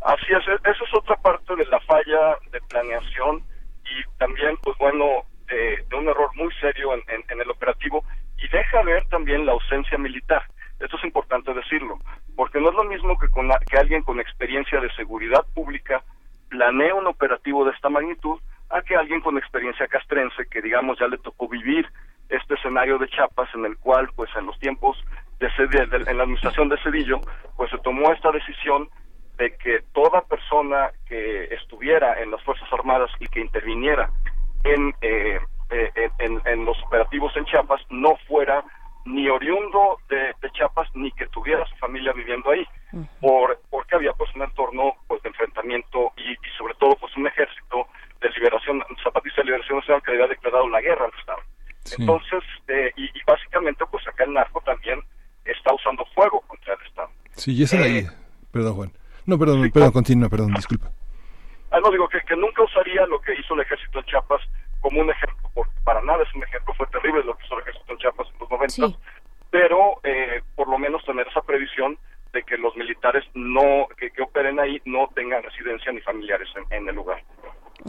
[0.00, 3.42] Así es, esa es otra parte de la falla de planeación
[3.84, 5.04] y también, pues bueno,
[5.48, 8.04] de, un error muy serio en, en el operativo
[8.38, 10.42] y deja ver también la ausencia militar.
[10.78, 11.98] Esto es importante decirlo,
[12.36, 16.02] porque no es lo mismo que, con que alguien con experiencia de seguridad pública
[16.48, 18.38] planee un operativo de esta magnitud
[18.70, 21.86] a que alguien con experiencia castrense, que digamos ya le tocó vivir
[22.28, 25.02] este escenario de Chiapas en el cual, pues en los tiempos
[25.40, 27.20] de, en la administración de Cedillo,
[27.56, 28.88] pues se tomó esta decisión
[29.38, 34.10] de que toda persona que estuviera en las Fuerzas Armadas y que interviniera
[34.64, 35.38] en eh,
[35.70, 38.64] eh, en, los operativos en Chiapas no fuera
[39.04, 42.66] ni oriundo de, Chiapas ni que tuviera su familia viviendo ahí,
[43.20, 47.86] por, porque había pues un entorno pues de enfrentamiento y, sobre todo pues un ejército
[48.20, 51.40] de liberación, zapatista de liberación nacional que había declarado la guerra al Estado.
[51.98, 55.00] Entonces, eh, y, básicamente pues acá el narco también
[55.44, 57.10] está usando fuego contra el Estado.
[57.36, 58.10] Sí, y esa de ahí, eh,
[58.50, 58.92] perdón Juan.
[59.26, 60.90] No, perdón, perdón, continúa, perdón, disculpa.
[61.70, 64.40] Ah, no, digo que, que nunca usaría lo que hizo el ejército en Chiapas
[64.80, 67.62] como un ejemplo, porque para nada es un ejemplo, fue terrible lo que hizo el
[67.62, 68.98] ejército en Chiapas en los 90,
[69.50, 71.98] pero eh, por lo menos tener esa previsión
[72.32, 76.94] de que los militares no que, operen ahí no tengan residencia ni familiares en, el
[76.94, 77.22] lugar.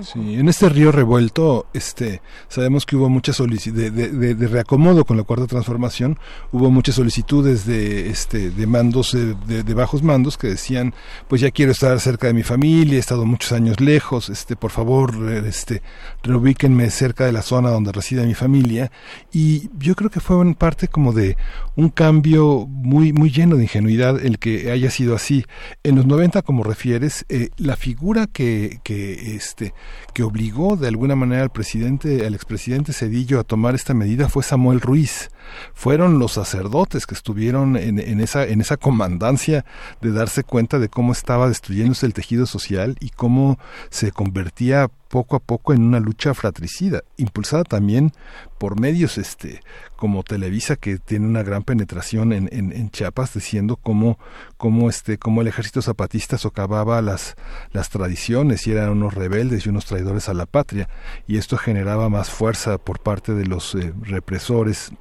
[0.04, 5.24] Sí, en este río revuelto, este, sabemos que hubo muchas solicitudes de, reacomodo con la
[5.24, 6.20] cuarta transformación,
[6.52, 10.94] hubo muchas solicitudes de, este, de mandos, de, de, bajos mandos que decían,
[11.28, 14.70] pues ya quiero estar cerca de mi familia, he estado muchos años lejos, este, por
[14.70, 15.82] favor, este,
[16.22, 18.92] reubíquenme cerca de la zona donde reside mi familia,
[19.34, 21.36] y yo creo que fue en parte como de
[21.76, 25.46] un cambio muy, muy lleno de ingenuidad el que haya sido así.
[25.82, 29.74] En los 90, como refieres, eh, la figura que, que este,
[30.14, 34.44] que obligó de alguna manera al presidente, al expresidente Cedillo a tomar esta medida fue
[34.44, 35.30] Samuel Ruiz.
[35.74, 39.66] Fueron los sacerdotes que estuvieron en, en, esa, en esa comandancia
[40.02, 45.36] de darse cuenta de cómo estaba destruyéndose el tejido social y cómo se convertía poco
[45.36, 48.14] a poco en una lucha fratricida, impulsada también
[48.58, 49.62] por medios este
[49.96, 54.18] como Televisa que tiene una gran penetración en, en, Chiapas diciendo cómo,
[54.58, 57.36] cómo este cómo el ejército zapatista socavaba las
[57.72, 60.88] las tradiciones y eran unos rebeldes y unos traidores a la patria.
[61.28, 64.92] Y esto generaba más fuerza por parte de los eh, represores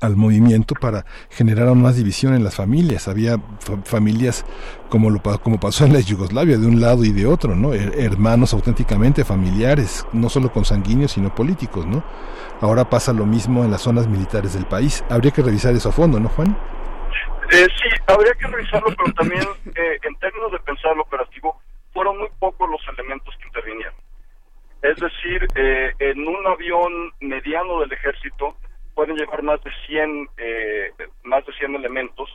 [0.00, 3.08] al movimiento para generar aún más división en las familias.
[3.08, 3.36] Había
[3.84, 4.44] familias
[4.88, 7.72] como lo como pasó en la Yugoslavia, de un lado y de otro, ¿no?
[7.72, 12.04] hermanos auténticamente familiares, no solo consanguíneos, sino políticos, ¿no?
[12.60, 15.04] Ahora pasa lo mismo en las zonas militares del país.
[15.08, 16.56] Habría que revisar eso a fondo, ¿no, Juan?
[17.50, 19.42] Eh, sí, habría que revisarlo, pero también
[19.74, 21.60] eh, en términos de pensar lo operativo,
[21.92, 23.94] fueron muy pocos los elementos que intervinieron.
[24.82, 28.56] Es decir, eh, en un avión mediano del ejército,
[28.94, 30.90] pueden llevar más de 100, eh,
[31.24, 32.28] más de 100 elementos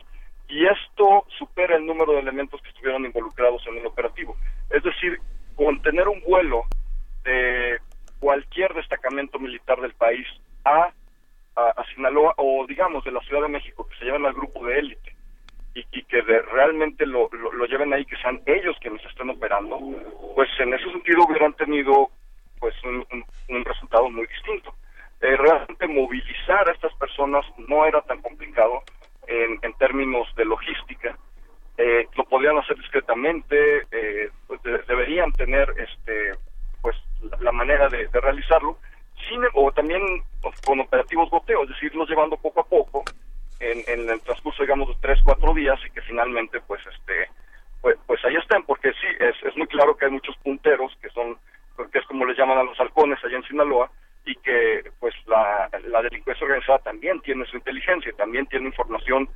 [0.48, 4.36] y esto supera el número de elementos que estuvieron involucrados en el operativo.
[4.70, 5.20] Es decir,
[5.54, 6.62] con tener un vuelo
[7.24, 7.78] de
[8.18, 10.26] cualquier destacamento militar del país
[10.64, 10.90] a,
[11.54, 14.78] a, Sinaloa o digamos de la Ciudad de México, que se lleven al grupo de
[14.78, 15.16] élite
[15.74, 19.78] y, que realmente lo, lo, lleven ahí, que sean ellos quienes estén operando,
[20.34, 22.08] pues en ese sentido hubieran tenido
[22.58, 24.74] pues un resultado muy distinto
[25.20, 28.82] eh, realmente movilizar a estas personas no era tan complicado
[29.26, 31.16] en, en términos de logística.
[31.76, 36.32] Eh, lo podrían hacer discretamente, eh, pues deberían tener este
[36.82, 36.96] pues
[37.40, 38.78] la, manera de, realizarlo,
[39.28, 40.00] sin, o también
[40.64, 43.04] con operativos goteo, es decir, los llevando poco a poco
[43.58, 47.28] en, en, el transcurso, digamos, de tres, cuatro días y que finalmente, pues, este,
[47.80, 51.10] pues, pues ahí estén, porque sí, es, es muy claro que hay muchos punteros que
[51.10, 51.36] son,
[51.92, 53.90] que es como les llaman a los halcones allá en Sinaloa,
[54.28, 59.28] y que pues la, la delincuencia organizada también tiene su inteligencia, también tiene información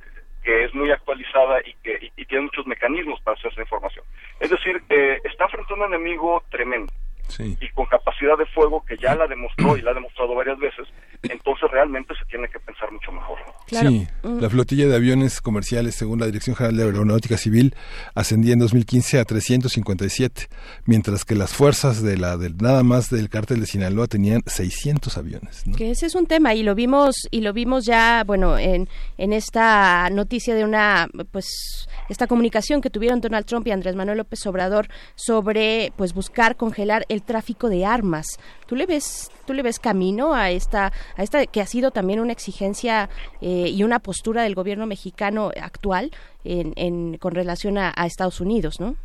[0.43, 4.05] que es muy actualizada y que y, tiene muchos mecanismos para hacer esa información.
[4.39, 6.91] Es decir, eh, está frente a un enemigo tremendo
[7.39, 10.87] y con capacidad de fuego que ya la demostró y la ha demostrado varias veces,
[11.23, 13.39] entonces realmente se tiene que pensar mucho mejor.
[13.67, 14.39] Sí, mm.
[14.39, 17.75] la flotilla de aviones comerciales, según la Dirección General de Aeronáutica Civil,
[18.13, 20.47] ascendía en 2015 a 357,
[20.85, 25.17] mientras que las fuerzas de la del nada más del cártel de Sinaloa tenían 600
[25.17, 25.63] aviones.
[25.75, 28.87] Que ese es un tema y lo vimos y lo vimos ya, bueno, en
[29.17, 34.17] en esta noticia de una pues esta comunicación que tuvieron Donald Trump y Andrés Manuel
[34.17, 38.25] López Obrador sobre pues buscar congelar el tráfico de armas.
[38.67, 42.19] ¿Tú le ves tú le ves camino a esta a esta que ha sido también
[42.19, 43.09] una exigencia
[43.41, 46.11] eh, y una postura del gobierno mexicano actual
[46.43, 48.95] en, en con relación a, Estados Unidos, ¿no?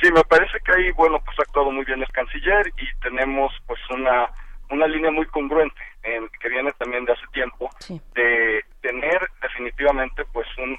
[0.00, 3.52] Sí, me parece que ahí, bueno, pues ha actuado muy bien el canciller y tenemos
[3.66, 4.28] pues una,
[4.70, 5.80] una línea muy congruente
[6.40, 10.76] que viene también de hace tiempo de tener definitivamente pues un,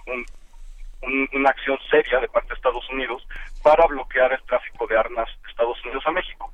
[1.33, 3.27] una acción seria de parte de Estados Unidos
[3.63, 6.51] para bloquear el tráfico de armas de Estados Unidos a México.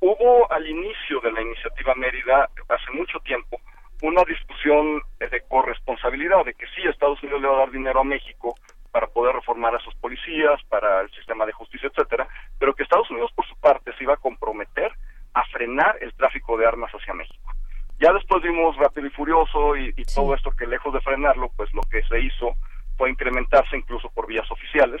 [0.00, 3.60] Hubo al inicio de la iniciativa Mérida, hace mucho tiempo,
[4.02, 8.04] una discusión de corresponsabilidad, de que sí, Estados Unidos le va a dar dinero a
[8.04, 8.54] México
[8.90, 12.26] para poder reformar a sus policías, para el sistema de justicia, etcétera,
[12.58, 14.92] pero que Estados Unidos por su parte se iba a comprometer
[15.34, 17.52] a frenar el tráfico de armas hacia México.
[18.00, 21.82] Ya después vimos Rápido y Furioso y, todo esto que lejos de frenarlo, pues lo
[21.82, 22.54] que se hizo
[23.00, 25.00] fue incrementarse incluso por vías oficiales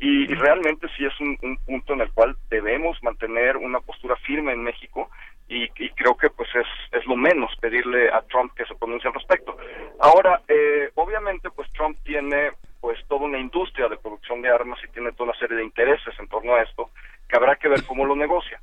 [0.00, 4.64] y, realmente sí es un, punto en el cual debemos mantener una postura firme en
[4.64, 5.08] México
[5.46, 9.14] y, creo que pues es, es lo menos pedirle a Trump que se pronuncie al
[9.14, 9.56] respecto.
[10.00, 12.50] Ahora, eh, obviamente pues Trump tiene
[12.80, 16.18] pues toda una industria de producción de armas y tiene toda una serie de intereses
[16.18, 16.90] en torno a esto
[17.28, 18.60] que habrá que ver cómo lo negocia.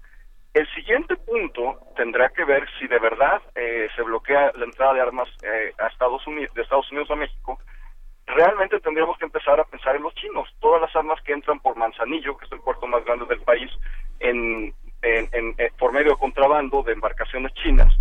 [0.54, 5.02] El siguiente punto tendrá que ver si de verdad eh, se bloquea la entrada de
[5.02, 7.60] armas eh, a Estados Unidos, de Estados Unidos a México.
[8.26, 10.50] Realmente tendríamos que empezar a pensar en los chinos.
[10.60, 13.70] Todas las armas que entran por Manzanillo, que es el puerto más grande del país,
[14.20, 17.94] en, eh, por medio de contrabando de embarcaciones chinas,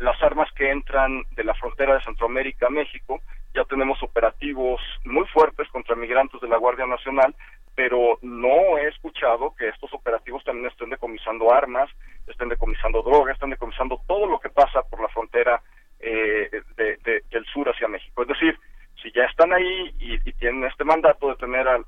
[0.00, 3.20] las armas que entran de la frontera de Centroamérica a México,
[3.54, 7.34] ya tenemos operativos muy fuertes contra migrantes de la Guardia Nacional,
[7.74, 11.90] pero no he escuchado que estos operativos también estén decomisando armas,
[12.26, 15.60] estén decomisando drogas, estén decomisando todo lo que pasa por la frontera
[16.00, 18.22] eh, del sur hacia México.
[18.22, 18.58] Es decir,
[19.04, 21.78] si ya están ahí y, tienen este mandato de tener a,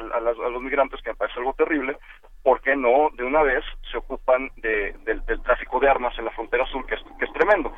[0.00, 1.96] los migrantes, que me parece algo terrible,
[2.42, 6.66] ¿por qué no de una vez se ocupan del, tráfico de armas en la frontera
[6.66, 7.72] sur, que es, que es tremendo?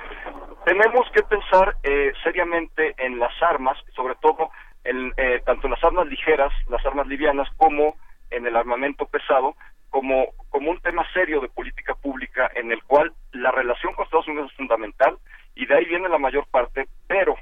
[0.64, 4.51] Tenemos que pensar eh, seriamente en las armas, sobre todo
[4.85, 7.97] en, eh, tanto las armas ligeras, las armas livianas, como
[8.31, 9.55] en el armamento pesado,
[9.90, 14.28] como, como un tema serio de política pública en el cual la relación con Estados
[14.28, 15.18] Unidos es fundamental
[15.55, 17.36] y de ahí viene la mayor parte, pero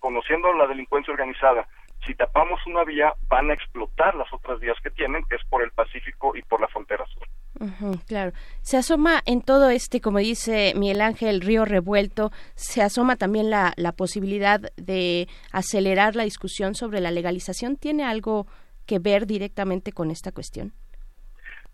[0.00, 1.66] conociendo la delincuencia organizada,
[2.06, 5.62] si tapamos una vía, van a explotar las otras vías que tienen, que es por
[5.62, 7.98] el Pacífico y por la frontera sur.
[8.06, 8.32] claro.
[8.62, 13.72] Se asoma en todo este, como dice Miguel Ángel, río revuelto, se asoma también la,
[13.76, 17.76] la posibilidad de acelerar la discusión sobre la legalización.
[17.76, 18.46] ¿Tiene algo
[18.86, 20.72] que ver directamente con esta cuestión?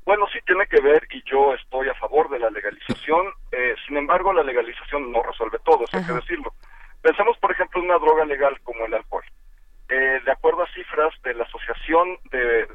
[0.04, 3.26] Bueno, sí tiene que ver y yo estoy a favor de la legalización.
[3.52, 6.52] Eh, sin embargo, la legalización no resuelve todo, hay que decirlo.
[7.00, 9.24] Pensemos, por ejemplo, en una droga legal como el alcohol.
[9.88, 12.66] Eh, de acuerdo a cifras de la Asociación de,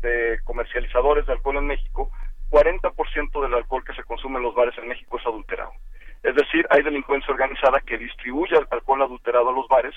[0.00, 2.10] de, Comercializadores de Alcohol en México,
[2.50, 5.72] 40% del alcohol que se consume en los bares en México es adulterado.
[6.22, 9.94] Es decir, hay delincuencia organizada que distribuye alcohol adulterado a los bares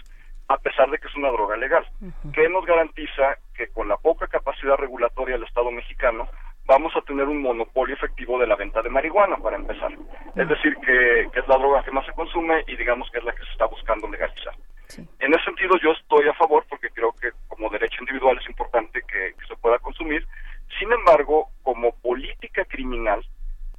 [0.50, 1.86] a pesar de que es una droga legal.
[2.34, 6.28] ¿Qué nos garantiza que con la poca capacidad regulatoria del Estado mexicano
[6.66, 9.92] vamos a tener un monopolio efectivo de la venta de marihuana, para empezar.
[10.36, 13.34] Es decir, que, es la droga que más se consume y digamos que es la
[13.34, 14.54] que se está buscando legalizar.
[15.20, 19.02] En ese sentido yo estoy a favor porque creo que como derecho individual es importante
[19.08, 20.26] que, se pueda consumir.
[20.80, 23.24] Sin embargo, como política criminal,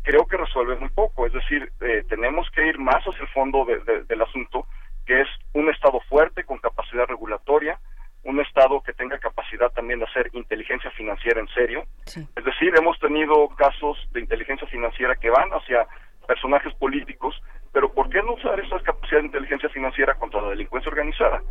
[0.03, 1.27] creo que resuelve muy poco.
[1.27, 4.67] Es decir, eh, tenemos que ir más hacia el fondo del asunto,
[5.07, 7.79] que es un Estado fuerte con capacidad regulatoria,
[8.25, 11.85] un Estado que tenga capacidad también de hacer inteligencia financiera en serio.
[12.07, 15.87] Es decir, hemos tenido casos de inteligencia financiera que van hacia
[16.27, 17.35] personajes políticos,
[17.73, 21.43] pero ¿por qué no usar esa capacidad de inteligencia financiera contra la delincuencia organizada?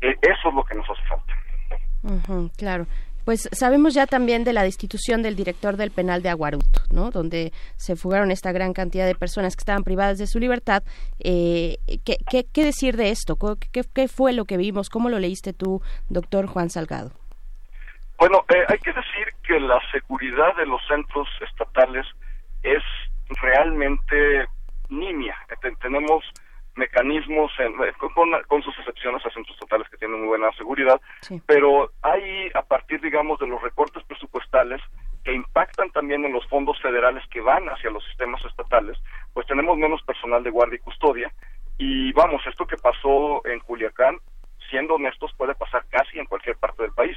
[0.00, 1.34] Eh, eso es lo que nos hace falta.
[2.56, 2.86] claro.
[3.34, 7.10] Pues sabemos ya también de la destitución del director del penal de Aguaruto, ¿no?
[7.10, 10.84] Donde se fugaron esta gran cantidad de personas que estaban privadas de su libertad.
[11.18, 13.36] Eh, ¿qué, decir de esto?
[13.72, 14.88] ¿Qué, ¿Qué, fue lo que vimos?
[14.88, 17.10] ¿Cómo lo leíste tú, doctor Juan Salgado?
[18.18, 22.06] Bueno, eh, hay que decir que la seguridad de los centros estatales
[22.62, 22.84] es
[23.42, 24.46] realmente
[24.90, 25.34] nimia.
[25.82, 26.22] tenemos
[26.76, 27.92] mecanismos, en, eh,
[28.48, 31.00] con, sus excepciones a centros totales que tienen muy buena seguridad,
[31.46, 34.80] pero hay a partir, digamos, de los recortes presupuestales
[35.24, 38.98] que impactan también en los fondos federales que van hacia los sistemas estatales,
[39.32, 41.32] pues tenemos menos personal de guardia y custodia.
[41.78, 44.18] Y vamos, esto que pasó en Culiacán,
[44.70, 47.16] siendo honestos, puede pasar casi en cualquier parte del país.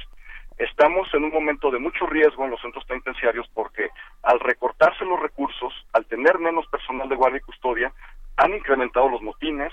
[0.56, 3.90] Estamos en un momento de mucho riesgo en los centros penitenciarios porque
[4.22, 7.92] al recortarse los recursos, al tener menos personal de guardia y custodia,
[8.38, 9.72] han incrementado los motines,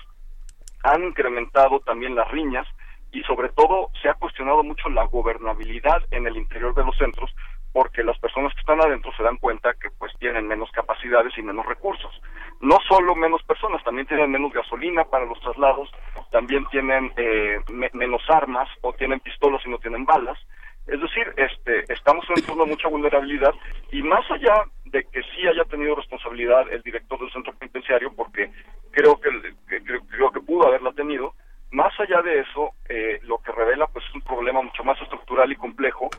[0.84, 1.04] han
[2.16, 2.68] las riñas
[3.12, 7.34] y sobre todo se ha cuestionado mucho la gobernabilidad en el interior de los centros
[7.76, 11.42] porque las personas que están adentro se dan cuenta que pues tienen menos capacidades y
[11.42, 12.22] menos recursos.
[12.62, 15.90] No solo menos personas, también tienen menos gasolina para los traslados,
[16.32, 17.60] también tienen eh,
[17.92, 20.40] menos armas o tienen pistolas y no tienen balas.
[20.88, 23.54] Es decir, este, estamos en un entorno de mucha vulnerabilidad
[23.92, 28.52] y más allá de que sí haya tenido responsabilidad el director del centro penitenciario, porque
[28.92, 29.30] creo que,
[29.68, 31.34] creo, que pudo haberla tenido,
[31.72, 35.52] más allá de eso, eh, lo que revela pues es un problema mucho más estructural
[35.52, 36.10] y complejo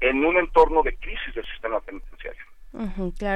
[0.00, 2.42] en un entorno de crisis del sistema penitenciario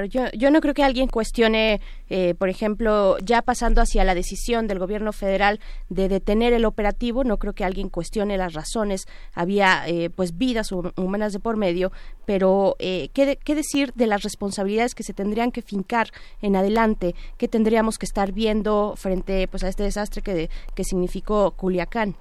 [0.08, 4.14] claro, yo, yo no creo que alguien cuestione, eh, por ejemplo, ya pasando hacia la
[4.14, 9.06] decisión del gobierno federal de detener el operativo, no creo que alguien cuestione las razones.
[9.34, 11.90] Había eh, pues vidas humanas de por medio,
[12.26, 16.08] pero eh, ¿qué, ¿qué, decir de las responsabilidades que se tendrían que fincar
[16.40, 17.14] en adelante?
[17.38, 22.14] ¿Qué tendríamos que estar viendo frente pues a este desastre que, que significó Culiacán?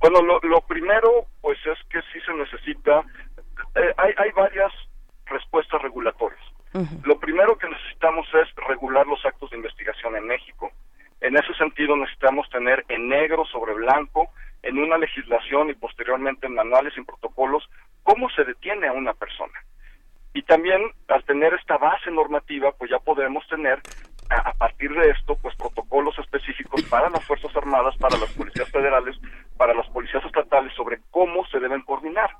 [0.00, 3.04] Bueno, lo, lo primero pues es que sí se necesita
[3.96, 4.72] hay, hay varias
[5.28, 6.40] respuestas regulatorias.
[7.02, 10.70] Lo primero que necesitamos es regular los actos de investigación en México.
[11.20, 14.28] En ese sentido necesitamos tener en negro sobre blanco,
[14.62, 17.68] en una legislación y posteriormente en manuales y protocolos,
[18.02, 19.58] cómo se detiene a una persona.
[20.34, 23.80] Y también al tener esta base normativa, pues ya podremos tener
[24.30, 29.16] a, partir de esto, pues protocolos específicos para las Fuerzas Armadas, para las policías federales,
[29.56, 32.30] para las policías estatales sobre cómo se deben coordinar.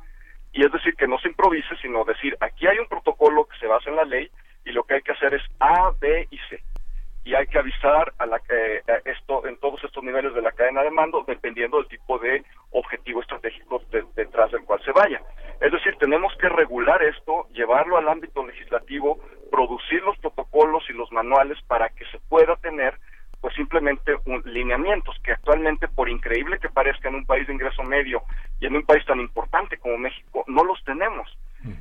[0.52, 3.66] Y es decir, que no se improvise, sino decir, aquí hay un protocolo que se
[3.66, 4.30] basa en la ley
[4.64, 6.62] y lo que hay que hacer es A, B y C.
[7.24, 10.82] Y hay que avisar a la que esto en todos estos niveles de la cadena
[10.82, 13.82] de mando, dependiendo del tipo de objetivo estratégico
[14.14, 15.20] detrás del cual se vaya.
[15.60, 19.18] Es decir, tenemos que regular esto, llevar llevarlo al ámbito legislativo,
[19.50, 22.98] producir los protocolos y los manuales para que se pueda tener
[23.40, 27.82] pues simplemente un, lineamientos que actualmente, por increíble que parezca en un país de ingreso
[27.82, 28.22] medio
[28.60, 31.28] y en un país tan importante como México, no los tenemos.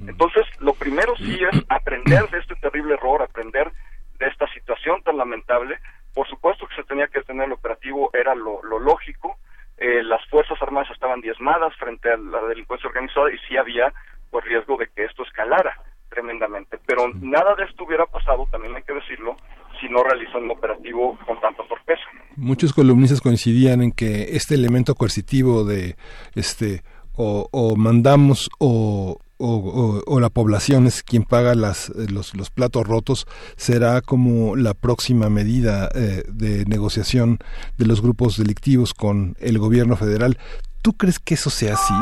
[0.08, 3.72] Entonces, lo primero sí es aprender de este terrible error, aprender
[4.20, 5.78] de esta situación tan lamentable.
[6.14, 9.38] Por supuesto que se tenía que tener el operativo, era lo, lógico.
[9.78, 13.94] Eh, las Fuerzas Armadas estaban diezmadas frente a la delincuencia organizada y sí había
[14.32, 15.78] pues riesgo de que esto escalara
[16.10, 16.80] tremendamente.
[16.86, 19.36] Pero nada de esto hubiera pasado, también hay que decirlo,
[19.80, 22.04] si no realizan un operativo con tanta torpeza.
[22.36, 25.96] Muchos columnistas coincidían en que este elemento coercitivo de
[26.36, 26.84] este
[27.20, 33.26] o, mandamos o, o, la población es quien paga las, los, los, platos rotos,
[33.56, 37.40] será como la próxima medida eh, de negociación
[37.78, 40.38] de los grupos delictivos con el gobierno federal.
[40.84, 41.94] ¿Tú crees que eso sea así?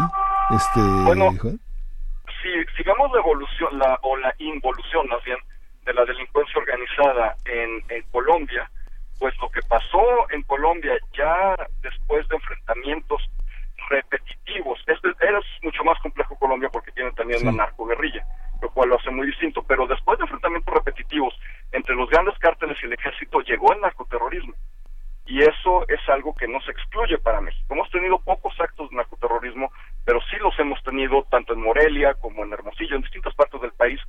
[0.52, 1.32] Este, bueno,
[2.75, 5.38] si, si vemos la evolución la, o la involución más bien
[5.86, 8.70] de la delincuencia organizada en, en Colombia,
[9.20, 13.22] pues lo que pasó en Colombia ya después de enfrentamientos
[13.90, 18.24] repetitivos, este es mucho más complejo Colombia porque tiene también la narcoguerrilla,
[18.62, 21.34] lo cual lo hace muy distinto, pero después de enfrentamientos repetitivos
[21.72, 24.54] entre los grandes cárteles y el ejército llegó el narcoterrorismo
[25.26, 27.74] y eso es algo que no se excluye para México.
[27.74, 29.72] Hemos tenido pocos actos de narcoterrorismo,
[30.06, 33.72] pero sí los hemos tenido tanto en Morelia como en Hermosillo, en distintas partes del
[33.74, 34.00] país.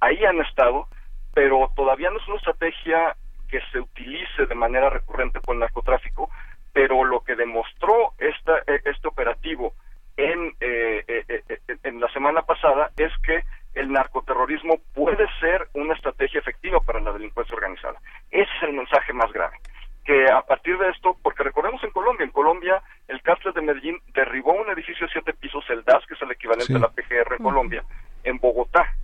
[0.00, 0.88] Ahí han estado
[1.36, 3.14] pero todavía no es una estrategia
[3.50, 6.30] que se utilice de manera recurrente por el narcotráfico,
[6.72, 9.74] pero lo que demostró esta, e, este operativo
[10.16, 13.42] en, eh, eh, eh, en la semana pasada es que
[13.74, 18.00] el narcoterrorismo puede ser una estrategia efectiva para la delincuencia organizada.
[18.30, 19.58] Ese es el mensaje más grave.
[20.06, 23.98] Que a partir de esto, porque recordemos en Colombia, en Colombia el cártel de Medellín
[24.14, 27.34] derribó un edificio de siete pisos, el DAS, que es el equivalente a la PGR
[27.38, 27.84] en Colombia,
[28.22, 28.94] en Bogotá.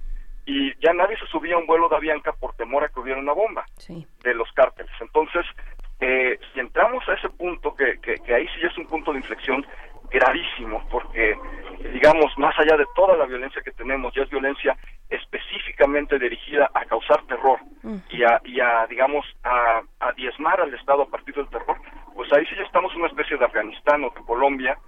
[0.46, 3.20] Y ya nadie se subía a un vuelo de Avianca por temor a que hubiera
[3.20, 4.92] una bomba de los cárteles.
[5.00, 5.44] Entonces,
[6.00, 9.64] eh, si entramos a ese punto, que, que, ahí sí es un punto de inflexión
[10.10, 11.36] gravísimo, porque,
[11.92, 14.76] digamos, más allá de toda la violencia que tenemos, ya es violencia
[15.12, 17.96] específicamente dirigida a causar terror mm.
[18.10, 21.76] y, a, y a, digamos, a, a diezmar al Estado a partir del terror,
[22.14, 24.78] pues ahí sí ya estamos en una especie de Afganistán o de Colombia,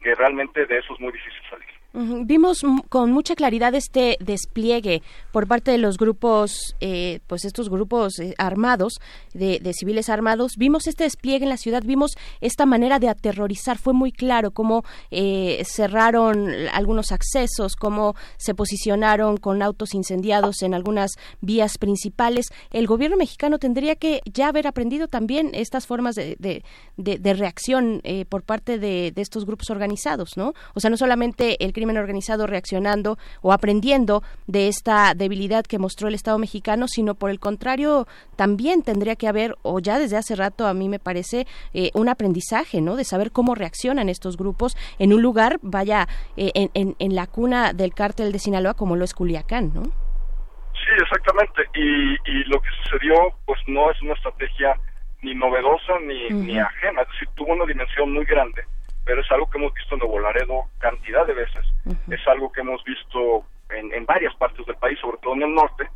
[0.00, 1.73] que realmente de eso es muy difícil salir.
[1.96, 5.00] Vimos con mucha claridad este despliegue
[5.30, 8.94] por parte de los grupos, eh, pues estos grupos eh, armados,
[9.32, 10.56] de, civiles armados.
[10.56, 13.78] Vimos este despliegue en la ciudad, vimos esta manera de aterrorizar.
[13.78, 20.74] Fue muy claro cómo eh, cerraron algunos accesos, cómo se posicionaron con autos incendiados en
[20.74, 21.12] algunas
[21.42, 22.46] vías principales.
[22.72, 26.64] El gobierno mexicano tendría que ya haber aprendido también estas formas de,
[26.96, 30.54] de, reacción por parte de, estos grupos organizados, ¿no?
[30.74, 36.08] O sea, no solamente el crimen organizado reaccionando o aprendiendo de esta debilidad que mostró
[36.08, 38.06] el Estado mexicano, sino por el contrario,
[38.36, 42.08] también tendría que haber, o ya desde hace rato a mí me parece, eh, un
[42.08, 42.96] aprendizaje, ¿no?
[42.96, 47.72] De saber cómo reaccionan estos grupos en un lugar, vaya, eh, en, en, la cuna
[47.72, 49.82] del cártel de Sinaloa como lo es Culiacán, ¿no?
[49.82, 51.62] Sí, exactamente.
[51.74, 53.14] Y, y lo que sucedió,
[53.46, 54.74] pues no es una estrategia
[55.22, 58.64] ni novedosa ni, ni ajena, es decir, tuvo una dimensión muy grande
[59.04, 61.66] pero es algo que hemos visto en Nuevo Laredo cantidad de veces,
[62.10, 65.54] es algo que hemos visto en, en varias partes del país, sobre todo en el
[65.54, 65.88] norte,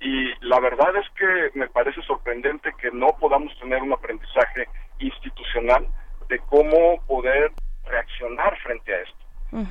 [0.00, 4.68] y la verdad es que me parece sorprendente que no podamos tener un aprendizaje
[4.98, 5.86] institucional
[6.28, 7.52] de cómo poder
[7.84, 9.26] reaccionar frente a esto.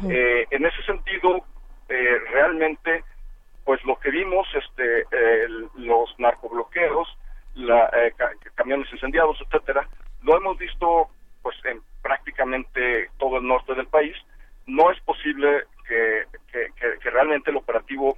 [0.10, 1.46] Eh, en ese sentido,
[1.90, 3.04] eh, realmente,
[3.64, 5.06] pues lo que vimos, este,
[5.76, 7.08] los narcobloqueos,
[7.56, 8.14] la, eh,
[8.56, 9.88] camiones incendiados, etcétera,
[10.24, 11.10] lo hemos visto
[11.42, 14.16] pues en prácticamente todo el norte del país,
[14.68, 18.16] no es posible que, que, realmente el operativo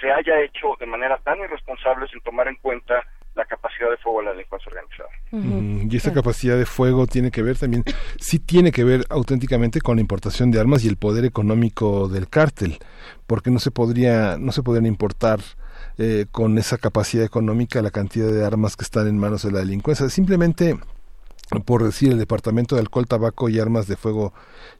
[0.00, 4.20] se haya hecho de manera tan irresponsable sin tomar en cuenta la capacidad de fuego
[4.20, 5.10] de la delincuencia organizada.
[5.30, 7.84] y esa capacidad de fuego tiene que ver también,
[8.18, 12.30] sí tiene que ver auténticamente con la importación de armas y el poder económico del
[12.30, 12.78] cártel,
[13.26, 15.40] porque no se podría, no se podrían importar
[15.98, 19.58] eh, con esa capacidad económica la cantidad de armas que están en manos de la
[19.58, 20.08] delincuencia.
[20.08, 20.78] Simplemente
[21.64, 24.34] por decir el Departamento de Alcohol, Tabaco y Armas de Fuego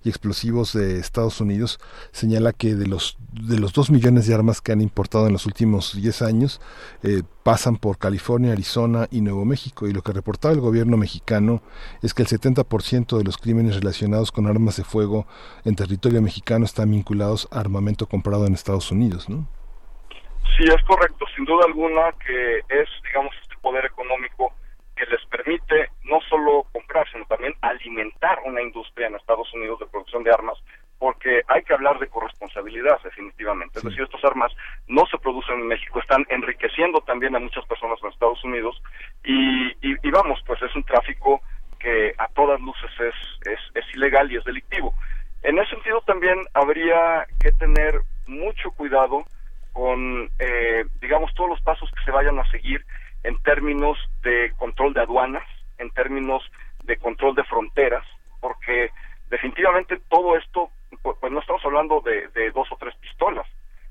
[0.05, 1.79] y Explosivos de Estados Unidos
[2.13, 5.47] señala que de los de los dos millones de armas que han importado en los
[5.47, 6.61] últimos diez años
[7.03, 11.63] eh, pasan por California, Arizona y Nuevo México y lo que reportaba el gobierno mexicano
[12.03, 15.27] es que el 70% de los crímenes relacionados con armas de fuego
[15.65, 19.49] en territorio mexicano están vinculados a armamento comprado en Estados Unidos, ¿no?
[20.57, 24.53] Sí, es correcto, sin duda alguna que es, digamos, este poder económico
[24.99, 29.87] que les permite no solo comprar, sino también alimentar una industria en Estados Unidos de
[29.87, 30.59] producción de armas
[30.99, 33.79] porque hay que hablar de corresponsabilidad, definitivamente.
[33.79, 34.53] Es decir, estas armas
[34.89, 38.83] no se producen en México, están enriqueciendo también a muchas personas en Estados Unidos
[39.25, 41.41] y, y, vamos, pues es un tráfico
[41.79, 44.93] que a todas luces es, es, es ilegal y es delictivo.
[45.45, 49.23] En ese sentido también habría que tener mucho cuidado
[49.73, 52.85] con, eh, digamos, todos los pasos que se vayan a seguir
[53.23, 55.45] en términos de control de aduanas,
[55.79, 56.43] en términos
[56.85, 58.05] de control de fronteras,
[58.41, 58.91] porque
[59.29, 60.71] definitivamente todo esto,
[61.03, 63.47] pues, pues no estamos hablando de, dos o tres pistolas,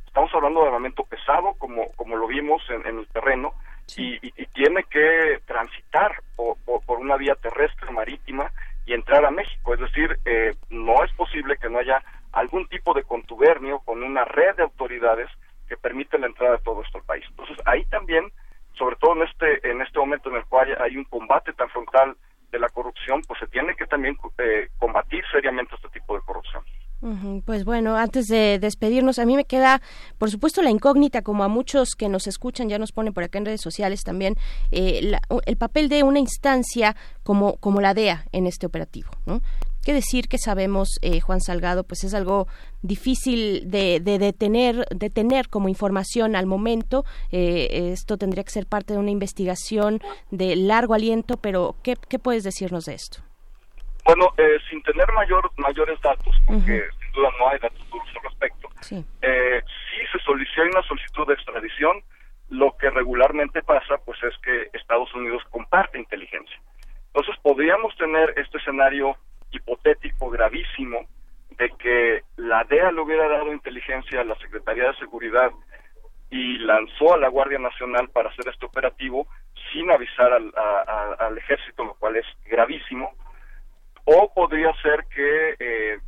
[0.06, 3.54] estamos hablando de armamento pesado, como, como lo vimos en, el terreno,
[3.96, 4.18] y,
[4.54, 8.52] tiene que transitar por, por, una vía terrestre, marítima,
[8.88, 9.76] y entrar a México.
[9.76, 12.02] Es decir, eh, no es posible que no haya
[12.32, 15.30] algún tipo de contubernio con una red de autoridades
[15.68, 17.26] que permite la entrada de todo esto al país.
[17.30, 18.32] Entonces, ahí también,
[18.78, 22.16] sobre todo en este, en este momento en el cual hay un combate tan frontal
[22.52, 26.64] de la corrupción, pues se tiene que también eh, combatir seriamente este tipo de corrupción.
[27.46, 29.82] Pues bueno, antes de despedirnos, a mí me queda,
[30.18, 33.38] por supuesto, la incógnita, como a muchos que nos escuchan, ya nos ponen por acá
[33.38, 34.36] en redes sociales también,
[34.72, 35.12] eh,
[35.46, 39.12] el papel de una instancia como, como la DEA en este operativo.
[39.28, 39.42] ¿no?
[39.88, 41.86] ¿Qué decir que sabemos, eh, Juan Salgado?
[41.86, 42.48] Pues es algo
[42.82, 47.06] difícil de, de, de, tener, como información al momento.
[47.32, 52.20] Eh, esto tendría que ser parte de una investigación de largo aliento, pero ¿qué, qué
[52.20, 53.20] puedes decirnos de esto?
[54.04, 58.24] Bueno, eh, sin tener mayor, mayores datos, porque sin duda no hay datos duros al
[58.24, 59.06] respecto, sí.
[59.22, 62.04] Eh, si se solicita una solicitud de extradición,
[62.50, 66.60] lo que regularmente pasa, pues es que Estados Unidos comparte inteligencia.
[67.14, 69.16] Entonces podríamos tener este escenario
[69.52, 71.08] hipotético gravísimo
[71.58, 75.52] de que la DEA le hubiera dado inteligencia a la Secretaría de Seguridad
[76.30, 79.28] y lanzó a la Guardia Nacional para hacer este operativo
[79.72, 80.54] sin avisar al,
[81.20, 83.14] al ejército, lo cual es gravísimo
[84.10, 86.00] o podría ser que eh,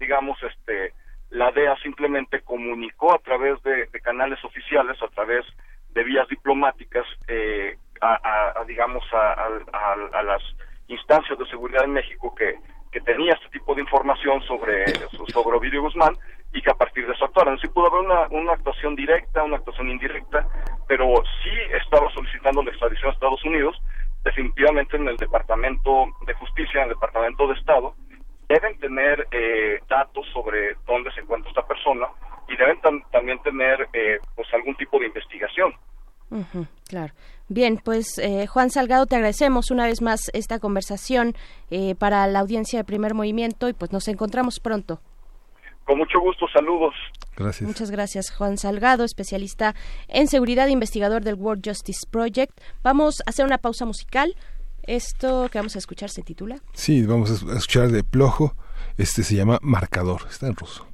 [0.00, 0.94] digamos este
[1.28, 5.44] la DEA simplemente comunicó a través de, canales oficiales a través
[5.90, 10.42] de vías diplomáticas eh, a, digamos a, las
[10.88, 12.56] instancias de seguridad en México que,
[12.90, 14.84] que tenía este tipo de información sobre
[15.32, 16.16] sobre Ovidio Guzmán
[16.52, 17.58] y que a partir de eso actuaron.
[17.58, 20.48] Sí pudo haber una, una actuación directa, una actuación indirecta,
[20.86, 21.50] pero sí
[21.82, 23.76] estaba solicitando la extradición a Estados Unidos
[24.24, 27.94] definitivamente en el Departamento de Justicia, en el Departamento de Estado,
[28.48, 32.06] deben tener eh, datos sobre dónde se encuentra esta persona
[32.48, 32.80] y deben
[33.12, 35.74] también tener eh, pues algún tipo de investigación.
[36.88, 37.12] claro.
[37.48, 41.34] Bien, pues eh, Juan Salgado, te agradecemos una vez más esta conversación
[41.98, 45.00] para la audiencia de Primer Movimiento y pues nos encontramos pronto.
[45.88, 46.94] Con mucho gusto, saludos.
[47.34, 47.66] Gracias.
[47.66, 49.74] Muchas gracias, Juan Salgado, especialista
[50.08, 52.52] en seguridad e investigador del World Justice Project.
[52.82, 54.36] Vamos a hacer una pausa musical.
[54.82, 56.58] Esto que vamos a escuchar se titula.
[56.74, 58.54] Sí, vamos a escuchar de Plojo.
[58.98, 60.86] Este se llama Marcador, está en ruso.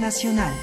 [0.00, 0.54] Internacional.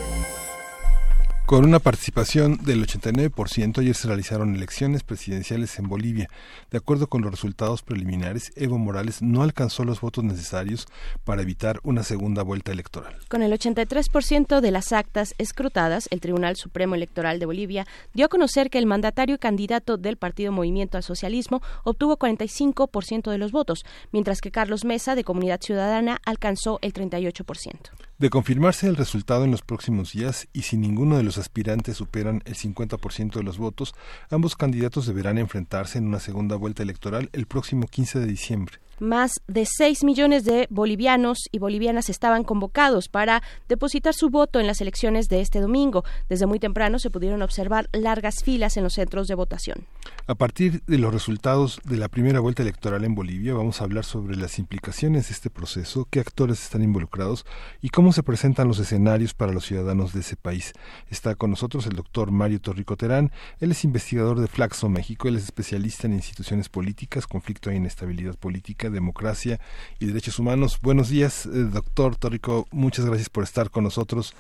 [1.46, 6.28] Con una participación del 89%, ayer se realizaron elecciones presidenciales en Bolivia.
[6.72, 10.88] De acuerdo con los resultados preliminares, Evo Morales no alcanzó los votos necesarios
[11.24, 13.16] para evitar una segunda vuelta electoral.
[13.30, 17.86] Con el 83% de las actas escrutadas, el Tribunal Supremo Electoral de Bolivia
[18.16, 23.30] dio a conocer que el mandatario y candidato del Partido Movimiento al Socialismo obtuvo 45%
[23.30, 28.07] de los votos, mientras que Carlos Mesa, de Comunidad Ciudadana, alcanzó el 38%.
[28.20, 32.42] De confirmarse el resultado en los próximos días y si ninguno de los aspirantes superan
[32.46, 33.94] el 50% de los votos,
[34.32, 38.80] ambos candidatos deberán enfrentarse en una segunda vuelta electoral el próximo 15 de diciembre.
[39.00, 44.68] Más de 6 millones de bolivianos y bolivianas estaban convocados para depositar su voto en
[44.68, 46.04] las elecciones de este domingo.
[46.30, 49.86] Desde muy temprano se pudieron observar largas filas en los centros de votación.
[50.26, 54.04] A partir de los resultados de la primera vuelta electoral en Bolivia, vamos a hablar
[54.04, 57.46] sobre las implicaciones de este proceso, qué actores están involucrados
[57.82, 60.74] y cómo se presentan los escenarios para los ciudadanos de ese país.
[61.10, 63.32] Está con nosotros el doctor Mario Torrico Terán.
[63.60, 65.28] Él es investigador de Flaxo México.
[65.28, 69.60] Él es especialista en instituciones políticas, conflicto e inestabilidad política, democracia
[70.00, 70.80] y derechos humanos.
[70.82, 72.66] Buenos días, eh, doctor Torrico.
[72.72, 74.34] Muchas gracias por estar con nosotros.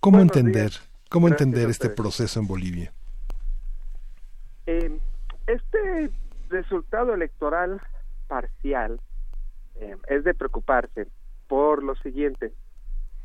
[0.00, 0.90] ¿Cómo Buenos entender, días.
[1.10, 2.92] cómo Gracias entender este proceso en Bolivia?
[4.66, 4.98] Eh,
[5.46, 6.10] este
[6.48, 7.80] resultado electoral
[8.28, 9.00] parcial
[9.76, 11.06] eh, es de preocuparse
[11.48, 12.52] por lo siguiente.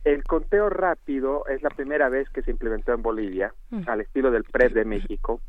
[0.03, 3.81] El conteo rápido es la primera vez que se implementó en Bolivia, Mm.
[3.87, 5.41] al estilo del PREP de México,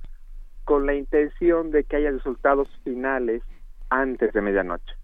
[0.64, 3.42] con la intención de que haya resultados finales
[3.90, 4.94] antes de medianoche.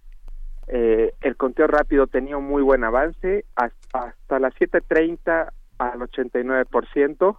[0.68, 7.38] Eh, el conteo rápido tenía un muy buen avance, hasta, hasta las 7.30 al 89%,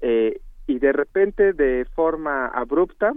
[0.00, 3.12] eh, y de repente, de forma abrupta,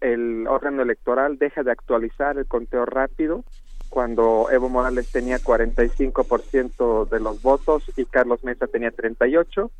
[0.00, 3.44] el órgano electoral deja de actualizar el conteo rápido
[3.88, 9.70] cuando Evo Morales tenía 45% de los votos y Carlos Mesa tenía 38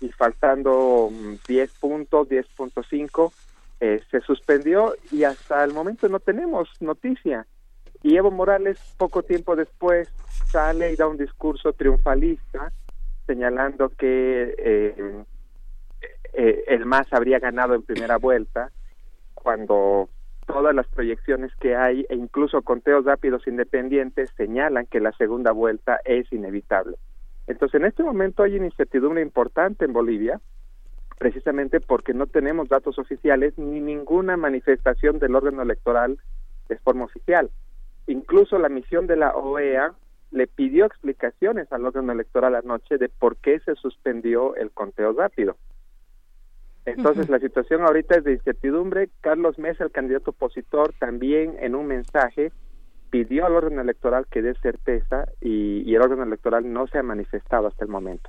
[0.00, 3.32] y faltando mm, 10 puntos, 10.5
[3.86, 7.46] eh, se suspendió y hasta el momento no tenemos noticia.
[8.02, 10.08] Y Evo Morales poco tiempo después
[10.50, 12.72] sale y da un discurso triunfalista
[13.26, 15.24] señalando que eh,
[16.32, 18.70] eh, el MAS habría ganado en primera vuelta
[19.34, 20.08] cuando
[20.46, 26.00] todas las proyecciones que hay e incluso conteos rápidos independientes señalan que la segunda vuelta
[26.06, 26.96] es inevitable.
[27.46, 30.40] Entonces, en este momento hay una incertidumbre importante en Bolivia,
[31.18, 36.18] precisamente porque no tenemos datos oficiales ni ninguna manifestación del órgano electoral
[36.68, 37.50] de forma oficial.
[38.06, 39.94] Incluso la misión de la OEA
[40.30, 45.56] le pidió explicaciones al órgano electoral anoche de por qué se suspendió el conteo rápido.
[46.86, 49.08] Entonces, la situación ahorita es de incertidumbre.
[49.22, 52.52] Carlos Mesa, el candidato opositor, también en un mensaje
[53.14, 57.68] pidió al órgano electoral que dé certeza y, el órgano electoral no se ha manifestado
[57.68, 58.28] hasta el momento.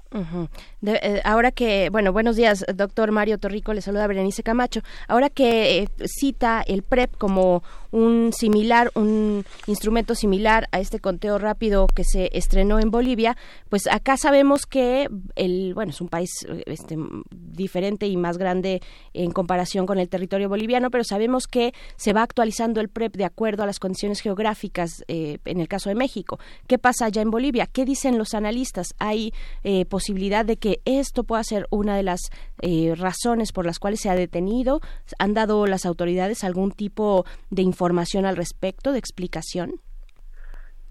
[0.85, 4.81] Eh, ahora que, bueno, buenos días, doctor Mario Torrico, le saluda Berenice Camacho.
[5.07, 11.39] Ahora que eh, cita el PREP como un similar, un instrumento similar a este conteo
[11.39, 13.35] rápido que se estrenó en Bolivia,
[13.69, 16.29] pues acá sabemos que el, bueno, es un país
[16.67, 16.95] este,
[17.31, 18.81] diferente y más grande
[19.13, 23.25] en comparación con el territorio boliviano, pero sabemos que se va actualizando el PREP de
[23.25, 24.74] acuerdo a las condiciones geográficas
[25.07, 26.39] eh, en el caso de México.
[26.67, 27.67] ¿Qué pasa allá en Bolivia?
[27.67, 28.93] ¿Qué dicen los analistas?
[28.99, 29.33] ¿Hay
[29.63, 32.21] eh, posibilidad de que esto pueda ser una de las
[32.61, 34.81] eh, razones por las cuales se ha detenido?
[35.19, 39.79] ¿Han dado las autoridades algún tipo de información al respecto, de explicación?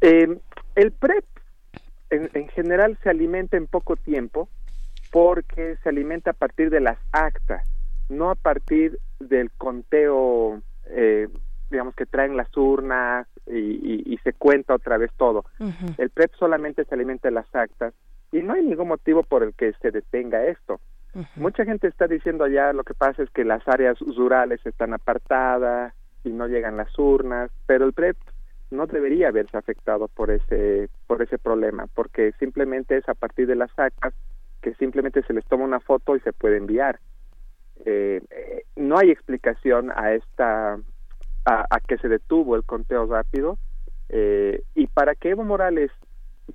[0.00, 1.24] El PREP
[2.10, 4.48] en, en general se alimenta en poco tiempo
[5.10, 7.66] porque se alimenta a partir de las actas,
[8.08, 11.28] no a partir del conteo, eh,
[11.74, 15.44] digamos que traen las urnas y, y- y se cuenta otra vez todo.
[15.98, 17.92] El PREP solamente se alimenta de las actas
[18.32, 20.80] y no hay ningún motivo por el que se detenga esto.
[21.36, 25.92] Mucha gente está diciendo allá lo que pasa es que las áreas rurales están apartadas
[26.24, 28.16] y no llegan las urnas, pero el PREP
[28.70, 33.54] no debería haberse afectado por ese por ese problema, porque simplemente es a partir de
[33.56, 34.14] las actas
[34.62, 36.98] que simplemente se les toma una foto y se puede enviar.
[37.84, 40.78] Eh, eh, no hay explicación a esta
[41.44, 43.58] a, a que se detuvo el conteo rápido
[44.08, 45.90] eh, y para que Evo Morales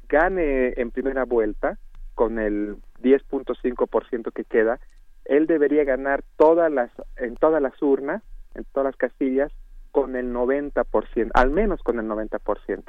[0.07, 1.77] gane en primera vuelta
[2.15, 4.79] con el 10.5% que queda,
[5.25, 8.23] él debería ganar todas las en todas las urnas,
[8.55, 9.51] en todas las casillas
[9.91, 12.83] con el 90%, al menos con el 90%.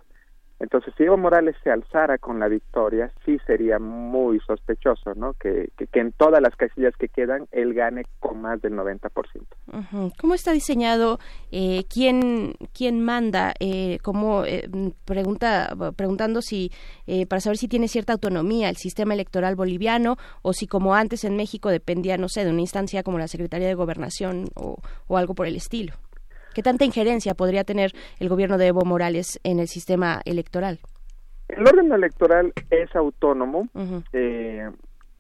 [0.61, 5.33] Entonces, si Evo Morales se alzara con la victoria, sí sería muy sospechoso, ¿no?
[5.33, 9.11] Que, que, en todas las casillas que quedan, él gane con más del 90%.
[9.73, 10.13] Ujú.
[10.21, 11.19] ¿Cómo está diseñado?
[11.51, 13.55] Eh, ¿quién, ¿Quién manda?
[13.59, 14.69] Eh, ¿cómo, eh,
[15.07, 16.71] pregunta, preguntando si
[17.07, 21.25] eh, para saber si tiene cierta autonomía el sistema electoral boliviano o si como antes
[21.25, 24.77] en México dependía, no sé, de una instancia como la Secretaría de Gobernación o,
[25.09, 25.95] o algo por el estilo.
[26.55, 30.81] ¿Qué tanta injerencia podría tener el gobierno de Evo Morales en el sistema electoral?
[31.49, 33.69] El órgano electoral es autónomo,
[34.13, 34.69] eh,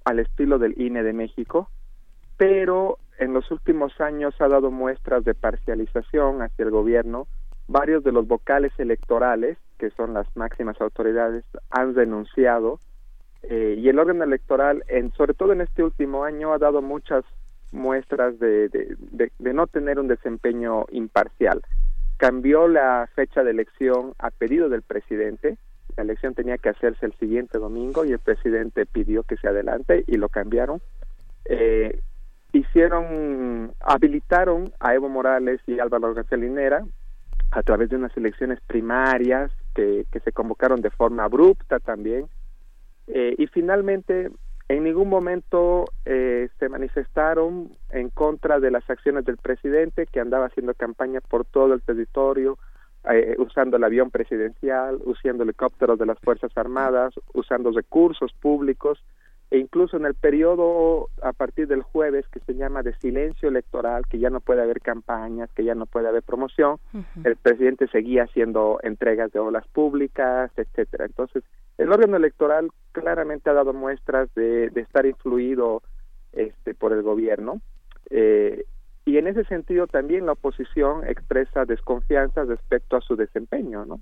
[0.05, 1.69] al estilo del INE de México,
[2.37, 7.27] pero en los últimos años ha dado muestras de parcialización hacia el gobierno.
[7.69, 12.81] Varios de los vocales electorales, que son las máximas autoridades, han denunciado
[13.43, 17.25] eh, y el órgano electoral, en, sobre todo en este último año, ha dado muchas
[17.73, 21.63] muestras de, de, no tener un desempeño imparcial.
[22.17, 25.57] Cambió la fecha de elección a pedido del presidente.
[25.97, 30.05] La elección tenía que hacerse el siguiente domingo y el presidente pidió que se adelante
[30.07, 30.81] y lo cambiaron.
[31.47, 32.01] Eh,
[32.53, 36.85] hicieron, habilitaron a Evo Morales y Álvaro García Linera
[37.53, 42.27] a través de unas elecciones primarias que, que se convocaron de forma abrupta también.
[43.07, 44.31] Eh, y finalmente
[44.71, 50.47] en ningún momento eh, se manifestaron en contra de las acciones del presidente que andaba
[50.47, 52.57] haciendo campaña por todo el territorio,
[53.11, 59.03] eh, usando el avión presidencial, usando helicópteros de las Fuerzas Armadas, usando recursos públicos
[59.51, 64.07] e incluso en el periodo a partir del jueves que se llama de silencio electoral,
[64.07, 66.77] que ya no puede haber campañas, que ya no puede haber promoción,
[67.25, 71.07] el presidente seguía haciendo entregas de olas públicas, etcétera.
[71.07, 71.43] Entonces,
[71.81, 75.83] el órgano electoral claramente ha dado muestras de, de estar influido
[76.33, 77.63] este, por el gobierno.
[78.11, 78.65] Eh,
[79.07, 84.01] y en ese sentido también la oposición expresa desconfianza respecto a su desempeño, ¿no?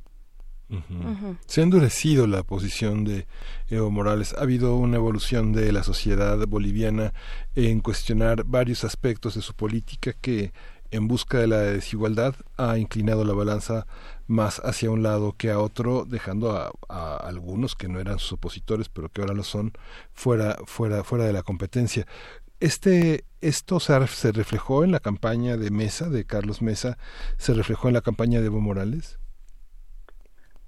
[1.47, 3.27] Se ha endurecido la posición de
[3.71, 4.35] Evo Morales.
[4.37, 7.15] Ha habido una evolución de la sociedad boliviana
[7.55, 10.53] en cuestionar varios aspectos de su política que
[10.91, 13.87] en busca de la desigualdad ha inclinado la balanza
[14.27, 18.35] más hacia un lado que a otro, dejando a, a algunos que no eran sus
[18.35, 19.73] opositores, pero que ahora lo son,
[20.13, 22.07] fuera, fuera, fuera de la competencia.
[22.61, 26.99] Este, esto se, se reflejó en la campaña de Mesa, de Carlos Mesa,
[27.37, 29.19] se reflejó en la campaña de Evo Morales.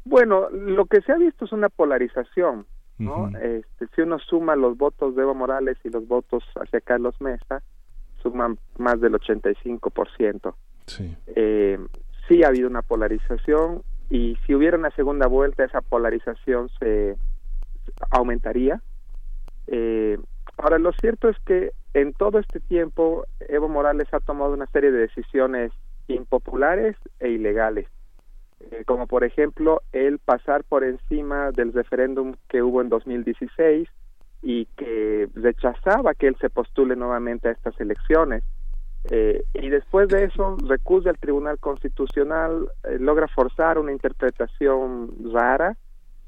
[0.05, 2.67] Bueno, lo que se ha visto es una polarización,
[2.99, 3.29] ¿no?
[3.39, 7.63] este, si uno suma los votos de Evo Morales y los votos hacia Carlos Mesa,
[8.23, 10.55] suman más del 85%.
[10.87, 11.17] Sí.
[11.35, 11.79] Eh,
[12.29, 17.17] sí ha habido una polarización y si hubiera una segunda vuelta esa polarización se
[18.11, 18.81] aumentaría.
[19.67, 20.19] Eh,
[20.57, 24.91] ahora, lo cierto es que en todo este tiempo Evo Morales ha tomado una serie
[24.91, 25.73] de decisiones
[26.09, 27.87] impopulares e ilegales
[28.61, 33.89] eh, como por ejemplo el pasar por encima del referéndum que hubo en 2016
[34.43, 38.43] y que rechazaba que él se postule nuevamente a estas elecciones.
[39.11, 45.77] Eh, y después de eso recusa al Tribunal Constitucional, eh, logra forzar una interpretación rara,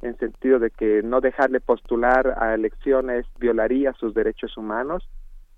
[0.01, 5.09] en sentido de que no dejarle postular a elecciones violaría sus derechos humanos,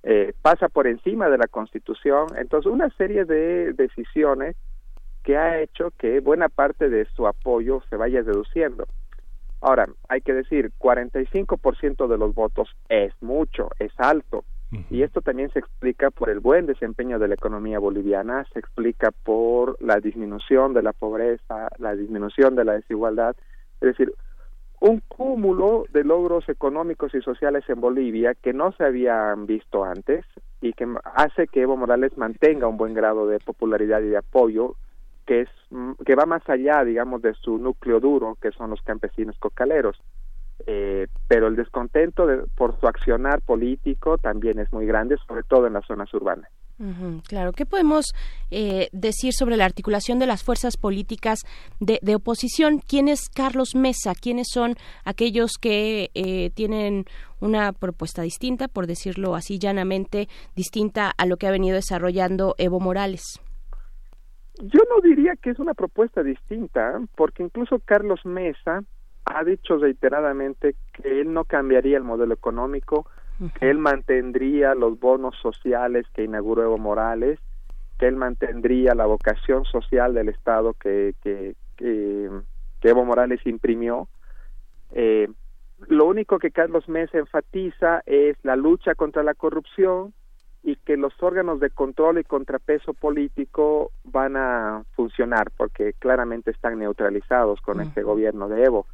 [0.02, 4.54] eh, pasa por encima de la Constitución, entonces una serie de decisiones
[5.22, 8.86] que ha hecho que buena parte de su apoyo se vaya reduciendo.
[9.64, 14.44] Ahora, hay que decir, 45% de los votos es mucho, es alto,
[14.90, 19.10] Y esto también se explica por el buen desempeño de la economía boliviana, se explica
[19.10, 23.36] por la disminución de la pobreza, la disminución de la desigualdad.
[23.80, 24.12] Es decir,
[24.80, 30.26] un cúmulo de logros económicos y sociales en Bolivia que no se habían visto antes
[30.60, 34.74] y que hace que Evo Morales mantenga un buen grado de popularidad y de apoyo
[35.26, 35.48] que es
[36.04, 40.00] que va más allá digamos de su núcleo duro que son los campesinos cocaleros
[40.66, 45.66] eh, pero el descontento de, por su accionar político también es muy grande sobre todo
[45.66, 46.50] en las zonas urbanas
[47.28, 48.06] claro, ¿qué podemos
[48.50, 51.40] eh, decir sobre la articulación de las fuerzas políticas
[51.80, 52.80] de, de oposición?
[52.80, 54.14] ¿Quién es Carlos Mesa?
[54.14, 54.74] ¿Quiénes son
[55.04, 57.04] aquellos que eh, tienen
[57.40, 62.80] una propuesta distinta, por decirlo así llanamente, distinta a lo que ha venido desarrollando Evo
[62.80, 63.40] Morales?
[64.60, 68.84] Yo no diría que es una propuesta distinta, porque incluso Carlos Mesa
[69.24, 73.06] ha dicho reiteradamente que él no cambiaría el modelo económico,
[73.58, 77.40] que él mantendría los bonos sociales que inauguró Evo Morales,
[77.98, 82.30] que él mantendría la vocación social del Estado que, que, que,
[82.80, 84.08] que Evo Morales imprimió.
[84.92, 85.28] Eh,
[85.88, 90.14] lo único que Carlos Mesa enfatiza es la lucha contra la corrupción
[90.64, 96.78] y que los órganos de control y contrapeso político van a funcionar porque claramente están
[96.78, 98.86] neutralizados con este gobierno de Evo.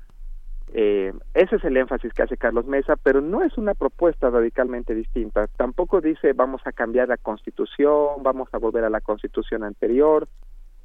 [0.73, 4.97] Eh, ese es el énfasis que hace Carlos Mesa, pero no es una propuesta radicalmente
[4.97, 5.47] distinta.
[5.57, 10.27] Tampoco dice vamos a cambiar la constitución, vamos a volver a la constitución anterior.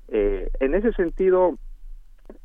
[0.07, 1.57] Eh, en ese sentido,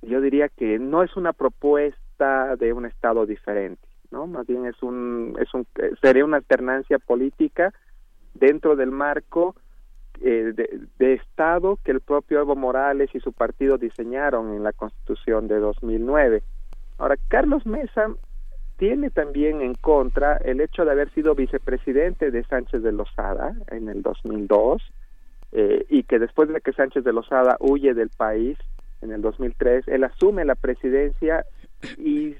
[0.01, 4.27] yo diría que no es una propuesta de un Estado diferente, ¿no?
[4.27, 7.75] Más bien es un, es un, eh, sería una alternancia política
[8.35, 9.55] dentro del marco
[10.21, 10.53] eh,
[10.99, 15.59] de, Estado que el propio Evo Morales y su partido diseñaron en la Constitución de
[15.59, 16.43] 2009.
[16.99, 18.09] Ahora, Carlos Mesa
[18.77, 23.89] tiene también en contra el hecho de haber sido vicepresidente de Sánchez de Lozada en
[23.89, 24.83] el 2002
[25.53, 28.59] eh, y que después de que Sánchez de Lozada huye del país
[29.03, 31.45] en el 2003, él asume la presidencia
[31.99, 32.37] y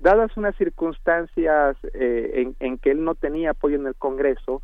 [0.00, 4.62] dadas unas circunstancias eh, en, que él no tenía apoyo en el Congreso,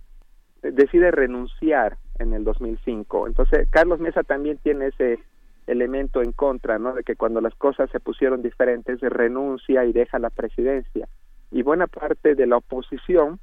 [0.62, 3.26] decide renunciar en el 2005.
[3.26, 5.18] Entonces, Carlos Mesa también tiene ese
[5.66, 6.94] elemento en contra, ¿no?
[6.94, 11.08] De que cuando las cosas se pusieron diferentes, renuncia y deja la presidencia.
[11.50, 13.38] Y buena parte de la oposición,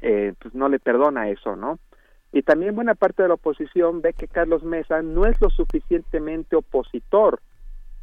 [0.00, 1.78] eh, pues no le perdona eso, ¿no?
[2.32, 6.56] Y también buena parte de la oposición ve que Carlos Mesa no es lo suficientemente
[6.56, 7.40] opositor.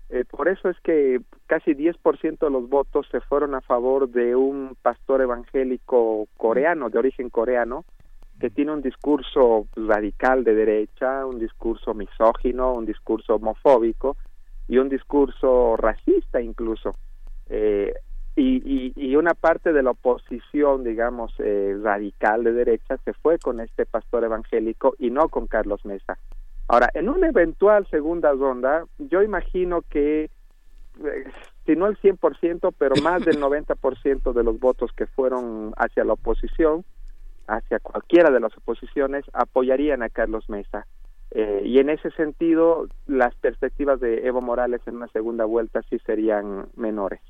[0.10, 4.36] Eh, por eso es que casi 10% de los votos se fueron a favor de
[4.36, 7.86] un pastor evangélico coreano, de origen coreano,
[8.40, 14.18] que tiene un discurso radical de derecha, un discurso misógino, un discurso homofóbico
[14.68, 16.92] y un discurso racista incluso.
[17.50, 17.94] Eh,
[18.36, 23.38] y, y, y, una parte de la oposición, digamos, eh, radical de derecha se fue
[23.38, 26.18] con este pastor evangélico y no con Carlos Mesa.
[26.68, 30.32] Ahora, en una eventual segunda ronda, yo imagino que,
[31.04, 31.24] eh,
[31.66, 36.14] si no el 100%, pero más del 90% de los votos que fueron hacia la
[36.14, 36.84] oposición,
[37.48, 40.86] hacia cualquiera de las oposiciones apoyarían a Carlos Mesa.
[41.32, 45.98] Eh, y en ese sentido, las perspectivas de Evo Morales en una segunda vuelta sí
[46.06, 47.22] serían menores.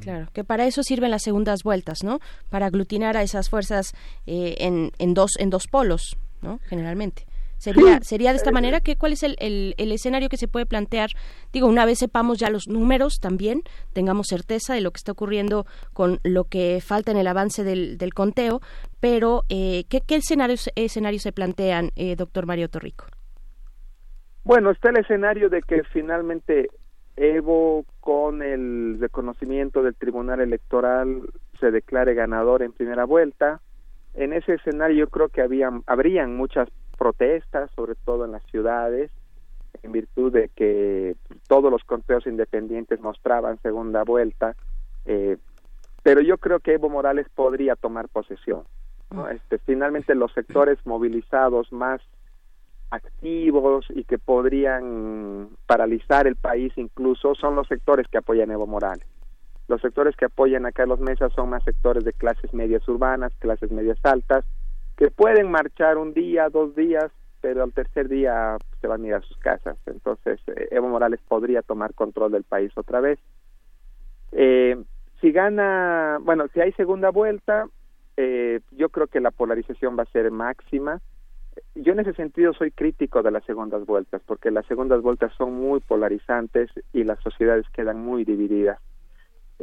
[0.00, 2.18] Claro, que para eso sirven las segundas vueltas, ¿no?
[2.48, 3.92] Para aglutinar a esas fuerzas
[4.26, 6.60] eh, en, en, dos, en dos polos, ¿no?
[6.64, 7.26] Generalmente.
[7.64, 10.66] Sería, sería de esta manera que cuál es el, el, el, escenario que se puede
[10.66, 11.08] plantear
[11.50, 13.62] digo una vez sepamos ya los números también
[13.94, 15.64] tengamos certeza de lo que está ocurriendo
[15.94, 18.60] con lo que falta en el avance del, del conteo
[19.00, 23.06] pero eh, ¿qué, qué escenarios, escenarios se plantean eh, doctor Mario Torrico
[24.44, 26.68] bueno está el escenario de que finalmente
[27.16, 31.22] Evo con el reconocimiento del Tribunal Electoral
[31.60, 33.60] se declare ganador en primera vuelta.
[34.14, 39.10] En ese escenario yo creo que habían habrían muchas protestas, sobre todo en las ciudades,
[39.82, 41.16] en virtud de que
[41.48, 44.56] todos los conteos independientes mostraban segunda vuelta,
[45.04, 45.36] eh,
[46.02, 48.64] pero yo creo que Evo Morales podría tomar posesión.
[49.10, 49.28] ¿no?
[49.28, 52.00] Este, finalmente los sectores movilizados más
[52.90, 58.66] activos y que podrían paralizar el país incluso son los sectores que apoyan a Evo
[58.66, 59.06] Morales.
[59.66, 63.70] Los sectores que apoyan a Carlos Mesa son más sectores de clases medias urbanas, clases
[63.70, 64.44] medias altas,
[64.96, 67.10] que pueden marchar un día, dos días,
[67.40, 69.76] pero al tercer día se van a ir a sus casas.
[69.86, 73.18] Entonces, eh, Evo Morales podría tomar control del país otra vez.
[74.32, 74.82] Eh,
[75.20, 77.66] si gana, bueno, si hay segunda vuelta,
[78.16, 81.00] eh, yo creo que la polarización va a ser máxima.
[81.74, 85.54] Yo en ese sentido soy crítico de las segundas vueltas, porque las segundas vueltas son
[85.54, 88.78] muy polarizantes y las sociedades quedan muy divididas.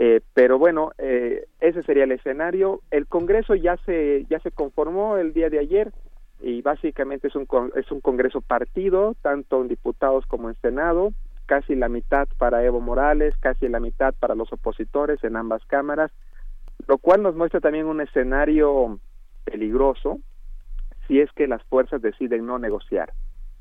[0.04, 2.82] Eh, pero bueno, eh, ese sería el escenario.
[2.90, 5.92] El Congreso ya se ya se conformó el día de ayer
[6.40, 11.12] y básicamente es un es un Congreso partido, tanto en diputados como en Senado,
[11.46, 16.10] casi la mitad para Evo Morales, casi la mitad para los opositores en ambas cámaras,
[16.88, 18.98] lo cual nos muestra también un escenario
[19.44, 20.18] peligroso
[21.08, 23.14] si es que las fuerzas deciden no negociar.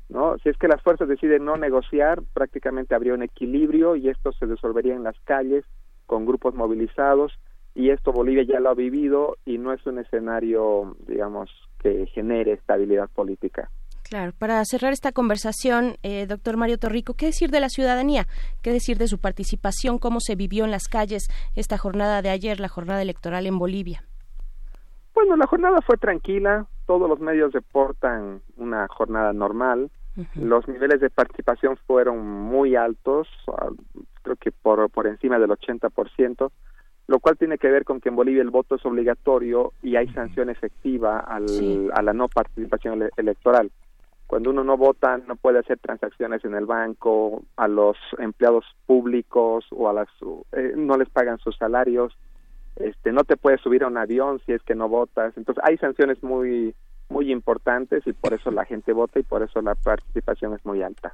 [0.09, 0.39] ¿no?
[0.39, 4.47] Si es que las fuerzas deciden no negociar, prácticamente habría un equilibrio y esto se
[4.47, 5.65] resolvería en las calles
[6.11, 7.31] con grupos movilizados
[7.73, 12.51] y esto Bolivia ya lo ha vivido y no es un escenario, digamos, que genere
[12.51, 13.69] estabilidad política.
[14.03, 18.25] Claro, para cerrar esta conversación, eh, doctor Mario Torrico, ¿qué decir de la ciudadanía?
[18.61, 19.99] ¿Qué decir de su participación?
[19.99, 24.03] ¿Cómo se vivió en las calles esta jornada de ayer, la jornada electoral en Bolivia?
[25.15, 29.89] Bueno, la jornada fue tranquila, todos los medios reportan una jornada normal,
[30.35, 33.69] los niveles de participación fueron muy altos, ah,
[34.21, 36.51] creo que por, por encima del 80%,
[37.07, 40.07] lo cual tiene que ver con que en Bolivia el voto es obligatorio y hay
[40.13, 41.89] sanción efectiva al, Sí.
[41.93, 43.71] a la no participación ele- electoral.
[44.27, 49.65] Cuando uno no vota, no puede hacer transacciones en el banco, a los empleados públicos
[49.71, 50.07] o a las
[50.53, 52.17] eh, no les pagan sus salarios,
[52.77, 55.35] este no te puedes subir a un avión si es que no votas.
[55.35, 56.73] Entonces hay sanciones muy
[57.09, 60.81] muy importantes y por eso la gente vota y por eso la participación es muy
[60.81, 61.13] alta.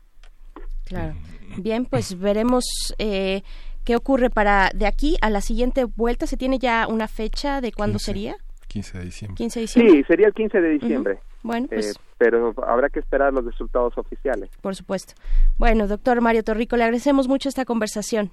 [0.87, 1.13] Claro.
[1.57, 2.63] Bien, pues veremos
[2.97, 3.41] eh,
[3.83, 6.27] qué ocurre para de aquí a la siguiente vuelta.
[6.27, 8.05] ¿Se tiene ya una fecha de cuándo 15.
[8.05, 8.35] sería?
[8.67, 9.35] 15 de diciembre.
[9.37, 9.93] 15 de diciembre.
[9.93, 11.19] Sí, sería el 15 de diciembre.
[11.43, 14.49] Bueno, pues Eh, pero habrá que esperar los resultados oficiales.
[14.61, 15.13] por supuesto.
[15.57, 18.31] Bueno, doctor Mario Torrico, le agradecemos mucho esta conversación.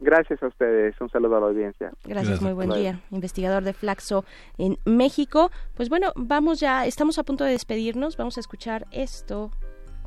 [0.00, 1.00] Gracias a ustedes.
[1.00, 1.90] Un saludo a la audiencia.
[2.04, 3.00] Gracias, muy buen día.
[3.10, 4.24] Investigador de Flaxo
[4.58, 5.50] en México.
[5.74, 8.16] Pues bueno, vamos ya, estamos a punto de despedirnos.
[8.18, 9.50] Vamos a escuchar esto,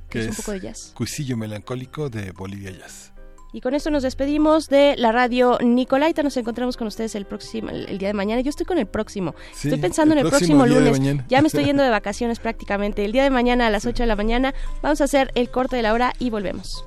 [0.10, 0.92] que Que es un poco de jazz.
[0.96, 3.14] Cuisillo Melancólico de Bolivia Jazz.
[3.54, 6.22] Y con esto nos despedimos de la radio Nicolaita.
[6.22, 8.42] Nos encontramos con ustedes el próximo, el, el día de mañana.
[8.42, 9.36] Yo estoy con el próximo.
[9.54, 11.26] Sí, estoy pensando el en el próximo próximo, lunes.
[11.30, 13.06] Ya me estoy yendo de vacaciones prácticamente.
[13.06, 15.78] El día de mañana a las 8 de la mañana vamos a hacer el corte
[15.78, 16.86] de la hora y volvemos.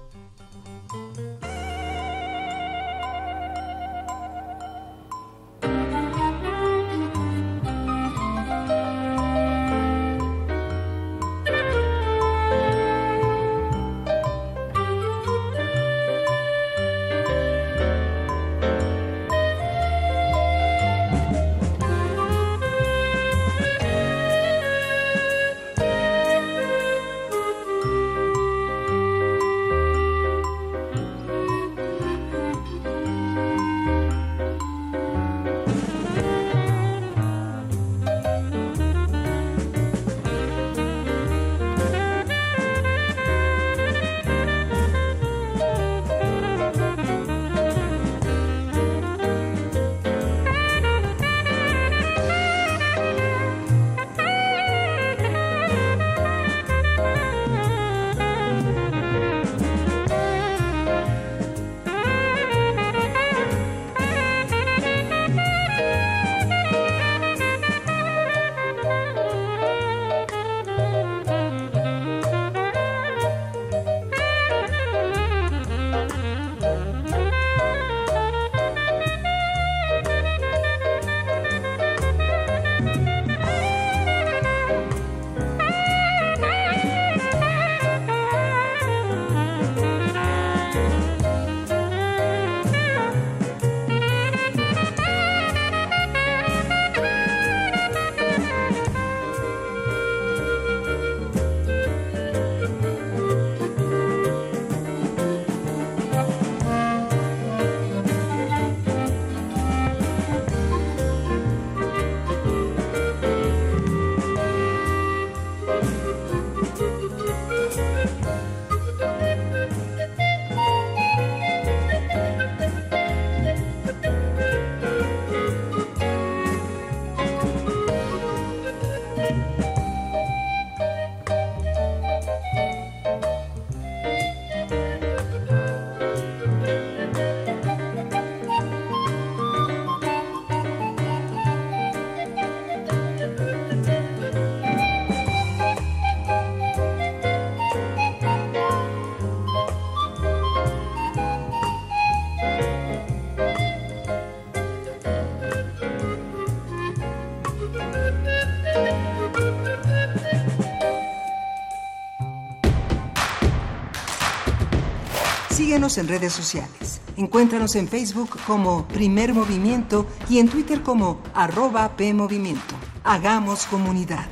[165.97, 167.01] En redes sociales.
[167.17, 172.77] Encuéntranos en Facebook como Primer Movimiento y en Twitter como arroba PMovimiento.
[173.03, 174.27] Hagamos comunidad.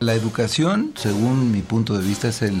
[0.00, 2.60] La educación, según mi punto de vista, es el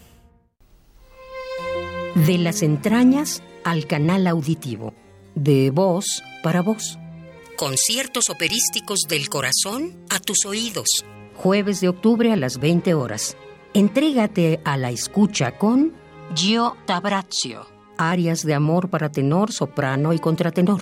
[2.15, 4.93] De las entrañas al canal auditivo.
[5.33, 6.99] De voz para voz.
[7.55, 11.05] Conciertos operísticos del corazón a tus oídos.
[11.35, 13.37] Jueves de octubre a las 20 horas.
[13.73, 15.93] Entrégate a la escucha con
[16.35, 17.65] Gio Tabrazio.
[17.97, 20.81] Arias de amor para tenor, soprano y contratenor.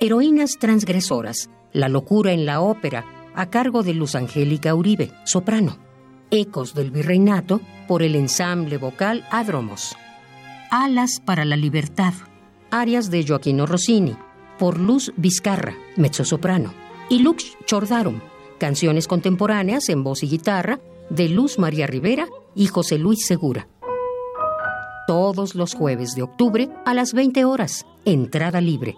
[0.00, 1.50] Heroínas transgresoras.
[1.72, 3.04] La locura en la ópera,
[3.36, 5.78] a cargo de Luz Angélica Uribe, soprano.
[6.32, 9.94] Ecos del Virreinato, por el ensamble vocal Adromos.
[10.70, 12.12] Alas para la libertad.
[12.70, 14.14] Arias de Joaquino Rossini,
[14.58, 16.74] por Luz Vizcarra, mezzosoprano.
[17.08, 18.20] Y Lux Chordarum,
[18.58, 20.78] canciones contemporáneas en voz y guitarra
[21.08, 23.66] de Luz María Rivera y José Luis Segura.
[25.06, 28.94] Todos los jueves de octubre a las 20 horas, entrada libre.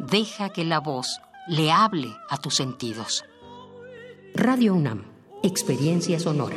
[0.00, 3.24] Deja que la voz le hable a tus sentidos.
[4.34, 5.04] Radio UNAM,
[5.44, 6.56] experiencia sonora.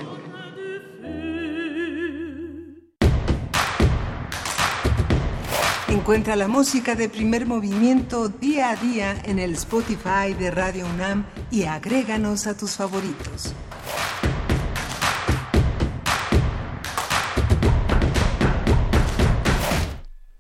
[5.90, 11.26] Encuentra la música de primer movimiento día a día en el Spotify de Radio UNAM
[11.50, 13.54] y agréganos a tus favoritos.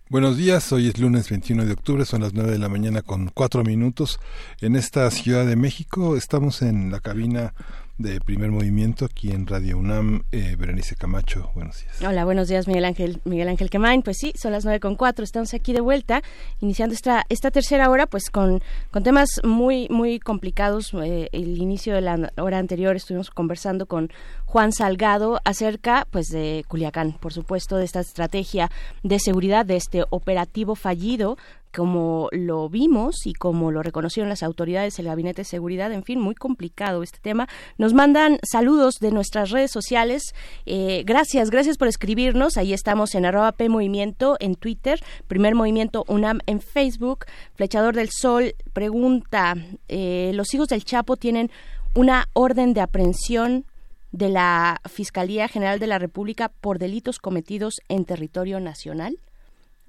[0.10, 3.30] Buenos días, hoy es lunes 21 de octubre, son las 9 de la mañana con
[3.34, 4.19] 4 minutos.
[4.60, 7.53] En esta Ciudad de México estamos en la cabina
[7.98, 10.24] de primer movimiento aquí en Radio UNAM.
[10.32, 12.02] Eh, Berenice Camacho, buenos días.
[12.02, 14.03] Hola, buenos días Miguel Ángel, Miguel Ángel Quemain.
[14.03, 16.22] Pues sí, son las nueve con cuatro, estamos aquí de vuelta,
[16.60, 18.61] iniciando esta, esta tercera hora, pues con,
[18.91, 20.94] con temas muy, muy complicados.
[20.94, 24.11] Eh, el inicio de la hora anterior estuvimos conversando con
[24.45, 28.69] Juan Salgado acerca pues de Culiacán, por supuesto, de esta estrategia
[29.03, 31.38] de seguridad, de este operativo fallido
[31.78, 36.20] como lo vimos y como lo reconocieron las autoridades del Gabinete de Seguridad, en fin,
[36.20, 37.48] muy complicado este tema.
[37.78, 40.34] Nos mandan saludos de nuestras redes sociales.
[40.66, 42.58] Eh, gracias, gracias por escribirnos.
[42.58, 47.26] Ahí estamos en arroba P Movimiento en Twitter, Primer Movimiento UNAM en Facebook.
[47.54, 49.54] Flechador del Sol pregunta,
[49.88, 51.52] eh, ¿los hijos del Chapo tienen
[51.94, 53.66] una orden de aprehensión
[54.12, 59.20] de la Fiscalía General de la República por delitos cometidos en territorio nacional?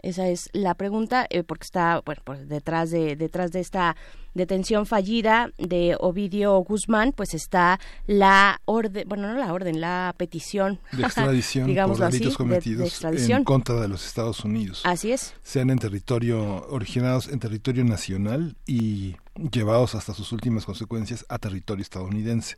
[0.02, 3.96] Esa es la pregunta, eh, porque está bueno, pues detrás de detrás de esta
[4.34, 10.78] detención fallida de Ovidio Guzmán, pues está la orden, bueno, no la orden, la petición
[10.92, 13.02] de extradición por delitos así, de- de cometidos
[13.38, 14.82] en contra de los Estados Unidos.
[14.84, 15.34] Así es.
[15.42, 19.16] Sean en territorio originados en territorio nacional y
[19.50, 22.56] llevados hasta sus últimas consecuencias a territorio estadounidense.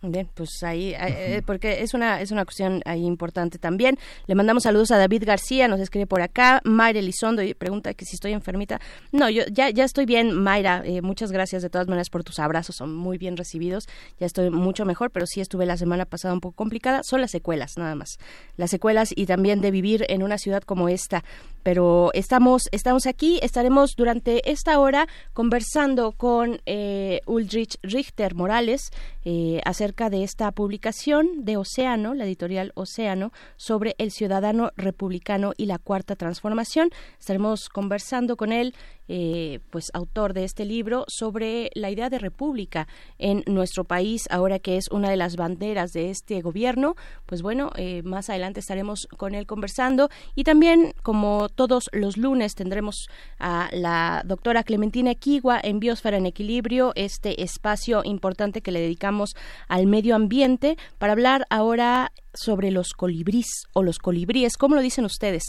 [0.00, 3.98] Bien, pues ahí, eh, porque es una, es una cuestión ahí importante también.
[4.28, 6.60] Le mandamos saludos a David García, nos escribe por acá.
[6.62, 8.80] Mayra Elizondo y pregunta que si estoy enfermita.
[9.10, 10.82] No, yo ya, ya estoy bien, Mayra.
[10.84, 13.88] Eh, muchas gracias de todas maneras por tus abrazos, son muy bien recibidos.
[14.20, 17.00] Ya estoy mucho mejor, pero sí estuve la semana pasada un poco complicada.
[17.02, 18.18] Son las secuelas, nada más.
[18.56, 21.24] Las secuelas y también de vivir en una ciudad como esta.
[21.64, 28.90] Pero estamos, estamos aquí, estaremos durante esta hora conversando con eh, Ulrich Richter Morales
[29.24, 35.64] eh, acerca de esta publicación de Océano, la editorial Océano, sobre el ciudadano republicano y
[35.64, 36.90] la cuarta transformación.
[37.18, 38.74] Estaremos conversando con él
[39.08, 42.86] eh, pues autor de este libro sobre la idea de república
[43.18, 46.94] en nuestro país ahora que es una de las banderas de este gobierno.
[47.26, 50.10] Pues bueno eh, más adelante estaremos con él conversando.
[50.34, 53.08] Y también como todos los lunes tendremos
[53.38, 59.34] a la doctora Clementina Equigua en Biosfera en Equilibrio este espacio importante que le dedicamos
[59.68, 64.56] al medio ambiente para hablar ahora sobre los colibríes o los colibríes.
[64.56, 65.44] Cómo lo dicen ustedes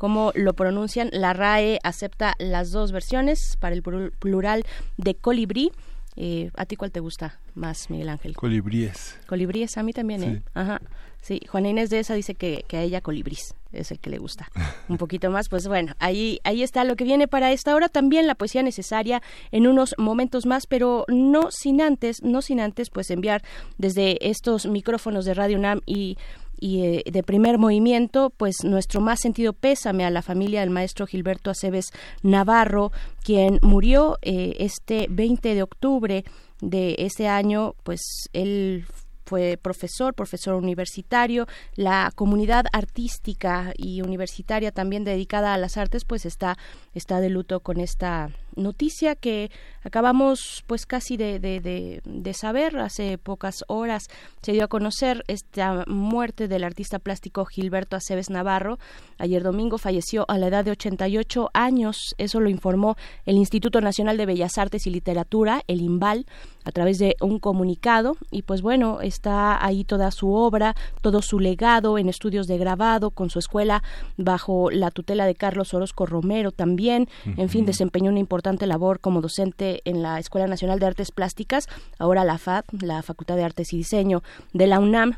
[0.00, 1.10] cómo lo pronuncian.
[1.12, 4.64] La RAE acepta las dos versiones para el plural
[4.96, 5.72] de colibrí.
[6.16, 8.34] Eh, ¿A ti cuál te gusta más, Miguel Ángel?
[8.34, 9.18] Colibríes.
[9.26, 10.42] Colibríes, a mí también, ¿eh?
[10.54, 10.80] Ajá.
[11.20, 14.18] Sí, Juana Inés de esa dice que, que a ella colibrís es el que le
[14.18, 14.48] gusta
[14.88, 15.48] un poquito más.
[15.48, 17.88] Pues bueno, ahí, ahí está lo que viene para esta hora.
[17.88, 19.22] También la poesía necesaria
[19.52, 23.42] en unos momentos más, pero no sin antes, no sin antes, pues enviar
[23.78, 26.16] desde estos micrófonos de Radio UNAM y
[26.60, 31.06] y eh, de primer movimiento, pues nuestro más sentido pésame a la familia del maestro
[31.06, 31.86] Gilberto Aceves
[32.22, 32.92] Navarro,
[33.24, 36.24] quien murió eh, este 20 de octubre
[36.60, 38.00] de ese año, pues
[38.32, 38.84] él
[39.30, 41.46] fue profesor, profesor universitario,
[41.76, 46.58] la comunidad artística y universitaria también dedicada a las artes, pues está,
[46.94, 49.52] está de luto con esta noticia que
[49.84, 51.60] acabamos pues casi de, de,
[52.04, 54.08] de, saber hace pocas horas.
[54.42, 58.78] Se dio a conocer esta muerte del artista plástico Gilberto Aceves Navarro.
[59.18, 62.14] Ayer domingo falleció a la edad de 88 años.
[62.18, 62.96] Eso lo informó
[63.26, 66.26] el Instituto Nacional de Bellas Artes y Literatura el INVAL
[66.64, 71.38] a través de un comunicado y pues bueno está ahí toda su obra todo su
[71.38, 73.82] legado en estudios de grabado con su escuela
[74.16, 77.08] bajo la tutela de Carlos Orozco Romero también.
[77.36, 81.68] En fin desempeñó una importante labor como docente en la Escuela Nacional de Artes Plásticas,
[81.98, 84.22] ahora la FAD, la Facultad de Artes y Diseño
[84.52, 85.16] de la UNAM,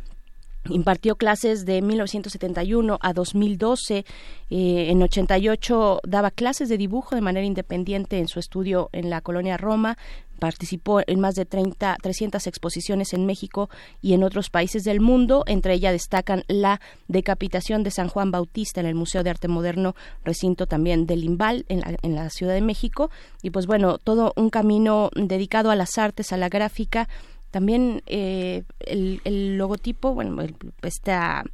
[0.68, 4.04] Impartió clases de 1971 a 2012.
[4.50, 9.20] Eh, en 88 daba clases de dibujo de manera independiente en su estudio en la
[9.22, 9.98] colonia Roma.
[10.38, 13.70] Participó en más de 30, 300 exposiciones en México
[14.00, 15.42] y en otros países del mundo.
[15.46, 19.94] Entre ellas destacan la decapitación de San Juan Bautista en el Museo de Arte Moderno,
[20.24, 23.10] recinto también del Imbal en la, en la Ciudad de México.
[23.42, 27.08] Y pues bueno, todo un camino dedicado a las artes, a la gráfica
[27.52, 30.42] también eh, el, el, logotipo, bueno,
[30.82, 31.44] esta,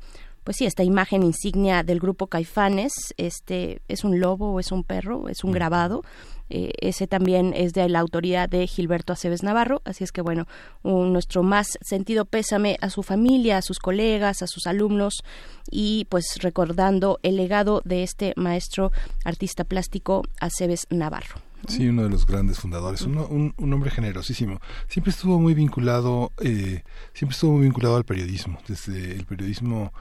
[0.44, 4.84] pues sí, esta imagen insignia del grupo Caifanes, este es un lobo o es un
[4.84, 6.02] perro, es un grabado.
[6.50, 10.46] Eh, ese también es de la autoría de Gilberto Aceves Navarro, así es que bueno,
[10.82, 15.24] un, nuestro más sentido pésame a su familia, a sus colegas, a sus alumnos
[15.68, 18.92] y pues recordando el legado de este maestro
[19.24, 21.47] artista plástico Aceves Navarro.
[21.66, 24.60] Sí, uno de los grandes fundadores, un, un, un, hombre generosísimo.
[24.88, 26.82] Siempre estuvo muy vinculado, eh,
[27.12, 29.92] siempre estuvo muy vinculado al periodismo, desde el periodismo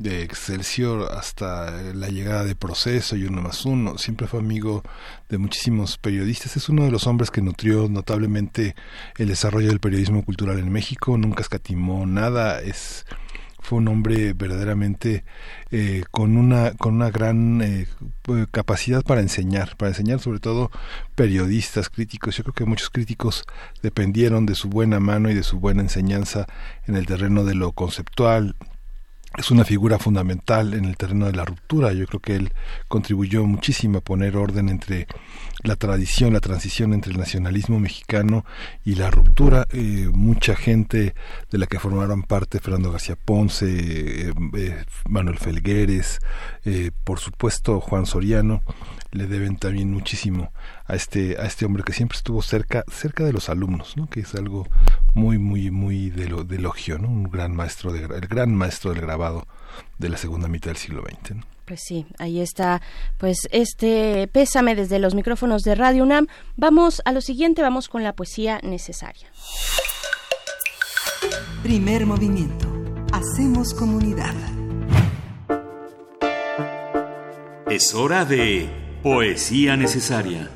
[0.00, 3.98] de Excelsior hasta la llegada de Proceso y Uno más Uno.
[3.98, 4.82] Siempre fue amigo
[5.28, 6.56] de muchísimos periodistas.
[6.56, 8.74] Es uno de los hombres que nutrió notablemente
[9.18, 11.18] el desarrollo del periodismo cultural en México.
[11.18, 12.62] Nunca escatimó nada.
[12.62, 13.04] Es
[13.60, 15.24] fue un hombre verdaderamente
[15.70, 17.86] eh, con una con una gran eh,
[18.50, 20.70] capacidad para enseñar para enseñar sobre todo
[21.14, 23.44] periodistas críticos yo creo que muchos críticos
[23.82, 26.46] dependieron de su buena mano y de su buena enseñanza
[26.86, 28.56] en el terreno de lo conceptual
[29.38, 31.92] es una figura fundamental en el terreno de la ruptura.
[31.92, 32.52] Yo creo que él
[32.88, 35.06] contribuyó muchísimo a poner orden entre
[35.62, 38.44] la tradición, la transición entre el nacionalismo mexicano
[38.84, 39.66] y la ruptura.
[39.70, 41.14] Eh, mucha gente
[41.50, 43.66] de la que formaron parte, Fernando García Ponce,
[44.28, 46.20] eh, eh, Manuel Felgueres,
[46.64, 48.62] eh, por supuesto Juan Soriano,
[49.12, 50.52] le deben también muchísimo
[50.86, 54.08] a este a este hombre que siempre estuvo cerca cerca de los alumnos, ¿no?
[54.08, 54.68] Que es algo
[55.14, 57.08] muy muy muy de, lo, de elogio, ¿no?
[57.08, 59.46] Un gran maestro de el gran maestro del grabado
[59.98, 61.36] de la segunda mitad del siglo XX.
[61.70, 62.82] Pues sí, ahí está,
[63.16, 66.26] pues este pésame desde los micrófonos de Radio UNAM.
[66.56, 69.28] Vamos a lo siguiente, vamos con la poesía necesaria.
[71.62, 72.66] Primer movimiento.
[73.12, 74.34] Hacemos comunidad.
[77.68, 78.68] Es hora de
[79.04, 80.50] poesía necesaria.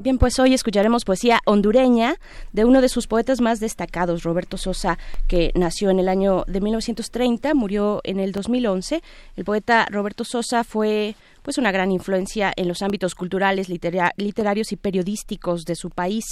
[0.00, 2.14] Bien, pues hoy escucharemos poesía hondureña
[2.52, 4.96] de uno de sus poetas más destacados, Roberto Sosa,
[5.26, 9.02] que nació en el año de 1930, murió en el 2011.
[9.34, 14.70] El poeta Roberto Sosa fue pues una gran influencia en los ámbitos culturales, litera- literarios
[14.70, 16.24] y periodísticos de su país.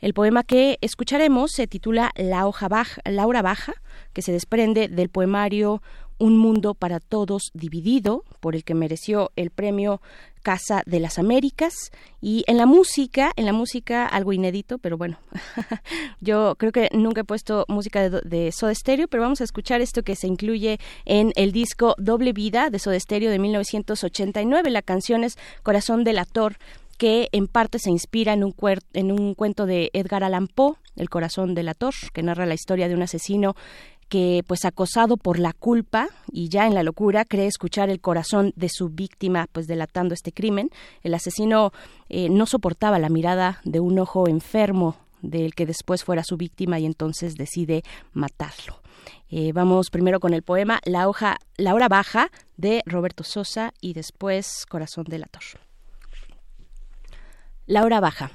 [0.00, 3.72] El poema que escucharemos se titula La hoja baja, Laura Baja,
[4.12, 5.80] que se desprende del poemario
[6.18, 10.00] Un mundo para todos dividido, por el que mereció el premio
[10.42, 11.74] Casa de las Américas.
[12.20, 15.18] Y en la música, en la música algo inédito, pero bueno,
[16.20, 19.80] yo creo que nunca he puesto música de, de Soda Stereo, pero vamos a escuchar
[19.80, 24.82] esto que se incluye en el disco Doble Vida de Soda Stereo de 1989, la
[24.82, 26.56] canción es Corazón del Ator
[26.96, 30.74] que en parte se inspira en un, cuer- en un cuento de Edgar Allan Poe,
[30.96, 33.54] El corazón del ator, que narra la historia de un asesino
[34.08, 38.52] que pues acosado por la culpa y ya en la locura cree escuchar el corazón
[38.56, 40.70] de su víctima pues delatando este crimen.
[41.02, 41.72] El asesino
[42.08, 46.78] eh, no soportaba la mirada de un ojo enfermo del que después fuera su víctima
[46.78, 47.82] y entonces decide
[48.12, 48.80] matarlo.
[49.30, 53.92] Eh, vamos primero con el poema La hoja, La hora baja de Roberto Sosa y
[53.92, 55.42] después Corazón del ator.
[57.66, 58.30] La hora baja.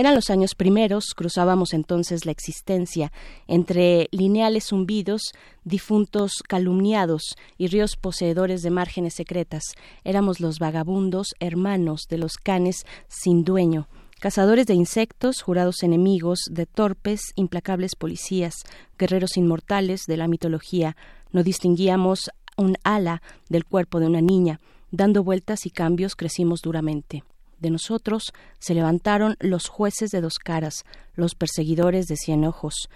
[0.00, 3.12] Eran los años primeros, cruzábamos entonces la existencia
[3.46, 5.20] entre lineales zumbidos,
[5.64, 9.74] difuntos calumniados y ríos poseedores de márgenes secretas.
[10.02, 13.88] Éramos los vagabundos hermanos de los canes sin dueño,
[14.20, 18.54] cazadores de insectos, jurados enemigos, de torpes, implacables policías,
[18.98, 20.96] guerreros inmortales de la mitología.
[21.30, 23.20] No distinguíamos un ala
[23.50, 24.60] del cuerpo de una niña.
[24.90, 27.22] Dando vueltas y cambios crecimos duramente.
[27.60, 30.84] De nosotros se levantaron los jueces de dos caras,
[31.14, 32.88] los perseguidores de cien ojos,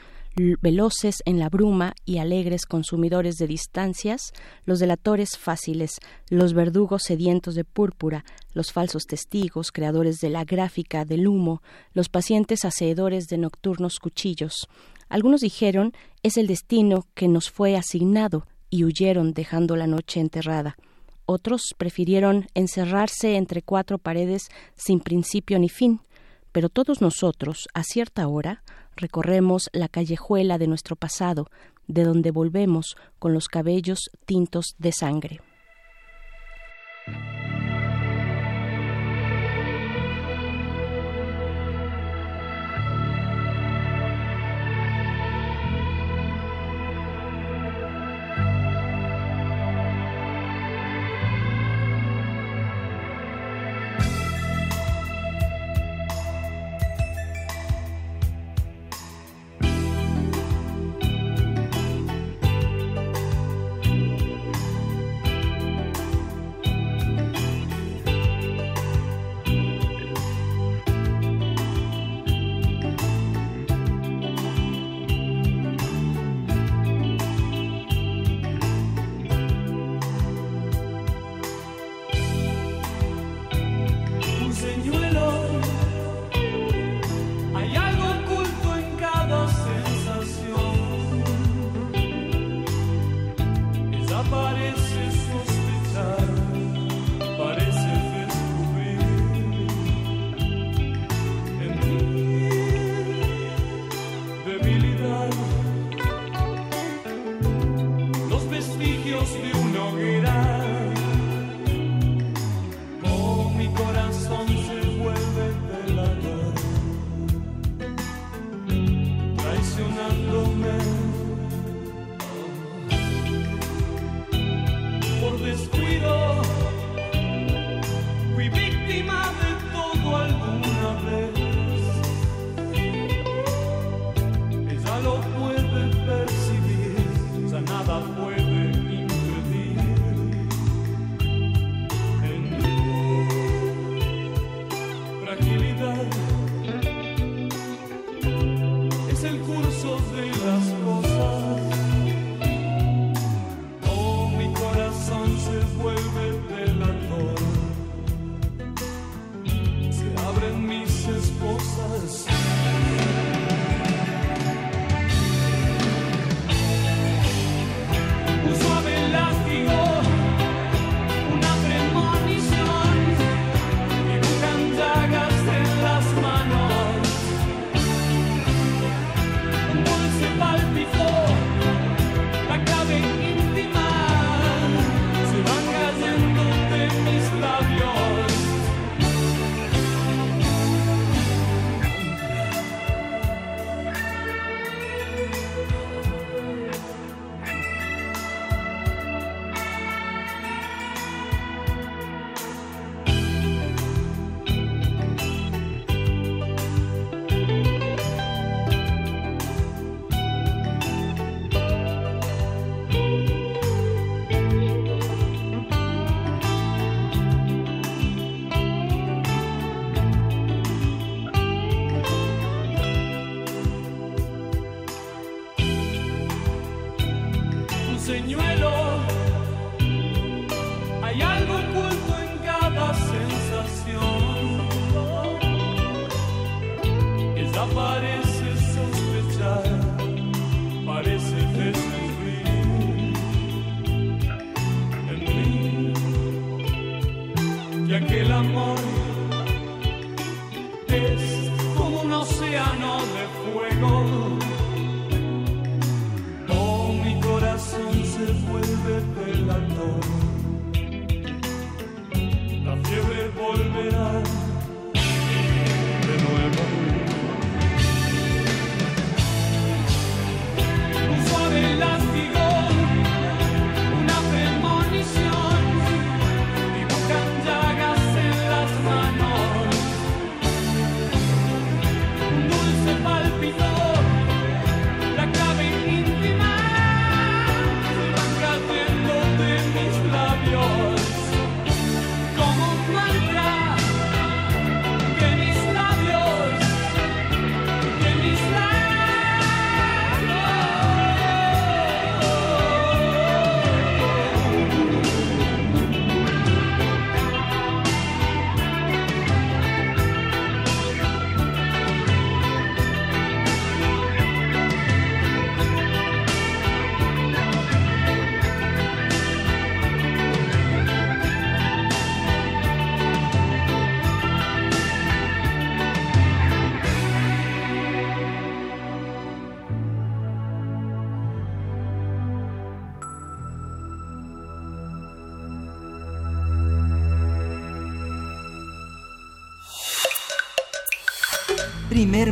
[0.61, 4.33] veloces en la bruma y alegres consumidores de distancias,
[4.65, 11.05] los delatores fáciles, los verdugos sedientos de púrpura, los falsos testigos, creadores de la gráfica
[11.05, 11.63] del humo,
[11.93, 14.69] los pacientes hacedores de nocturnos cuchillos.
[15.09, 15.93] Algunos dijeron
[16.23, 20.77] es el destino que nos fue asignado y huyeron dejando la noche enterrada.
[21.27, 26.01] Otros prefirieron encerrarse entre cuatro paredes sin principio ni fin,
[26.53, 28.63] pero todos nosotros, a cierta hora,
[28.95, 31.47] recorremos la callejuela de nuestro pasado,
[31.87, 35.41] de donde volvemos con los cabellos tintos de sangre.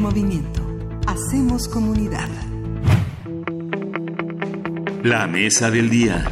[0.03, 0.61] Movimiento.
[1.07, 2.29] Hacemos comunidad.
[5.05, 6.29] La mesa del día.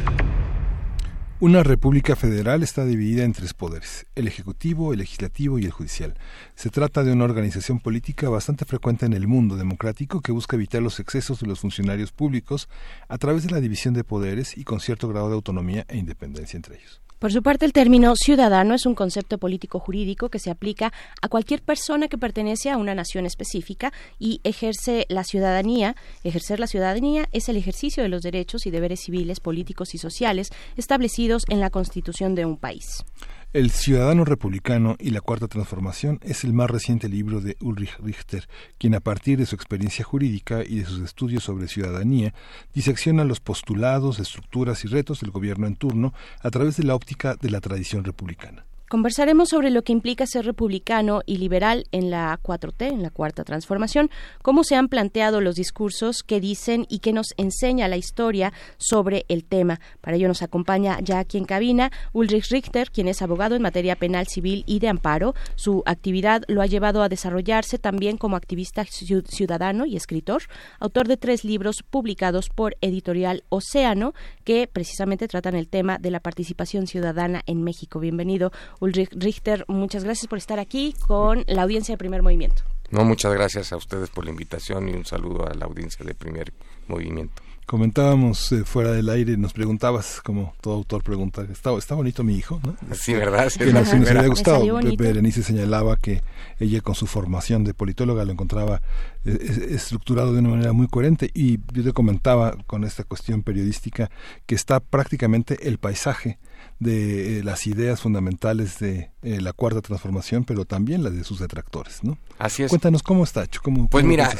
[1.39, 6.15] Una república federal está dividida en tres poderes, el ejecutivo, el legislativo y el judicial.
[6.53, 10.81] Se trata de una organización política bastante frecuente en el mundo democrático que busca evitar
[10.81, 12.67] los excesos de los funcionarios públicos
[13.07, 16.57] a través de la división de poderes y con cierto grado de autonomía e independencia
[16.57, 17.00] entre ellos.
[17.21, 20.91] Por su parte, el término ciudadano es un concepto político jurídico que se aplica
[21.21, 25.95] a cualquier persona que pertenece a una nación específica y ejerce la ciudadanía.
[26.23, 30.49] Ejercer la ciudadanía es el ejercicio de los derechos y deberes civiles, políticos y sociales
[30.77, 33.05] establecidos en la Constitución de un país.
[33.53, 38.47] El Ciudadano Republicano y la Cuarta Transformación es el más reciente libro de Ulrich Richter,
[38.77, 42.33] quien a partir de su experiencia jurídica y de sus estudios sobre ciudadanía,
[42.73, 47.35] disecciona los postulados, estructuras y retos del gobierno en turno a través de la óptica
[47.35, 48.65] de la tradición republicana.
[48.91, 53.45] Conversaremos sobre lo que implica ser republicano y liberal en la 4T, en la Cuarta
[53.45, 54.09] Transformación,
[54.41, 59.25] cómo se han planteado los discursos que dicen y que nos enseña la historia sobre
[59.29, 59.79] el tema.
[60.01, 63.95] Para ello nos acompaña ya aquí en cabina Ulrich Richter, quien es abogado en materia
[63.95, 65.35] penal, civil y de amparo.
[65.55, 70.41] Su actividad lo ha llevado a desarrollarse también como activista ciudadano y escritor,
[70.81, 74.13] autor de tres libros publicados por Editorial Océano,
[74.43, 78.01] que precisamente tratan el tema de la participación ciudadana en México.
[78.01, 78.51] Bienvenido,
[78.81, 82.63] Ulrich Richter, muchas gracias por estar aquí con la audiencia de Primer Movimiento.
[82.89, 86.13] No, muchas gracias a ustedes por la invitación y un saludo a la audiencia de
[86.13, 86.51] Primer
[86.87, 87.41] Movimiento.
[87.67, 92.35] Comentábamos eh, fuera del aire, nos preguntabas, como todo autor pregunta, ¿está, está bonito mi
[92.35, 92.59] hijo?
[92.65, 92.75] ¿no?
[92.95, 93.49] Sí, ¿verdad?
[93.49, 94.65] Sí, que nos, había gustado.
[94.97, 96.21] Berenice señalaba que
[96.59, 98.81] ella con su formación de politóloga lo encontraba
[99.23, 103.41] eh, es- estructurado de una manera muy coherente y yo te comentaba con esta cuestión
[103.43, 104.09] periodística
[104.47, 106.39] que está prácticamente el paisaje
[106.81, 111.39] de eh, las ideas fundamentales de eh, la cuarta transformación, pero también las de sus
[111.39, 112.17] detractores, ¿no?
[112.39, 112.69] Así es.
[112.69, 114.31] Cuéntanos cómo está hecho, cómo, Pues cómo mira,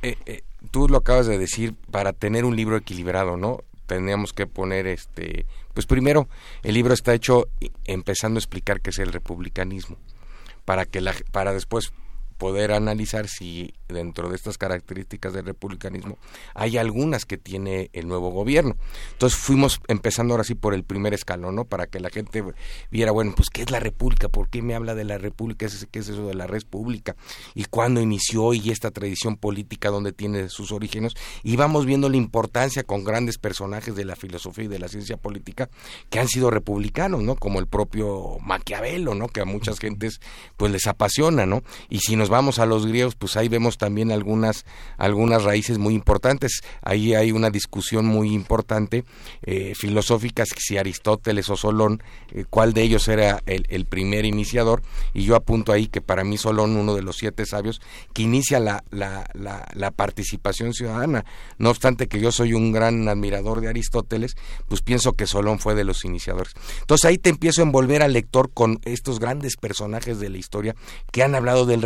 [0.00, 3.58] eh, eh, tú lo acabas de decir, para tener un libro equilibrado, ¿no?
[3.86, 5.44] Teníamos que poner, este,
[5.74, 6.30] pues primero,
[6.62, 7.46] el libro está hecho
[7.84, 9.98] empezando a explicar qué es el republicanismo,
[10.64, 11.92] para que la, para después
[12.38, 16.18] poder analizar si dentro de estas características del republicanismo
[16.54, 18.76] hay algunas que tiene el nuevo gobierno.
[19.12, 21.64] Entonces fuimos empezando ahora sí por el primer escalón, ¿no?
[21.64, 22.44] Para que la gente
[22.90, 24.28] viera, bueno, pues ¿qué es la república?
[24.28, 25.66] ¿Por qué me habla de la república?
[25.90, 27.16] ¿Qué es, eso de la red pública?
[27.54, 31.14] ¿Y cuándo inició y esta tradición política donde tiene sus orígenes?
[31.42, 35.16] Y vamos viendo la importancia con grandes personajes de la filosofía y de la ciencia
[35.16, 35.68] política
[36.10, 37.36] que han sido republicanos, ¿no?
[37.36, 39.28] Como el propio Maquiavelo, ¿no?
[39.28, 40.20] Que a muchas gentes
[40.56, 41.62] pues les apasiona, ¿no?
[41.88, 44.64] Y si nos vamos a los griegos, pues ahí vemos también algunas,
[44.98, 46.62] algunas raíces muy importantes.
[46.82, 49.04] Ahí hay una discusión muy importante
[49.42, 54.82] eh, filosófica, si Aristóteles o Solón, eh, cuál de ellos era el, primer iniciador.
[55.14, 57.80] Y yo apunto ahí que para mí Solón, uno de los siete sabios,
[58.12, 61.24] que inicia la, la, la, participación ciudadana.
[61.58, 64.36] No obstante que yo soy un gran admirador de Aristóteles,
[64.68, 66.54] pues pienso que Solón fue de los iniciadores.
[66.80, 70.74] Entonces ahí te empiezo a envolver al lector con estos grandes personajes de la historia
[71.12, 71.82] que han hablado del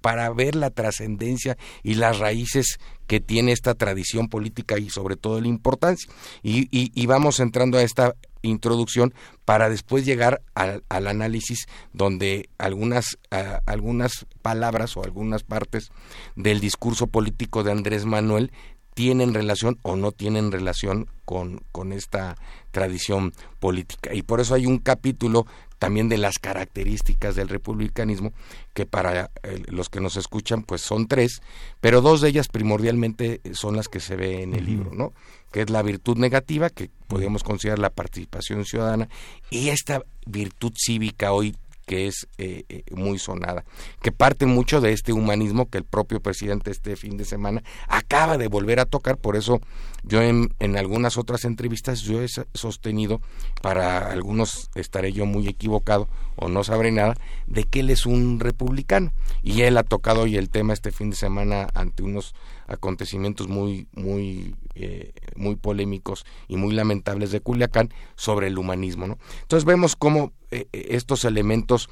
[0.00, 5.40] para ver la trascendencia y las raíces que tiene esta tradición política y sobre todo
[5.40, 6.10] la importancia.
[6.42, 9.14] Y, vamos entrando a esta introducción
[9.44, 15.90] para después llegar al, análisis donde algunas, uh, algunas palabras o algunas partes
[16.36, 18.50] del discurso político de Andrés Manuel
[18.94, 22.36] tienen relación o no tienen relación con, con esta
[22.72, 24.14] tradición política.
[24.14, 25.46] Y por eso hay un capítulo
[25.82, 28.32] también de las características del republicanismo,
[28.72, 31.42] que para eh, los que nos escuchan, pues son tres,
[31.80, 35.12] pero dos de ellas primordialmente son las que se ve en el libro, ¿no?
[35.50, 39.08] Que es la virtud negativa, que podríamos considerar la participación ciudadana,
[39.50, 43.64] y esta virtud cívica hoy que es eh, eh, muy sonada,
[44.02, 48.38] que parte mucho de este humanismo que el propio presidente este fin de semana acaba
[48.38, 49.60] de volver a tocar, por eso
[50.02, 53.20] yo en, algunas otras entrevistas yo he sostenido,
[53.60, 57.16] para algunos estaré yo muy equivocado o no sabré nada,
[57.46, 61.10] de que él es un republicano y él ha tocado hoy el tema este fin
[61.10, 62.34] de semana ante unos
[62.66, 69.18] acontecimientos muy muy eh, muy polémicos y muy lamentables de Culiacán sobre el humanismo ¿no?
[69.42, 71.90] entonces vemos cómo eh, estos elementos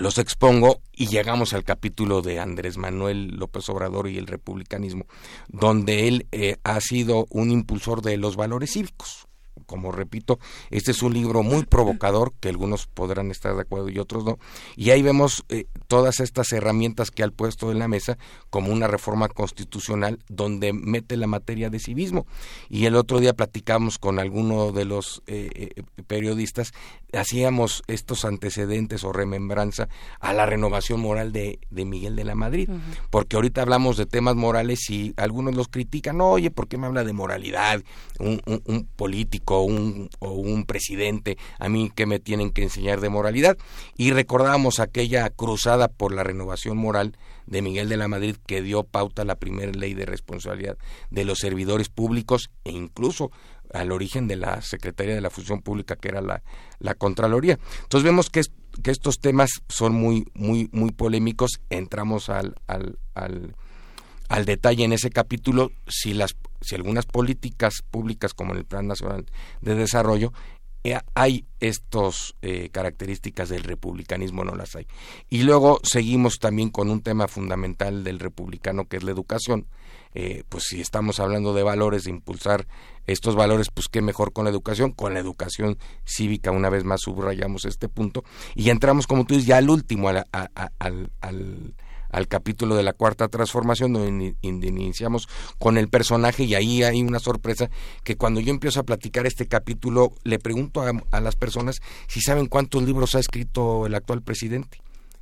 [0.00, 5.06] los expongo y llegamos al capítulo de Andrés Manuel López Obrador y el republicanismo,
[5.48, 9.29] donde él eh, ha sido un impulsor de los valores cívicos
[9.66, 10.38] como repito,
[10.70, 14.38] este es un libro muy provocador, que algunos podrán estar de acuerdo y otros no,
[14.76, 18.18] y ahí vemos eh, todas estas herramientas que ha puesto en la mesa
[18.50, 22.26] como una reforma constitucional donde mete la materia de civismo.
[22.68, 26.72] Y el otro día platicamos con alguno de los eh, eh, periodistas,
[27.12, 29.88] hacíamos estos antecedentes o remembranza
[30.20, 32.68] a la renovación moral de, de Miguel de la Madrid,
[33.10, 37.04] porque ahorita hablamos de temas morales y algunos los critican, oye, ¿por qué me habla
[37.04, 37.82] de moralidad?
[38.20, 42.62] un, un, un político o un, o un presidente, a mí que me tienen que
[42.62, 43.56] enseñar de moralidad.
[43.96, 48.84] Y recordamos aquella cruzada por la renovación moral de Miguel de la Madrid que dio
[48.84, 50.78] pauta a la primera ley de responsabilidad
[51.10, 53.30] de los servidores públicos e incluso
[53.72, 56.42] al origen de la Secretaría de la Función Pública que era la,
[56.78, 57.58] la Contraloría.
[57.82, 58.42] Entonces vemos que,
[58.82, 61.60] que estos temas son muy, muy, muy polémicos.
[61.70, 68.54] Entramos al, al, al detalle en ese capítulo si las si algunas políticas públicas como
[68.54, 69.26] el Plan Nacional
[69.60, 70.32] de Desarrollo
[70.82, 74.86] eh, hay estas eh, características del republicanismo, no las hay.
[75.28, 79.66] Y luego seguimos también con un tema fundamental del republicano que es la educación.
[80.14, 82.66] Eh, pues si estamos hablando de valores, de impulsar
[83.06, 87.02] estos valores, pues qué mejor con la educación, con la educación cívica, una vez más
[87.02, 88.24] subrayamos este punto,
[88.54, 91.74] y entramos, como tú dices, ya al último, al, al, al al
[92.28, 97.70] capítulo de la cuarta transformación, donde iniciamos con el personaje y ahí hay una sorpresa
[98.04, 102.20] que cuando yo empiezo a platicar este capítulo le pregunto a, a las personas si
[102.20, 104.78] saben cuántos libros ha escrito el actual presidente.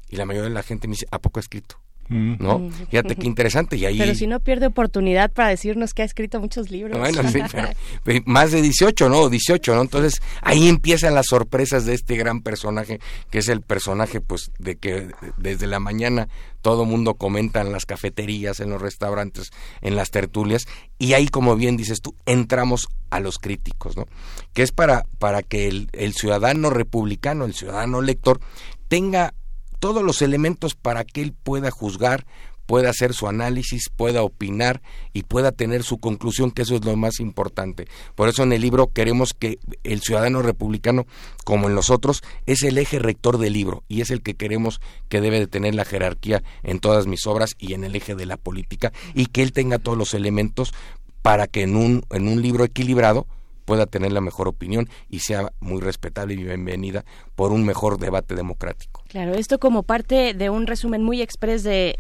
[0.08, 1.78] Y la mayoría de la gente me dice, ¿a poco ha escrito?
[2.08, 2.58] ¿No?
[2.58, 2.70] Mm.
[2.90, 3.76] Fíjate qué interesante.
[3.76, 3.98] Y ahí...
[3.98, 6.98] Pero si no pierde oportunidad para decirnos que ha escrito muchos libros.
[6.98, 7.40] Bueno, sí,
[8.04, 9.28] pero, más de 18, ¿no?
[9.28, 9.82] 18, ¿no?
[9.82, 14.76] Entonces ahí empiezan las sorpresas de este gran personaje, que es el personaje, pues, de
[14.76, 16.28] que desde la mañana
[16.62, 20.66] todo mundo comenta en las cafeterías, en los restaurantes, en las tertulias,
[20.98, 24.06] y ahí, como bien dices tú, entramos a los críticos, ¿no?
[24.52, 28.40] Que es para, para que el, el ciudadano republicano, el ciudadano lector,
[28.88, 29.34] tenga
[29.78, 32.26] todos los elementos para que él pueda juzgar,
[32.68, 34.82] pueda hacer su análisis, pueda opinar
[35.14, 37.88] y pueda tener su conclusión, que eso es lo más importante.
[38.14, 41.06] Por eso en el libro queremos que el ciudadano republicano,
[41.44, 44.82] como en los otros, es el eje rector del libro y es el que queremos
[45.08, 48.26] que debe de tener la jerarquía en todas mis obras y en el eje de
[48.26, 50.74] la política y que él tenga todos los elementos
[51.22, 53.26] para que en un, en un libro equilibrado
[53.64, 57.04] pueda tener la mejor opinión y sea muy respetable y bienvenida
[57.38, 59.04] por un mejor debate democrático.
[59.06, 61.94] Claro, esto como parte de un resumen muy express del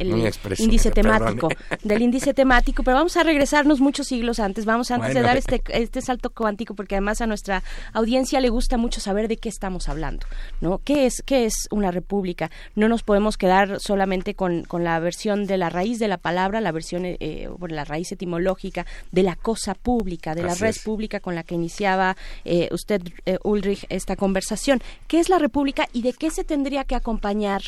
[0.58, 1.48] índice temático,
[1.84, 5.62] del índice temático, pero vamos a regresarnos muchos siglos antes, vamos antes de dar este,
[5.68, 9.88] este salto cuántico, porque además a nuestra audiencia le gusta mucho saber de qué estamos
[9.88, 10.26] hablando,
[10.60, 10.78] ¿no?
[10.78, 12.50] ¿Qué es, qué es una república?
[12.74, 16.60] No nos podemos quedar solamente con, con la versión de la raíz de la palabra,
[16.60, 21.36] la versión, eh, la raíz etimológica de la cosa pública, de la res pública con
[21.36, 24.82] la que iniciaba eh, usted, eh, Ulrich, esta conversación.
[25.06, 27.62] ¿Qué es la república y de qué se tendría que acompañar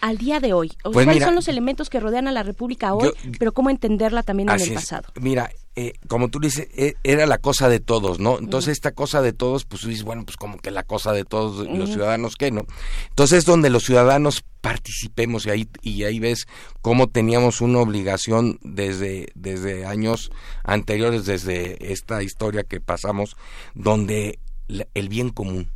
[0.00, 0.72] al día de hoy?
[0.82, 4.22] Pues ¿Cuáles mira, son los elementos que rodean a la República hoy, pero cómo entenderla
[4.22, 4.70] también en el es.
[4.70, 5.08] pasado?
[5.20, 8.38] Mira, eh, como tú dices, eh, era la cosa de todos, ¿no?
[8.38, 11.24] Entonces esta cosa de todos, pues tú dices, bueno, pues como que la cosa de
[11.24, 11.86] todos los Ujú.
[11.94, 12.62] ciudadanos, ¿qué, no?
[13.08, 16.46] Entonces es donde los ciudadanos participemos y ahí, y ahí ves
[16.82, 20.30] cómo teníamos una obligación desde, desde años
[20.64, 23.36] anteriores, desde esta historia que pasamos,
[23.74, 24.38] donde
[24.68, 25.70] la- el bien común,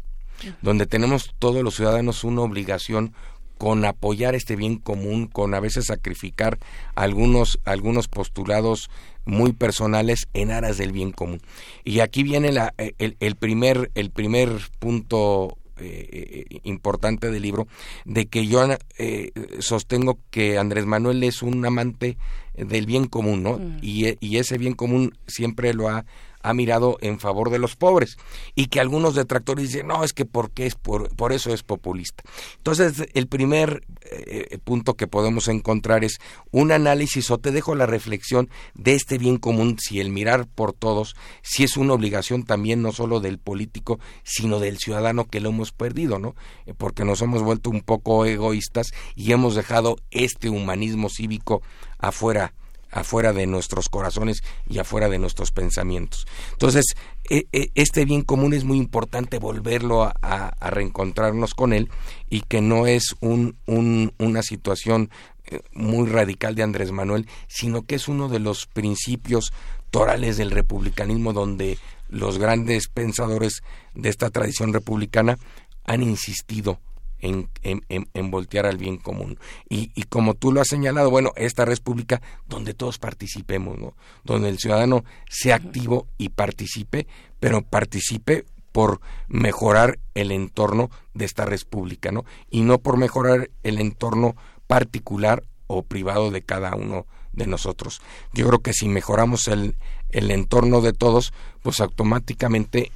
[0.62, 3.12] donde tenemos todos los ciudadanos una obligación
[3.58, 6.58] con apoyar este bien común, con a veces sacrificar
[6.96, 8.90] algunos, algunos postulados
[9.24, 11.40] muy personales en aras del bien común.
[11.84, 17.42] Y aquí viene la, eh, el, el primer, el primer punto eh, eh, importante del
[17.42, 17.66] libro,
[18.04, 18.66] de que yo
[18.98, 19.30] eh,
[19.60, 22.18] sostengo que Andrés Manuel es un amante
[22.54, 23.60] del bien común, ¿no?
[23.82, 26.04] Y, e- y ese bien común siempre lo ha
[26.44, 28.16] ha mirado en favor de los pobres
[28.54, 32.22] y que algunos detractores dicen no es que porque es por, por eso es populista
[32.58, 37.86] entonces el primer eh, punto que podemos encontrar es un análisis o te dejo la
[37.86, 42.82] reflexión de este bien común si el mirar por todos si es una obligación también
[42.82, 46.34] no solo del político sino del ciudadano que lo hemos perdido no
[46.66, 51.62] Eh, porque nos hemos vuelto un poco egoístas y hemos dejado este humanismo cívico
[51.98, 52.54] afuera
[52.94, 56.26] afuera de nuestros corazones y afuera de nuestros pensamientos.
[56.52, 56.84] Entonces,
[57.28, 61.90] e- e- este bien común es muy importante volverlo a, reencontrarnos con él
[62.30, 65.10] y que no es un- una situación
[65.46, 69.52] eh, muy radical de Andrés Manuel, sino que es uno de los principios
[69.90, 73.62] torales del republicanismo donde los grandes pensadores
[73.94, 75.36] de esta tradición republicana
[75.84, 76.80] han insistido
[77.24, 79.38] en, en, en- en voltear al bien común.
[79.68, 83.96] Y, y como tú lo has señalado, bueno, esta república donde todos participemos, ¿no?
[84.24, 87.06] Donde el ciudadano sea activo y participe,
[87.40, 92.24] pero participe por mejorar el entorno de esta república, ¿no?
[92.50, 94.34] Y no por mejorar el entorno
[94.66, 98.00] particular o privado de cada uno de nosotros.
[98.32, 99.76] Yo creo que si mejoramos el,
[100.10, 102.92] el entorno de todos, pues automáticamente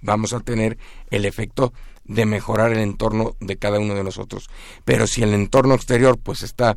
[0.00, 0.78] vamos a tener
[1.10, 1.72] el efecto
[2.10, 4.50] de mejorar el entorno de cada uno de nosotros.
[4.84, 6.76] Pero si el entorno exterior pues está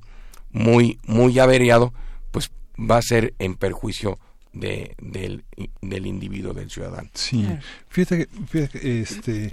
[0.51, 1.91] muy muy averiado,
[2.31, 4.19] pues va a ser en perjuicio
[4.53, 5.43] de, del,
[5.81, 7.09] del individuo, del ciudadano.
[7.15, 7.47] Sí,
[7.89, 9.51] fíjate, que- fíjate que, este,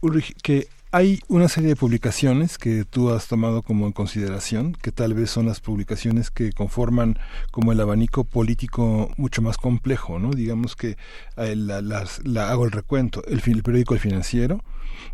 [0.00, 4.92] Ulrich, que hay una serie de publicaciones que tú has tomado como en consideración, que
[4.92, 7.18] tal vez son las publicaciones que conforman
[7.50, 10.32] como el abanico político mucho más complejo, ¿no?
[10.32, 10.98] Digamos que
[11.38, 12.04] eh, la,
[12.48, 14.62] hago el recuento, el, periódico El Financiero,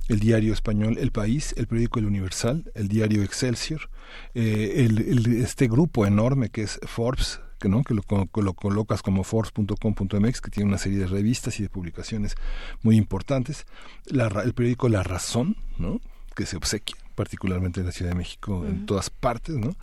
[0.09, 3.89] el diario español El País, el periódico El Universal, el diario Excelsior,
[4.35, 8.03] eh, el- este grupo enorme que es Forbes, que no que lo,
[8.35, 12.35] lo colocas como forbes.com.mx que tiene una serie de revistas y de publicaciones
[12.83, 13.67] muy importantes.
[14.07, 16.01] La el periódico La Razón no
[16.35, 19.75] que se obsequia particularmente en la Ciudad de México en todas partes no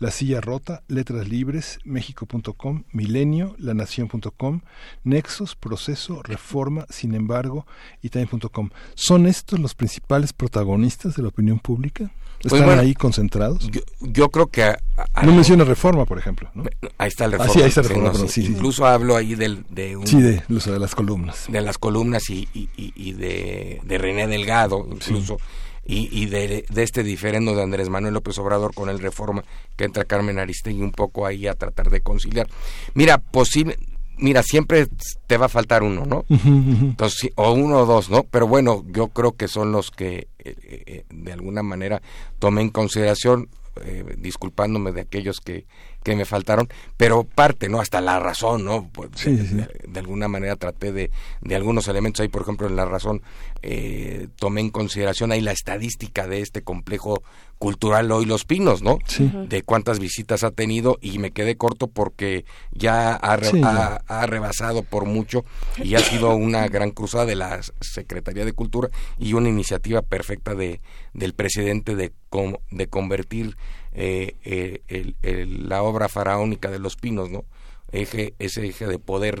[0.00, 4.62] la silla rota letras libres méxico.com milenio lanación.com
[5.04, 7.66] nexos proceso reforma sin embargo
[8.02, 12.10] y también.com son estos los principales protagonistas de la opinión pública
[12.42, 14.64] Pues están bueno, ahí concentrados Yo, yo creo que...
[14.64, 14.78] a-
[15.14, 16.64] a- no menciona reforma por ejemplo ¿no?
[16.98, 17.52] Ahí está el Ah, reforma.
[17.54, 18.44] sí, ahí está el sí, reforma, no, sí.
[18.46, 20.06] Incluso hablo ahí del, de un...
[20.06, 21.44] Sí, de, de las columnas.
[21.48, 25.38] de las columnas y, y, y- y de, de René Delgado incluso
[25.84, 29.42] y, y de, de este diferendo de Andrés Manuel López Obrador con el Reforma
[29.76, 32.46] que entra Carmen Aristegui un poco ahí a tratar de conciliar
[32.94, 33.76] mira posible
[34.18, 34.86] mira siempre
[35.26, 38.84] te va a faltar uno no entonces sí, o uno o dos no pero bueno
[38.88, 42.02] yo creo que son los que eh, eh, de alguna manera
[42.38, 43.48] tomé en consideración
[43.80, 45.64] eh, disculpándome de aquellos que,
[46.02, 47.80] que me faltaron, pero parte, ¿no?
[47.80, 48.88] Hasta la razón, ¿no?
[48.92, 49.54] Pues, Sí, de, sí.
[49.54, 53.22] de- de alguna manera traté de, de algunos elementos ahí, por ejemplo, en la razón,
[53.62, 57.22] eh, tomé en consideración ahí la estadística de este complejo
[57.58, 58.98] cultural hoy Los Pinos, ¿no?
[59.06, 59.30] Sí.
[59.48, 63.60] De cuántas visitas ha tenido y me quedé corto porque ya ha, re- Sí.
[63.64, 65.44] ha- ha rebasado por mucho
[65.82, 70.54] y ha sido una gran cruzada de la Secretaría de Cultura y una iniciativa perfecta
[70.56, 70.80] de
[71.14, 73.56] del presidente de com- de convertir
[73.92, 77.44] eh, eh, el- el- la obra faraónica de los pinos, ¿no?
[77.92, 79.40] Eje, ese eje de poder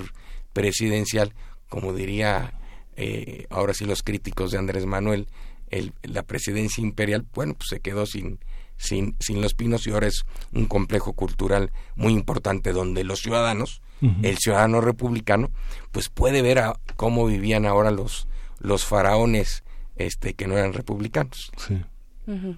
[0.52, 1.34] presidencial,
[1.68, 2.58] como diría
[2.96, 5.26] eh, ahora sí los críticos de Andrés Manuel,
[5.70, 8.38] el- la presidencia imperial, bueno, pues se quedó sin,
[8.76, 13.80] sin, sin los pinos y ahora es un complejo cultural muy importante donde los ciudadanos,
[14.24, 15.50] el ciudadano republicano,
[15.90, 19.64] pues puede ver a cómo vivían ahora los, los faraones
[19.96, 21.50] este, que no eran republicanos.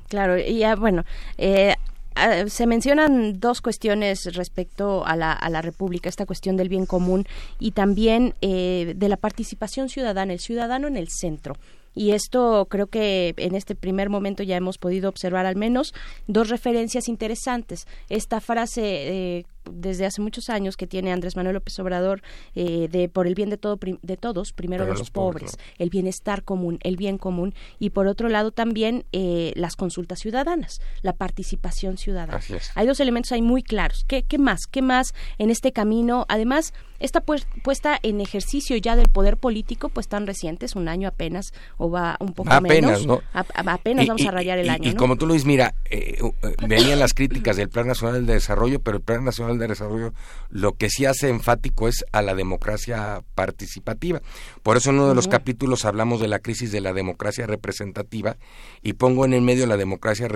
[0.08, 1.04] Claro, y ya, bueno,
[1.38, 1.74] eh,
[2.14, 6.86] ah, se mencionan dos cuestiones respecto a la, a la República, esta cuestión del bien
[6.86, 7.24] común
[7.58, 11.56] y también eh, de la participación ciudadana, el ciudadano en el centro.
[11.94, 15.94] y esto creo que en este primer momento ya hemos podido observar al menos
[16.26, 17.86] dos referencias interesantes.
[18.08, 22.22] Esta frase eh, desde hace muchos años que tiene Andrés Manuel López Obrador
[22.54, 26.78] eh, de por el bien de todo de todos primero los, pobres, el bienestar común
[26.82, 32.40] el bien común y por otro lado también eh, las consultas ciudadanas la participación ciudadana.
[32.74, 34.04] Hay dos elementos ahí muy claros.
[34.06, 39.08] Qué, qué más qué más en este camino además esta puesta en ejercicio ya del
[39.08, 43.06] poder político pues tan reciente es un año apenas o va un poco apenas, menos
[43.06, 43.20] ¿no?
[43.32, 46.18] apenas vamos a rayar el año y, como tú lo dices mira eh,
[46.66, 50.12] venían las críticas del plan nacional de desarrollo pero el plan nacional de Desarrollo
[50.50, 54.20] lo que sí hace enfático es a la democracia participativa.
[54.62, 58.36] Por eso en uno de los capítulos hablamos de la crisis de la democracia representativa
[58.83, 60.28] y pongo en el medio la democracia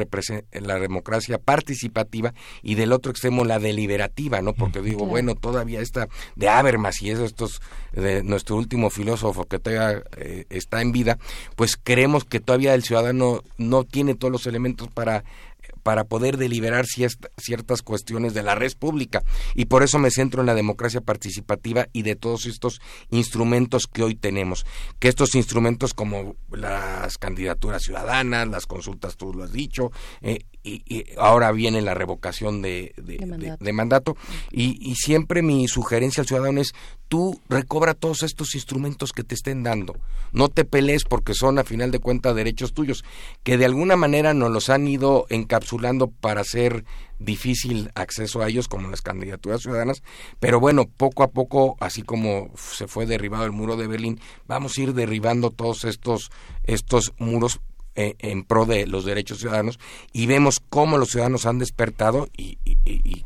[0.52, 4.54] la democracia participativa y del otro extremo la deliberativa, ¿no?
[4.54, 7.60] Porque digo, bueno, todavía está de Habermas y eso estos
[7.92, 11.18] de nuestro último filósofo que todavía eh, está en vida,
[11.56, 15.24] pues creemos que todavía el ciudadano no tiene todos los elementos para
[15.88, 19.24] para poder deliberar ciertas cuestiones de la red pública.
[19.54, 24.02] Y por eso me centro en la democracia participativa y de todos estos instrumentos que
[24.02, 24.66] hoy tenemos.
[24.98, 31.06] Que estos instrumentos como las candidaturas ciudadanas, las consultas, tú lo has dicho, eh, y,
[31.16, 32.92] ahora viene la revocación de,
[33.72, 34.14] mandato.
[34.50, 36.74] Y, siempre mi sugerencia al ciudadano es
[37.08, 39.96] tú recobra todos estos instrumentos que te estén dando.
[40.32, 43.04] No te pelees porque son a final de cuentas derechos tuyos,
[43.42, 45.77] que de alguna manera nos los han ido encapsulando
[46.20, 46.84] para hacer
[47.18, 50.02] difícil acceso a ellos como las candidaturas ciudadanas,
[50.40, 54.76] pero bueno, poco a poco, así como se fue derribado el muro de Berlín, vamos
[54.76, 56.30] a ir derribando todos estos
[56.64, 57.60] estos muros
[58.00, 59.80] eh, en pro de los derechos ciudadanos
[60.12, 62.56] y vemos cómo los ciudadanos han despertado y,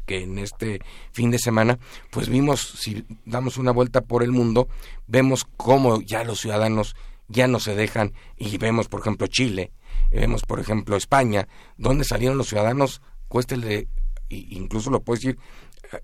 [0.07, 0.81] que en este
[1.13, 4.69] fin de semana pues vimos si damos una vuelta por el mundo
[5.07, 6.97] vemos cómo ya los ciudadanos
[7.29, 9.73] ya no se dejan y vemos por ejemplo Chile
[10.11, 13.89] vemos por ejemplo España donde salieron los ciudadanos cuéstele
[14.29, 15.39] incluso lo puedo decir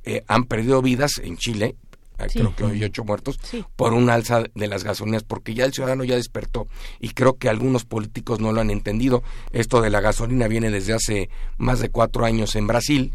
[0.05, 1.77] eh, han perdido vidas en Chile
[2.27, 3.39] creo que hoy ocho muertos,
[3.77, 6.67] por un alza de las gasolinas, porque ya el ciudadano ya despertó
[6.99, 9.23] y creo que algunos políticos no lo han entendido.
[9.53, 13.15] Esto de la gasolina viene desde hace más de cuatro años en Brasil,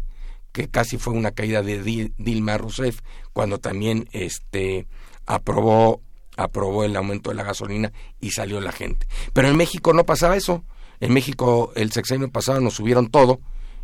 [0.52, 3.00] que casi fue una caída de Dilma Rousseff,
[3.32, 4.86] cuando también este
[5.26, 6.00] aprobó
[6.36, 9.06] aprobó el aumento de la gasolina y salió la gente.
[9.32, 10.64] Pero en México no pasaba eso.
[11.04, 13.38] En México el sexenio pasado nos subieron todo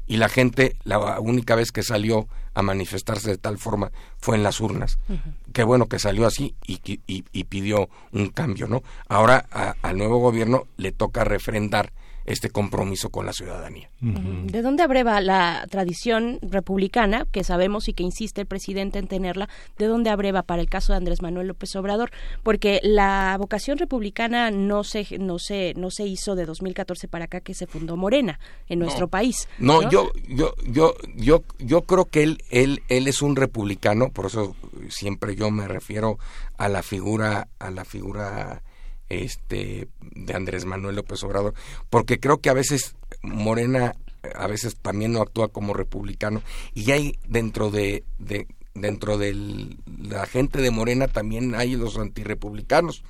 [0.06, 4.42] y la gente la única vez que salió a manifestarse de tal forma fue en
[4.42, 4.98] las urnas.
[5.52, 8.82] Qué bueno que salió así y, y, pidió un cambio, ¿no?
[9.06, 9.44] Ahora
[9.82, 11.92] al nuevo gobierno le toca refrendar
[12.30, 13.90] este compromiso con la ciudadanía.
[14.00, 19.48] ¿De dónde abreva la tradición republicana, que sabemos y que insiste el presidente en tenerla,
[19.78, 22.10] de dónde abreva para el caso de Andrés Manuel López Obrador?
[22.42, 27.40] Porque la vocación republicana no se, no se, no se hizo de 2014 para acá
[27.40, 29.48] que se fundó Morena en nuestro país.
[29.58, 34.26] No, yo, yo, yo, yo, yo creo que él, él, él es un republicano, por
[34.26, 34.54] eso
[34.88, 36.18] siempre yo me refiero
[36.58, 38.62] a la figura, a la figura
[39.10, 41.54] este de Andrés Manuel López Obrador,
[41.90, 43.94] porque creo que a veces Morena
[44.34, 46.42] a veces también no actúa como republicano
[46.74, 49.34] y hay dentro de, de dentro de
[50.00, 53.02] la gente de Morena también hay los antirrepublicanos.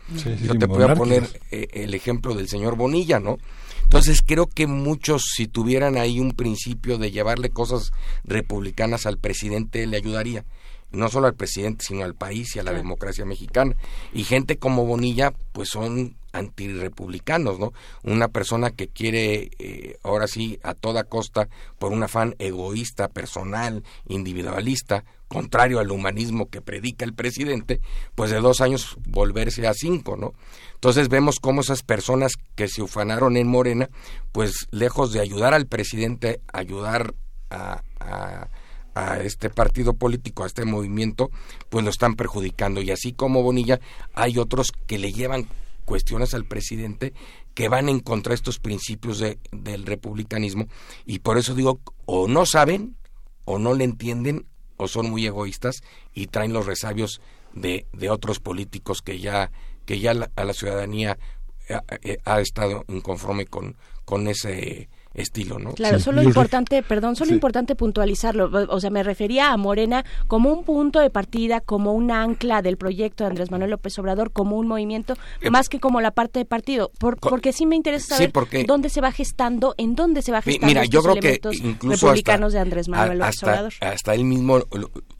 [0.42, 3.38] Yo te voy a poner eh, el ejemplo del señor Bonilla, ¿no?
[3.82, 7.92] Entonces creo que muchos si tuvieran ahí un principio de llevarle cosas
[8.24, 10.44] republicanas al presidente le ayudaría
[10.92, 13.76] no solo al presidente, sino al país y a la democracia mexicana.
[14.12, 17.72] Y gente como Bonilla, pues son antirepublicanos, ¿no?
[18.04, 23.82] Una persona que quiere, eh, ahora sí, a toda costa, por un afán egoísta, personal,
[24.06, 27.80] individualista, contrario al humanismo que predica el presidente,
[28.14, 30.34] pues de dos años volverse a cinco, ¿no?
[30.74, 33.90] Entonces vemos cómo esas personas que se ufanaron en Morena,
[34.32, 37.14] pues lejos de ayudar al presidente, ayudar
[37.50, 38.48] a a
[39.22, 41.30] este partido político, a este movimiento,
[41.68, 42.80] pues lo están perjudicando.
[42.80, 43.80] Y así como Bonilla,
[44.14, 45.48] hay otros que le llevan
[45.84, 47.12] cuestiones al presidente
[47.54, 50.66] que van en contra de estos principios de, del republicanismo.
[51.04, 52.96] Y por eso digo, o no saben,
[53.44, 54.46] o no le entienden,
[54.76, 55.82] o son muy egoístas
[56.14, 57.20] y traen los resabios
[57.52, 59.50] de, de otros políticos que ya,
[59.84, 61.18] que ya a la ciudadanía
[61.68, 65.72] ha, eh, ha estado inconforme con, con ese estilo, ¿no?
[65.74, 70.64] Claro, solo importante, perdón, solo importante puntualizarlo, o sea, me refería a Morena como un
[70.64, 74.68] punto de partida, como un ancla del proyecto de Andrés Manuel López Obrador, como un
[74.68, 78.32] movimiento, eh, más que como la parte de partido, porque sí me interesa saber
[78.66, 81.40] dónde se va gestando, en dónde se va gestando Mira, estos yo creo que
[81.82, 83.72] republicanos de Andrés Manuel López hasta, Obrador.
[83.80, 84.60] Hasta él mismo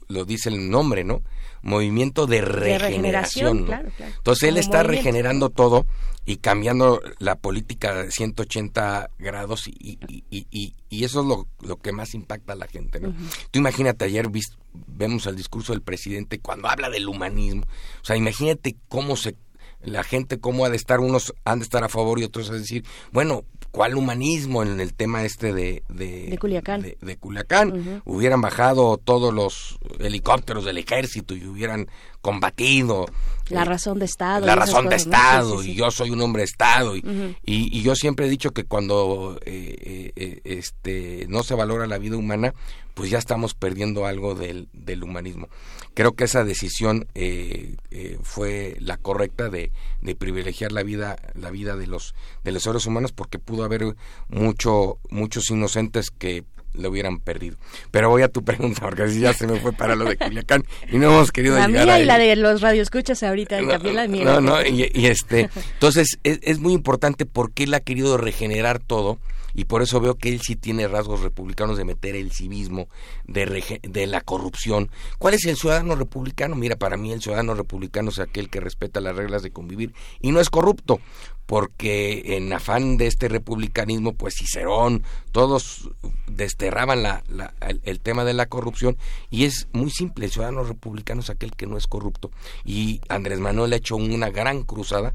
[0.07, 1.21] lo dice el nombre, ¿no?
[1.63, 3.67] Movimiento de regeneración.
[3.69, 4.87] Entonces él Como está movimiento.
[4.89, 5.85] regenerando todo
[6.25, 11.47] y cambiando la política de 180 grados y, y- y- y- y eso es lo,
[11.61, 13.13] lo que más impacta a la gente, ¿no?
[13.51, 17.63] Tú imagínate, ayer vis- vemos el discurso del presidente cuando habla del humanismo.
[18.01, 19.35] O sea, imagínate cómo se
[19.83, 22.53] la gente cómo ha de estar, unos han de estar a favor y otros a
[22.53, 26.81] decir, bueno, ¿cuál humanismo en el tema este de, de, De Culiacán.
[26.81, 28.01] de, de Culiacán?
[28.05, 31.87] Hubieran bajado todos los helicópteros del ejército y hubieran
[32.21, 33.07] combatido
[33.49, 34.45] La razón de Estado.
[34.45, 34.95] la razón de.
[34.95, 36.99] Estado Sí, sí, y yo soy un hombre de Estado y,
[37.45, 41.87] y, y yo siempre he dicho que cuando eh, eh, eh, este no se valora
[41.87, 42.53] la vida humana
[42.93, 45.47] pues ya estamos perdiendo algo del, del humanismo
[45.93, 49.71] creo que esa decisión eh, eh, fue la correcta de,
[50.01, 53.95] de privilegiar la vida la vida de los de los seres humanos porque pudo haber
[54.29, 57.57] mucho muchos inocentes que lo hubieran perdido.
[57.91, 60.63] Pero voy a tu pregunta, porque así ya se me fue para lo de Culiacán
[60.89, 63.95] y no hemos querido La llegar mía a y la de los radioescuchas ahorita, también
[63.95, 64.23] la mía.
[64.23, 68.79] No, no, y, y este, entonces es, es muy importante porque él ha querido regenerar
[68.79, 69.19] todo
[69.53, 72.87] y por eso veo que él sí tiene rasgos republicanos de meter el civismo,
[73.25, 74.89] de, de la corrupción.
[75.19, 76.55] ¿Cuál es el ciudadano republicano?
[76.55, 80.31] Mira, para mí el ciudadano republicano es aquel que respeta las reglas de convivir y
[80.31, 80.99] no es corrupto,
[81.45, 85.89] porque en afán de este republicanismo, pues Cicerón, todos
[86.27, 88.97] desterraban la, la- el, el tema de la corrupción
[89.29, 92.31] y es muy simple, el ciudadano republicano es aquel que no es corrupto
[92.63, 95.13] y Andrés Manuel ha hecho una gran cruzada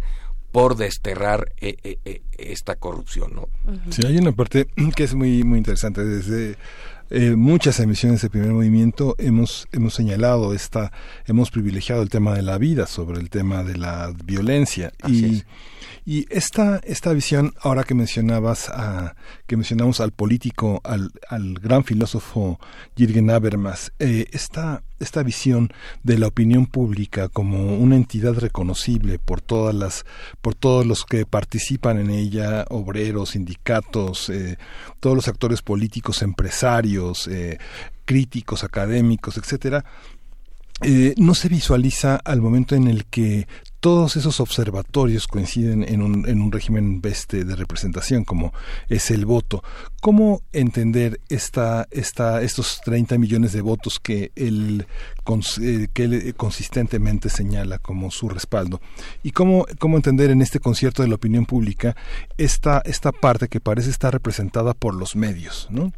[0.53, 3.49] por desterrar eh, eh, eh, esta corrupción, ¿no?
[3.91, 4.67] Sí, hay una parte
[4.97, 6.05] que es muy muy interesante.
[6.05, 6.57] Desde
[7.09, 10.91] eh, muchas emisiones de primer movimiento hemos hemos señalado esta,
[11.27, 15.45] hemos privilegiado el tema de la vida sobre el tema de la violencia y
[16.07, 19.17] y esta esta visión ahora que mencionabas a,
[19.49, 21.11] que mencionamos al político al,
[21.61, 22.61] gran filósofo
[22.97, 25.73] Jürgen Habermas eh, esta esta visión
[26.05, 30.07] de la opinión pública como una entidad reconocible por todas las
[30.41, 34.59] por todos los que participan en ella obreros sindicatos eh,
[35.01, 37.59] todos los actores políticos empresarios eh,
[38.05, 39.85] críticos académicos etcétera
[41.17, 43.49] no se visualiza al momento en el que
[43.81, 48.53] todos esos observatorios coinciden en un, en un régimen este de representación como
[48.89, 49.63] es el voto.
[50.07, 54.87] ¿Cómo entender estos 30 millones de votos que él,
[55.61, 58.81] eh, él consistentemente señala como su respaldo?
[59.25, 61.97] ¿Y cómo, cómo entender en este concierto de la opinión pública
[62.39, 65.67] esta, esta parte que parece estar representada por los medios?
[65.71, 65.93] ¿no?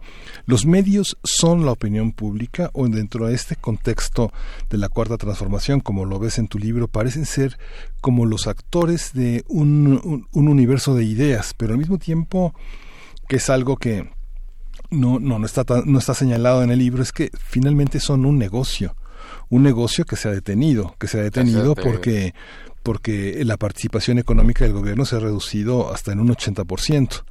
[0.47, 4.33] ¿Los medios son la opinión pública o dentro de este contexto
[4.71, 7.59] de la cuarta transformación, como lo ves en tu libro, parecen ser
[8.01, 12.55] como los actores de un universo de ideas, pero al mismo tiempo
[13.29, 14.11] que es algo que
[14.91, 18.25] no, no, no, está, tan- no está señalado en el libro, es que finalmente son
[18.25, 18.97] un negocio,
[19.51, 22.35] un negocio que se ha detenido, que se ha detenido porque,
[22.83, 27.25] porque la participación económica del gobierno se ha reducido hasta en un 80%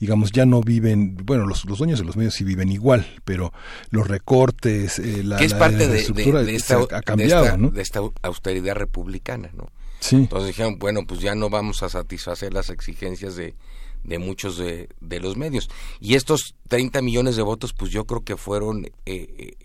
[0.00, 3.52] digamos, ya no viven, bueno, los, los dueños de los medios sí viven igual, pero
[3.90, 6.94] los recortes, eh, la, que es la- parte la de, de- estructura de esta, se
[6.96, 7.70] ha cambiado, de esta- ¿no?
[7.70, 9.70] de esta austeridad republicana, ¿no?
[10.00, 10.16] Sí.
[10.16, 13.54] Entonces dijeron, bueno, pues ya no vamos a satisfacer las exigencias de,
[14.04, 15.68] de muchos de, de los medios.
[16.00, 18.92] Y estos 30 millones de votos, pues yo creo que fueron eh,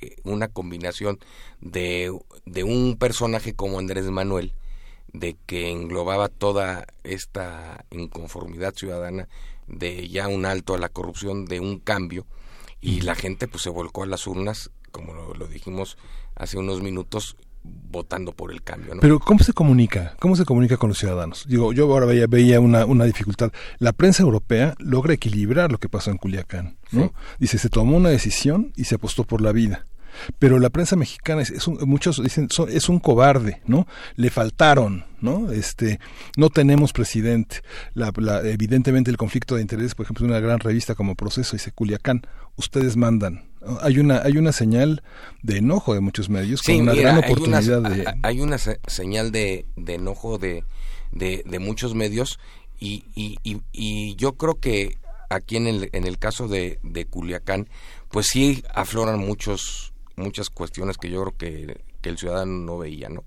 [0.02, 1.20] eh, una combinación
[1.62, 4.54] de, de un personaje como Andrés Manuel,
[5.12, 9.28] de que englobaba toda esta inconformidad ciudadana
[9.68, 12.26] de ya un alto a la corrupción, de un cambio,
[12.82, 15.98] y la gente pues se volcó a las urnas, como lo, lo dijimos
[16.36, 18.96] hace unos minutos, votando por el cambio.
[18.96, 19.02] ¿no?
[19.02, 20.16] Pero ¿cómo se comunica?
[20.20, 21.46] ¿Cómo se comunica con los ciudadanos?
[21.48, 23.52] Digo, yo ahora veía, veía una, una dificultad.
[23.80, 27.04] La prensa europea logra equilibrar lo que pasó en Culiacán, ¿no?
[27.06, 27.12] Sí.
[27.40, 29.86] Dice, se tomó una decisión y se apostó por la vida.
[30.38, 33.88] Pero la prensa mexicana es, es un, muchos dicen son- es un cobarde, ¿no?
[34.16, 35.52] Le faltaron, ¿no?
[35.52, 36.00] Este,
[36.38, 37.62] no tenemos presidente.
[37.96, 41.72] La, la- evidentemente el conflicto de intereses, por ejemplo, una gran revista como Proceso dice
[41.72, 42.22] Culiacán,
[42.58, 43.46] ustedes mandan.
[43.82, 45.04] Hay una hay una señal
[45.42, 47.28] de enojo de muchos medios con una mira, gran hay una-
[47.62, 50.64] oportunidad de Hay una se- señal de, de enojo de,
[51.12, 52.40] de, de muchos medios
[52.80, 54.98] y, y, y, y yo creo que
[55.30, 57.68] aquí en el, en el caso de, de Culiacán,
[58.10, 63.10] pues sí afloran muchos muchas cuestiones que yo creo que, que el ciudadano no veía,
[63.10, 63.24] ¿no?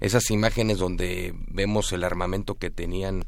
[0.00, 3.24] Esas imágenes donde vemos el armamento que tenían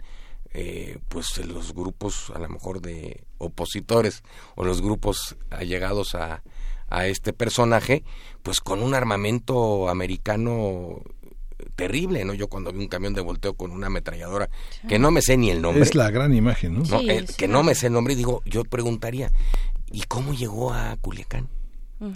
[0.54, 4.22] eh, pues los grupos a lo mejor de opositores
[4.54, 6.42] o los grupos allegados a,
[6.92, 8.04] a este personaje,
[8.42, 11.02] pues con un armamento americano
[11.76, 12.34] terrible, ¿no?
[12.34, 14.50] Yo cuando vi un camión de volteo con una ametralladora,
[14.88, 15.82] que no me sé ni el nombre.
[15.82, 16.80] Es la gran imagen, ¿no?
[16.80, 17.34] No, Sí, eh, sí.
[17.36, 19.32] que no me sé el nombre, digo, yo preguntaría,
[19.90, 21.48] ¿y cómo llegó a Culiacán?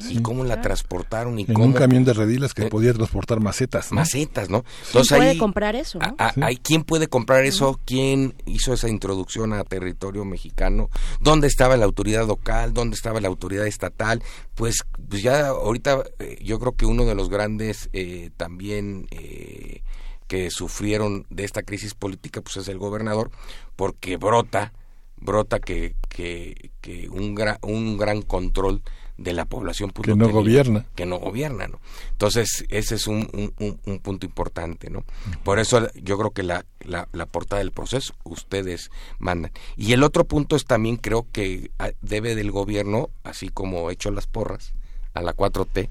[0.08, 3.40] Y cómo la transportaron y en cómo un camión de redilas que Eh, podía transportar
[3.40, 3.90] macetas.
[3.92, 3.96] ¿no?
[3.96, 4.64] macetas, ¿no?
[4.92, 5.98] ¿Quién puede ahí- comprar eso?
[5.98, 6.14] no?
[6.18, 10.90] a- hay quién puede comprar eso, quién hizo esa introducción a territorio mexicano,
[11.20, 14.22] dónde estaba la autoridad local, dónde estaba la autoridad estatal,
[14.54, 14.76] pues,
[15.08, 19.82] pues ya ahorita eh, yo creo que uno de los grandes eh, también eh,
[20.26, 23.30] que sufrieron de esta crisis política pues es el gobernador
[23.76, 24.72] porque brota
[25.18, 28.82] brota que que, que un gran un gran control
[29.18, 30.84] de la población pues, Que no gobierna.
[30.94, 31.80] que no gobierna no
[32.12, 35.04] entonces ese es un, un, un- un punto importante no
[35.42, 39.52] por eso yo creo que la, la, la portada del proceso ustedes mandan.
[39.76, 44.10] Y el otro punto es también creo que ah, debe del gobierno así como hecho
[44.10, 44.74] las porras
[45.14, 45.88] a la 4T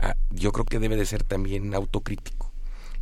[0.00, 2.50] ah, yo creo que debe de ser también autocrítico.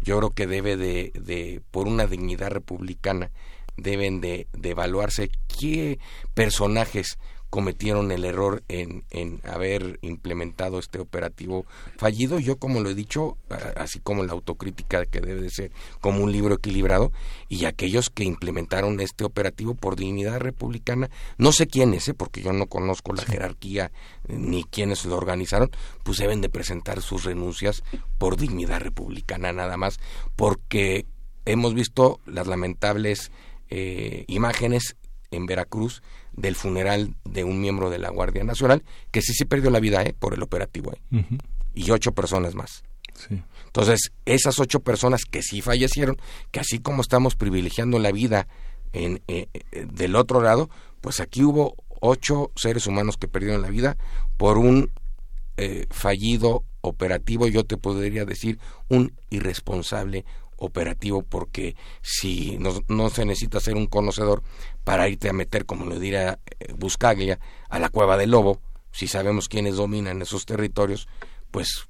[0.03, 3.31] Yo creo que debe de, de por una dignidad republicana
[3.77, 5.99] deben de, de evaluarse qué
[6.35, 7.19] personajes
[7.57, 11.65] cometieron el error en, en haber implementado este operativo
[11.97, 12.39] fallido.
[12.39, 13.39] Yo, como lo he dicho,
[13.77, 17.13] así como la autocrítica que debe de ser como un libro equilibrado,
[17.49, 22.13] y aquellos que implementaron este operativo por dignidad republicana, no sé quiénes, ¿eh?
[22.13, 23.91] porque yo no conozco la jerarquía
[24.29, 25.71] ni quiénes lo organizaron,
[26.03, 27.83] pues deben de presentar sus renuncias
[28.19, 29.99] por dignidad republicana nada más,
[30.37, 31.07] porque
[31.47, 33.33] hemos visto las lamentables
[33.71, 34.95] eh, imágenes
[35.31, 36.03] en Veracruz
[36.37, 40.03] del funeral de un miembro de la Guardia Nacional que sí se perdió la vida
[40.03, 41.25] eh, por el operativo eh,
[41.75, 42.83] y ocho personas más.
[43.15, 43.43] Sí.
[43.77, 46.17] Entonces, esas ocho personas que sí fallecieron,
[46.51, 48.47] que así como estamos privilegiando la vida
[48.95, 53.69] en, eh, eh, del otro lado, pues aquí hubo ocho seres humanos que perdieron la
[53.69, 53.97] vida
[54.37, 54.91] por un
[55.59, 58.59] eh, fallido operativo, yo te podría decir
[58.89, 60.25] un irresponsable
[60.57, 64.43] operativo, porque si no, no se necesita ser un conocedor
[64.85, 68.61] para irte a meter, como lo dirá eh, Buscaglia, a la cueva del lobo,
[68.93, 71.07] si sabemos quiénes dominan esos territorios,
[71.51, 71.89] pues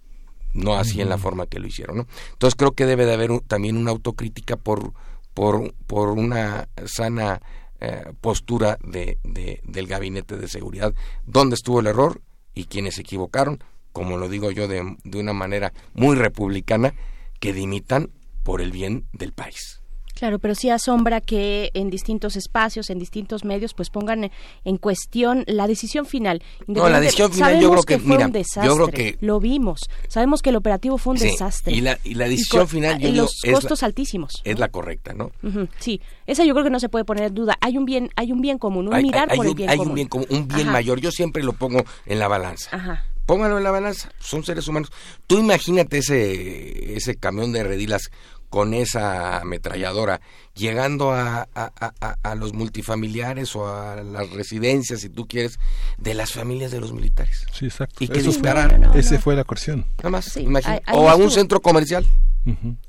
[0.54, 2.06] no así en la forma que lo hicieron, ¿no?
[2.32, 4.92] Entonces creo que debe de haber un- también una autocrítica por
[5.34, 7.42] por por una sana
[7.78, 10.94] eh, postura de, de- del gabinete de seguridad,
[11.26, 12.22] dónde estuvo el error
[12.54, 13.62] y quienes se equivocaron,
[13.92, 16.94] como lo digo yo de, de una manera muy republicana,
[17.38, 18.08] que dimitan
[18.46, 19.80] por el bien del país.
[20.14, 24.30] Claro, pero sí asombra que en distintos espacios, en distintos medios, pues pongan
[24.64, 26.42] en cuestión la decisión final.
[26.66, 29.40] No, la decisión final yo creo que, fue mira, un desastre, yo creo que lo
[29.40, 29.80] vimos.
[30.08, 31.74] Sabemos que el operativo fue un Sí, desastre.
[31.74, 34.40] y la- y la decisión con- final, yo y digo, los es la- costos altísimos.
[34.44, 35.32] es la correcta, ¿no?
[35.80, 37.56] Sí, esa yo creo que no se puede poner en duda.
[37.60, 39.68] Hay un bien, hay un bien común, un Hay- mirar hay por un, el bien
[39.68, 39.90] hay común.
[39.90, 40.98] un bien común, un bien Ajá, mayor.
[41.00, 42.70] Yo siempre lo pongo en la balanza.
[42.74, 43.04] Ajá.
[43.26, 44.92] Póngalo en la balanza, son seres humanos.
[45.26, 48.10] Tú imagínate ese, ese camión de redilas
[48.50, 50.20] con esa ametralladora
[50.54, 55.58] llegando a, a- a- a- a los multifamiliares o a las residencias, si tú quieres,
[55.98, 57.46] de las familias de los militares.
[57.52, 58.02] Sí, exacto.
[58.02, 58.84] Y que Eso- dispararan.
[58.96, 59.86] ese fue la coerción.
[59.98, 60.46] Nada más, Sí,
[60.92, 62.06] o a un centro comercial.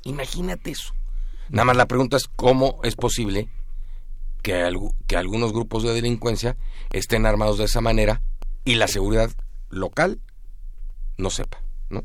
[0.04, 0.94] Imagínate eso.
[1.48, 3.48] Nada más la pregunta es cómo es posible
[4.42, 6.56] que, algu- que algunos grupos de delincuencia
[6.92, 8.22] estén armados de esa manera
[8.64, 9.30] y la seguridad
[9.70, 10.20] local
[11.16, 12.02] no sepa, ¿no?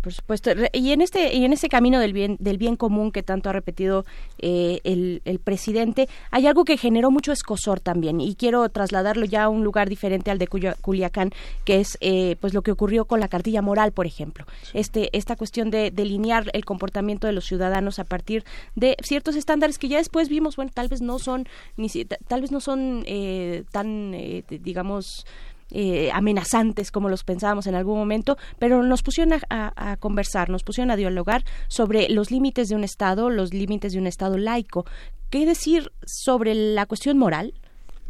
[0.00, 0.50] Por supuesto.
[0.72, 3.52] Y en este y en este camino del bien del bien común que tanto ha
[3.52, 4.04] repetido
[4.38, 9.44] eh, el, el presidente, hay algo que generó mucho escosor también y quiero trasladarlo ya
[9.44, 11.30] a un lugar diferente al de Cuya- Culiacán,
[11.64, 14.46] que es eh, pues lo que ocurrió con la cartilla moral, por ejemplo.
[14.72, 18.44] Este esta cuestión de delinear el comportamiento de los ciudadanos a partir
[18.76, 22.40] de ciertos estándares que ya después vimos, bueno, tal vez no son ni si- tal
[22.40, 25.26] vez no son eh, tan eh, digamos
[25.70, 30.50] eh, amenazantes como los pensábamos en algún momento, pero nos pusieron a, a- a conversar,
[30.50, 34.36] nos pusieron a dialogar sobre los límites de un Estado, los límites de un Estado
[34.38, 34.84] laico.
[35.30, 37.54] ¿Qué decir sobre la cuestión moral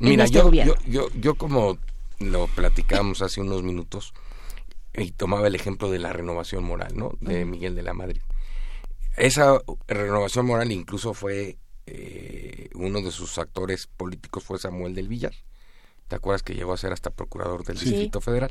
[0.01, 0.75] en Mira, este yo, gobierno?
[0.87, 1.79] yo, yo, yo como
[2.19, 4.13] lo platicábamos hace unos minutos
[4.95, 7.13] y tomaba el ejemplo de la renovación moral, ¿no?
[7.21, 8.21] De Miguel de la Madrid.
[9.17, 9.59] Esa
[9.89, 11.57] renovación moral incluso fue
[11.87, 15.33] eh, uno de sus actores políticos fue Samuel del Villar.
[16.13, 17.87] ¿Te acuerdas que llegó a ser hasta procurador del Sí.
[17.87, 18.51] Distrito Federal?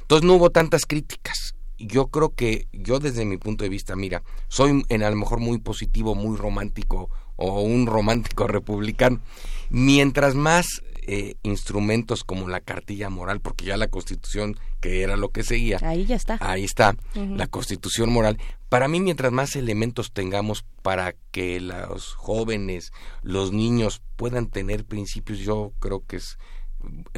[0.00, 1.54] Entonces no hubo tantas críticas.
[1.78, 5.38] Yo creo que yo desde mi punto de vista, mira, soy en a lo mejor
[5.38, 9.20] muy positivo, muy romántico o un romántico republicano.
[9.68, 10.64] Mientras más
[11.02, 15.80] eh, instrumentos como la cartilla moral, porque ya la constitución, que era lo que seguía,
[15.82, 16.38] Ahí ya está.
[16.40, 18.38] ahí está, la constitución moral.
[18.70, 22.90] Para mí, mientras más elementos tengamos para que los jóvenes,
[23.22, 26.38] los niños puedan tener principios, yo creo que es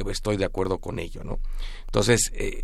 [0.09, 1.39] estoy de acuerdo con ello, ¿no?
[1.85, 2.63] Entonces, eh,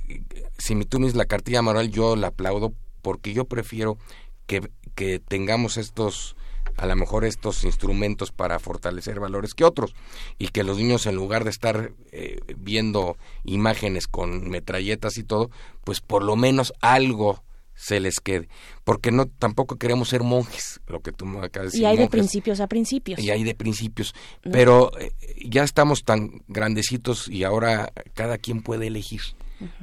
[0.57, 3.97] si me dices la cartilla moral, yo la aplaudo porque yo prefiero
[4.45, 6.35] que, que tengamos estos
[6.77, 9.93] a lo mejor estos instrumentos para fortalecer valores que otros
[10.37, 15.51] y que los niños en lugar de estar eh, viendo imágenes con metralletas y todo,
[15.83, 17.43] pues por lo menos algo
[17.81, 18.47] se les quede,
[18.83, 21.81] porque no tampoco queremos ser monjes, lo que tú me acabas de decir.
[21.81, 23.19] Y hay de principios a principios.
[23.19, 24.13] Y hay de principios,
[24.45, 24.51] No.
[24.51, 25.11] pero eh,
[25.43, 29.21] ya estamos tan grandecitos y ahora cada quien puede elegir,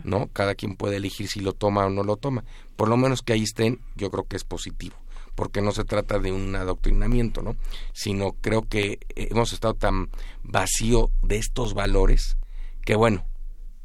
[0.05, 0.28] ¿no?
[0.33, 2.44] Cada quien puede elegir si lo toma o no lo toma.
[2.77, 4.94] Por lo menos que ahí estén, yo creo que es positivo,
[5.35, 7.57] porque no se trata de un adoctrinamiento, ¿no?
[7.94, 10.09] Sino creo que hemos estado tan
[10.44, 12.36] vacío de estos valores
[12.85, 13.27] que bueno,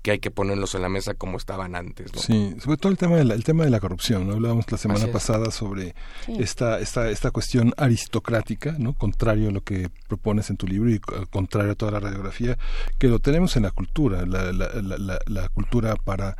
[0.04, 2.20] que hay que ponerlos en la mesa como estaban antes, ¿no?
[2.22, 4.34] Sí, sobre todo el tema de la, el tema de la corrupción, ¿no?
[4.34, 6.36] Hablábamos la semana pasada sobre Sí.
[6.40, 8.94] esta, esta, esta cuestión aristocrática, ¿no?
[8.94, 12.58] Contrario a lo que propones en tu libro y co- contrario a toda la radiografía,
[13.00, 16.36] que lo tenemos en la cultura, la, la, la, la- la cultura para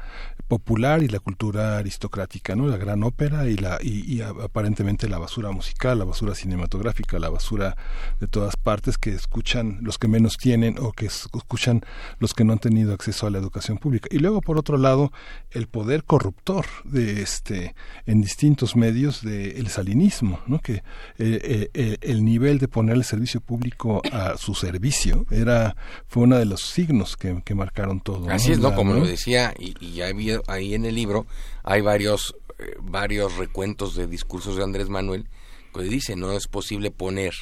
[0.48, 2.68] popular y la cultura aristocrática, ¿no?
[2.68, 7.30] La gran ópera y la y, y aparentemente la basura musical, la basura cinematográfica, la
[7.30, 7.76] basura
[8.20, 11.82] de todas partes que escuchan los que menos tienen o que es- escuchan
[12.20, 14.08] los que no han tenido acceso a la educación pública.
[14.12, 15.12] Y luego por otro lado,
[15.52, 17.74] el poder corruptor de este
[18.06, 20.60] en distintos medios del salinismo, ¿no?
[20.60, 20.82] Que eh,
[21.18, 25.76] eh, eh, el nivel de poner el servicio público a su servicio era
[26.08, 28.30] fue uno de los signos que, que marcaron todo.
[28.30, 28.76] Así es, ¿no?
[28.76, 30.02] Como lo decía, y, y
[30.34, 31.26] ahí, ahí en el libro
[31.64, 35.28] hay varios, eh, varios recuentos de discursos de Andrés Manuel
[35.74, 37.34] que dice, no es posible poner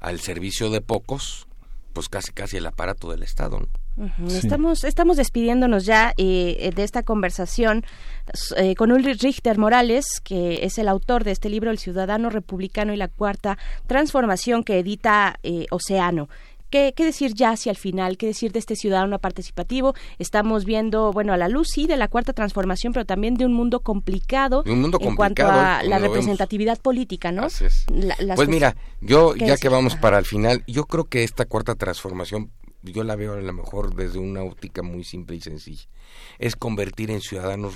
[0.00, 1.46] al servicio de pocos,
[1.92, 3.68] pues casi casi el aparato del Estado, ¿no?
[3.96, 4.28] Ujú.
[4.28, 4.38] Sí.
[4.38, 7.84] Estamos, estamos despidiéndonos ya eh, de esta conversación
[8.56, 12.92] eh, con Ulrich Richter Morales, que es el autor de este libro, El Ciudadano Republicano
[12.92, 13.56] y la Cuarta
[13.86, 16.28] Transformación, que edita eh, Océano.
[16.70, 18.16] ¿Qué, ¿Qué decir ya hacia el final?
[18.16, 19.94] ¿Qué decir de este ciudadano participativo?
[20.18, 23.52] Estamos viendo, bueno, a la luz, sí, de la cuarta transformación, pero también de un
[23.52, 26.08] mundo complicado, De un mundo en cuanto complicado, a como la vemos.
[26.16, 27.44] representatividad política, ¿no?
[27.44, 27.84] Así es.
[27.90, 30.00] La- las Pues cosas- mira, yo ¿Qué ya que vamos Ajá.
[30.02, 32.50] para el final, yo creo que esta cuarta transformación,
[32.82, 35.84] yo la veo a lo mejor desde una óptica muy simple y sencilla.
[36.38, 37.74] Es convertir en ciudadanos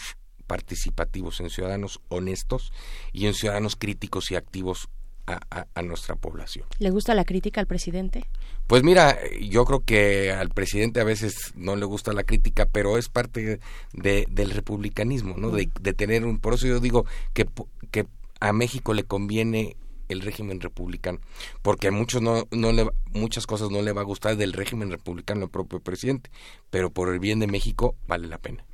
[0.48, 2.72] participativos, en ciudadanos honestos
[3.12, 4.88] y en ciudadanos críticos y activos
[5.34, 6.66] a, a- a nuestra población.
[6.78, 8.24] ¿Le gusta la crítica al presidente?
[8.66, 12.98] Pues mira, yo creo que al presidente a veces no le gusta la crítica, pero
[12.98, 13.60] es parte
[13.92, 15.50] de, del republicanismo, ¿no?
[15.50, 16.38] De, de tener un...
[16.38, 17.46] Por eso yo digo que,
[17.90, 18.06] que
[18.40, 19.76] a México le conviene
[20.08, 21.20] el régimen republicano,
[21.62, 24.90] porque a muchos no, no le, muchas cosas no le va a gustar del régimen
[24.90, 26.30] republicano el propio presidente,
[26.68, 28.64] pero por el bien de México vale la pena.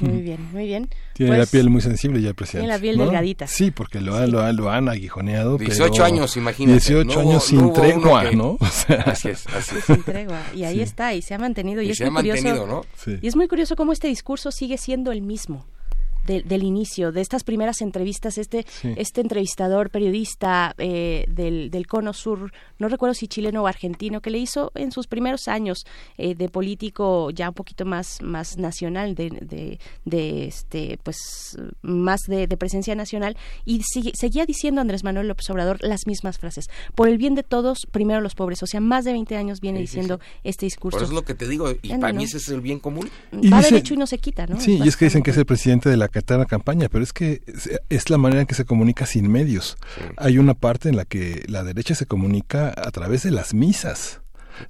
[0.00, 0.88] Muy bien, muy bien.
[1.14, 2.62] Tiene Pues, la piel muy sensible ya el presidente.
[2.66, 3.04] Tiene la piel ¿no?
[3.04, 3.46] delgadita.
[3.46, 5.58] Sí, porque lo, han- lo, han- lo han aguijoneado.
[5.58, 6.72] 18 pero años, imagínate.
[6.80, 8.50] 18 No hubo- años no sin uno tregua, que- ¿no?
[8.60, 9.84] O sea, Así es, así es.
[9.84, 10.40] sin tregua.
[10.54, 10.82] Y ahí Sí.
[10.82, 11.82] está, y se ha mantenido.
[11.82, 12.66] Y, Y es se muy ha curioso.
[12.66, 12.82] ¿no?
[13.20, 15.66] Y es muy curioso cómo este discurso sigue siendo el mismo.
[16.24, 18.94] de- del inicio, de estas primeras entrevistas, este, Sí.
[18.96, 22.52] este entrevistador, periodista eh, del, del Cono Sur,
[22.82, 25.84] no recuerdo si chileno o argentino, que le hizo en sus primeros años
[26.18, 32.20] eh, de político ya un poquito más, más nacional, de, de, de, este, pues más
[32.26, 36.66] de, de presencia nacional, y sigue- seguía diciendo Andrés Manuel López Obrador las mismas frases.
[36.94, 38.62] Por el bien de todos, primero los pobres.
[38.62, 40.96] O sea, más de 20 años viene Sí, sí, diciendo este discurso.
[40.98, 42.18] Por eso es lo que te digo, y para no.
[42.18, 43.08] mí ese es el bien común.
[43.32, 44.60] Y Va dice- derecho y no se quita, ¿no?
[44.60, 47.12] Sí, y es que dicen que es el presidente de la eterna campaña, pero es
[47.12, 49.76] que es- es la manera en que se comunica sin medios.
[50.16, 54.20] Hay una parte en la que la derecha se comunica a través de las misas.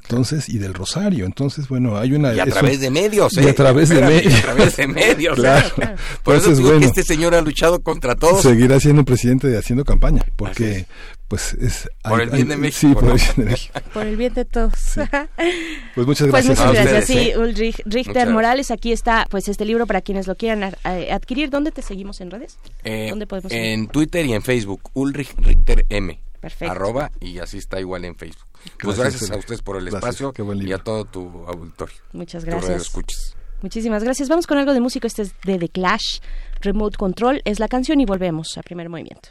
[0.04, 1.26] Entonces, y del rosario.
[1.26, 2.32] Entonces, bueno, hay una...
[2.32, 3.50] Y a un- través de medios, Y ¿eh?
[3.50, 4.32] a través de medios.
[4.32, 5.34] y a través de medios.
[5.38, 5.68] claro.
[5.74, 5.88] Por
[6.22, 6.86] Por eso eso es digo que bueno.
[6.86, 8.42] este señor ha luchado contra todos.
[8.42, 10.86] Seguirá siendo presidente de haciendo campaña, porque
[11.28, 11.90] pues es...
[12.04, 13.10] Por el bien de México, Sí, por ¿no?
[13.12, 13.80] el bien de México.
[13.92, 14.72] Por el bien de todos.
[15.94, 16.58] Pues muchas Pues gracias.
[16.58, 17.02] muchas a gracias.
[17.02, 17.38] ustedes, Sí, ¿eh?
[17.38, 18.32] Ulrich Muchas Richter gracias.
[18.34, 20.74] Morales, aquí está pues este libro para quienes lo quieran a-
[21.12, 21.50] adquirir.
[21.50, 22.56] ¿Dónde te seguimos en redes?
[22.84, 26.18] Eh, ¿Dónde podemos en Twitter y en Facebook, Ulrich Richter M.
[26.42, 26.72] Perfecto.
[26.72, 28.48] Arroba, y así está igual en Facebook.
[28.82, 31.44] Pues Gracias, gracias, a ustedes por el Gracias, espacio qué buen y a todo tu
[31.46, 31.94] auditorio.
[32.12, 32.92] Muchas gracias.
[33.62, 34.28] Muchísimas gracias.
[34.28, 35.06] Vamos con algo de música.
[35.06, 36.18] Este es de The Clash.
[36.60, 39.28] Remote Control es la canción y volvemos a primer movimiento.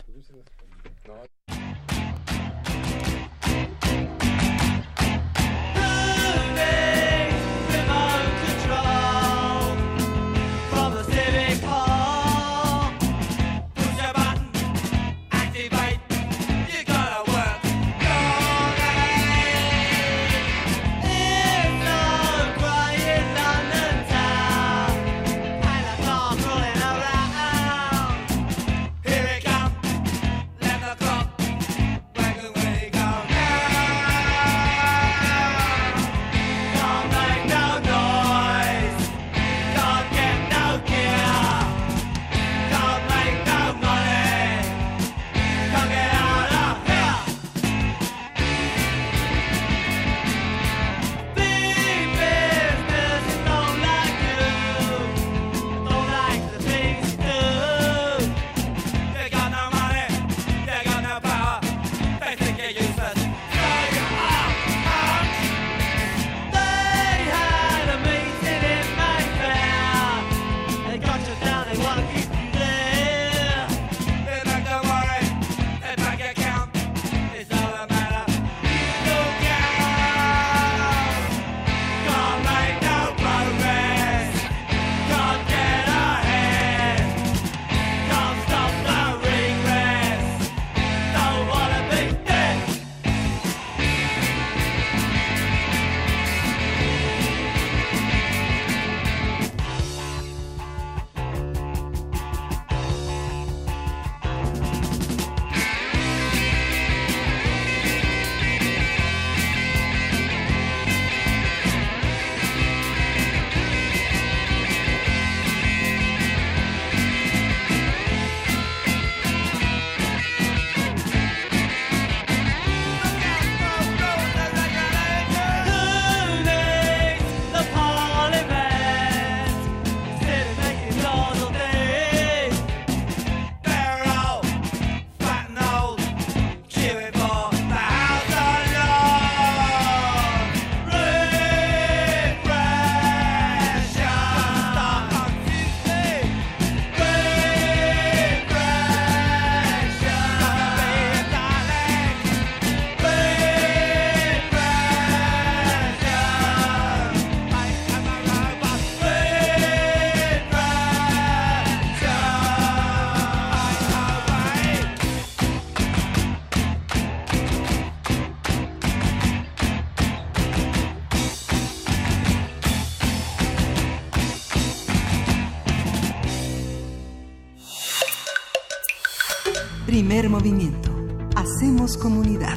[180.21, 180.91] Primer movimiento.
[181.35, 182.55] Hacemos comunidad.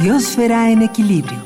[0.00, 1.36] Biosfera en equilibrio.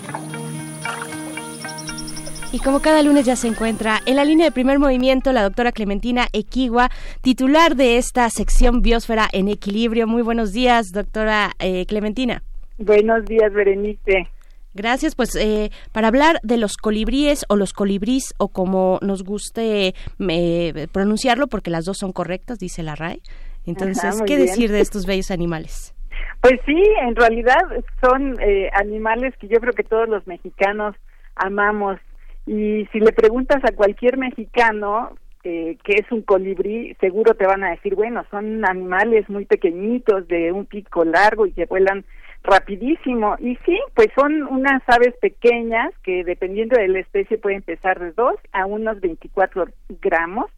[2.53, 5.73] Y como cada lunes ya se encuentra en la línea de primer movimiento la doctora
[5.73, 6.91] Clementina Equigua,
[7.23, 10.07] titular de esta sección Biosfera en Equilibrio.
[10.07, 12.43] Muy buenos días, doctora eh, Clementina.
[12.77, 14.29] Buenos días, Berenice.
[14.75, 19.95] Gracias, pues eh, para hablar de los colibríes o los colibrís o como nos guste
[20.29, 23.21] eh, pronunciarlo, porque las dos son correctas, dice la RAE.
[23.67, 25.95] Entonces, ¿qué decir de estos bellos animales?
[26.41, 27.61] Pues sí, en realidad
[28.03, 30.97] son eh, animales que yo creo que todos los mexicanos
[31.37, 32.01] amamos.
[32.47, 35.13] Y si le preguntas a cualquier mexicano
[35.45, 40.27] eh, qué es un colibrí, seguro te van a decir, bueno, son animales muy pequeñitos,
[40.29, 42.05] de un pico largo y que vuelan
[42.43, 43.37] rapidísimo.
[43.39, 48.13] Y sí, pues son unas aves pequeñas que dependiendo de la especie pueden pesar de
[48.13, 49.67] 2 a unos 24
[50.01, 50.51] gramos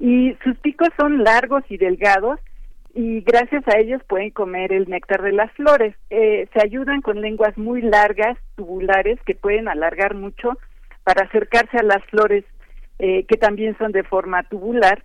[0.00, 2.38] y sus picos son largos y delgados
[2.94, 5.94] y gracias a ellos pueden comer el néctar de las flores.
[6.10, 10.56] Eh, se ayudan con lenguas muy largas, tubulares, que pueden alargar mucho
[11.04, 12.44] para acercarse a las flores
[12.98, 15.04] eh, que también son de forma tubular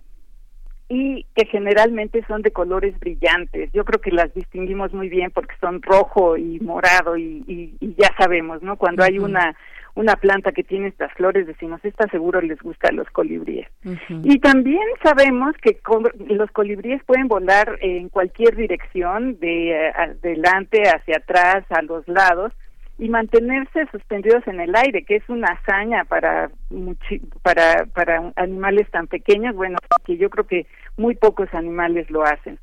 [0.94, 3.70] y que generalmente son de colores brillantes.
[3.72, 8.62] Yo creo que las distinguimos muy bien porque son rojo y morado y, ya sabemos,
[8.62, 8.76] ¿no?
[8.76, 9.56] Cuando hay una
[9.96, 13.68] una planta que tiene estas flores, decimos, esta seguro les gusta a los colibríes.
[14.24, 15.78] Y también sabemos que
[16.26, 22.52] los colibríes pueden volar en cualquier dirección, de eh, adelante hacia atrás, a los lados,
[22.98, 26.50] y mantenerse suspendidos en el aire, que es una hazaña para
[27.42, 30.66] para para animales tan pequeños, bueno, que yo creo que
[30.96, 32.58] muy pocos animales lo hacen.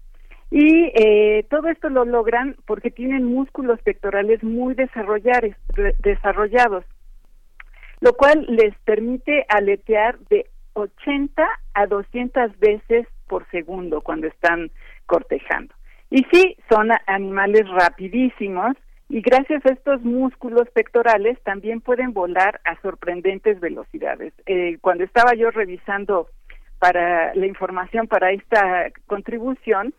[0.49, 5.55] Y eh, todo esto lo logran porque tienen músculos pectorales muy desarrollados,
[5.99, 6.83] desarrollados,
[8.01, 14.71] lo cual les permite aletear de 80 a 200 veces por segundo cuando están
[15.05, 15.73] cortejando.
[16.09, 18.75] Y sí, son animales rapidísimos
[19.11, 24.33] y gracias a estos músculos pectorales también pueden volar a sorprendentes velocidades.
[24.45, 26.29] Eh, cuando estaba yo revisando
[26.79, 29.93] para la información para esta contribución,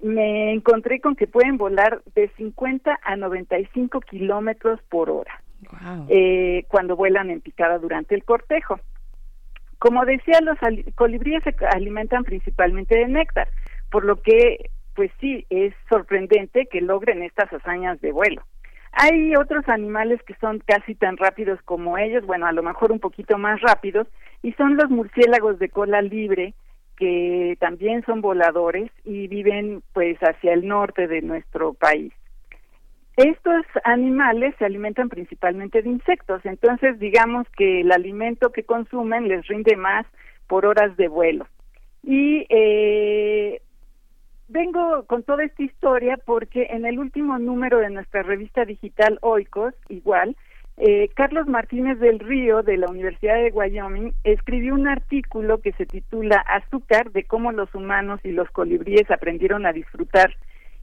[0.00, 5.42] me encontré con que pueden volar de 50 a 95 kilómetros por hora
[6.10, 8.78] eh, cuando vuelan en picada durante el cortejo.
[9.78, 10.58] Como decía, los
[10.96, 13.48] colibríes se alimentan principalmente de néctar,
[13.90, 18.42] por lo que pues sí, es sorprendente que logren estas hazañas de vuelo.
[18.92, 22.98] Hay otros animales que son casi tan rápidos como ellos, bueno, a lo mejor un
[22.98, 24.08] poquito más rápidos,
[24.42, 26.54] y son los murciélagos de cola libre,
[26.96, 32.12] que también son voladores y viven pues hacia el norte de nuestro país.
[33.16, 39.46] Estos animales se alimentan principalmente de insectos, entonces digamos que el alimento que consumen les
[39.46, 40.06] rinde más
[40.46, 41.46] por horas de vuelo.
[42.02, 43.60] Y eh,
[44.50, 49.74] vengo con toda esta historia porque en el último número de nuestra revista digital Oikos,
[49.88, 50.36] igual,
[50.76, 55.86] eh, Carlos Martínez del Río de la Universidad de Wyoming escribió un artículo que se
[55.86, 60.34] titula Azúcar de cómo los humanos y los colibríes aprendieron a disfrutar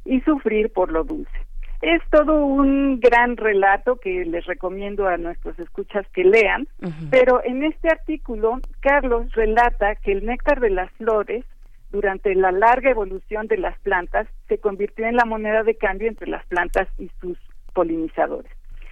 [0.06, 1.38] y sufrir por lo dulce.
[1.82, 6.68] Es todo un gran relato que les recomiendo a nuestros escuchas que lean,
[7.12, 11.46] pero en este artículo Carlos relata que el néctar de las flores
[11.92, 16.28] durante la larga evolución de las plantas, se convirtió en la moneda de cambio entre
[16.28, 17.38] las plantas y sus
[17.74, 18.52] polinizadores.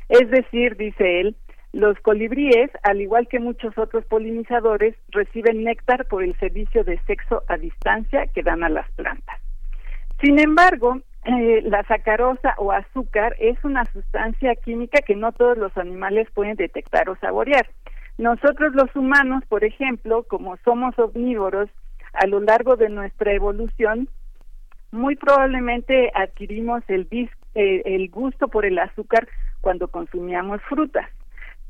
[0.09, 1.35] Es decir, dice él,
[1.73, 7.43] los colibríes, al igual que muchos otros polinizadores, reciben néctar por el servicio de sexo
[7.49, 9.41] a distancia que dan a las plantas.
[10.21, 15.75] Sin embargo, eh, la sacarosa o azúcar es una sustancia química que no todos los
[15.75, 17.67] animales pueden detectar o saborear.
[18.17, 21.69] Nosotros los humanos, por ejemplo, como somos omnívoros
[22.15, 24.09] a lo largo de nuestra evolución,
[24.91, 29.27] muy probablemente adquirimos el, eh, el gusto por el azúcar
[29.61, 31.09] cuando consumíamos frutas.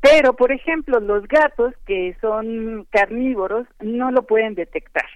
[0.00, 5.08] Pero, por ejemplo, los gatos, que son carnívoros, no lo pueden detectar.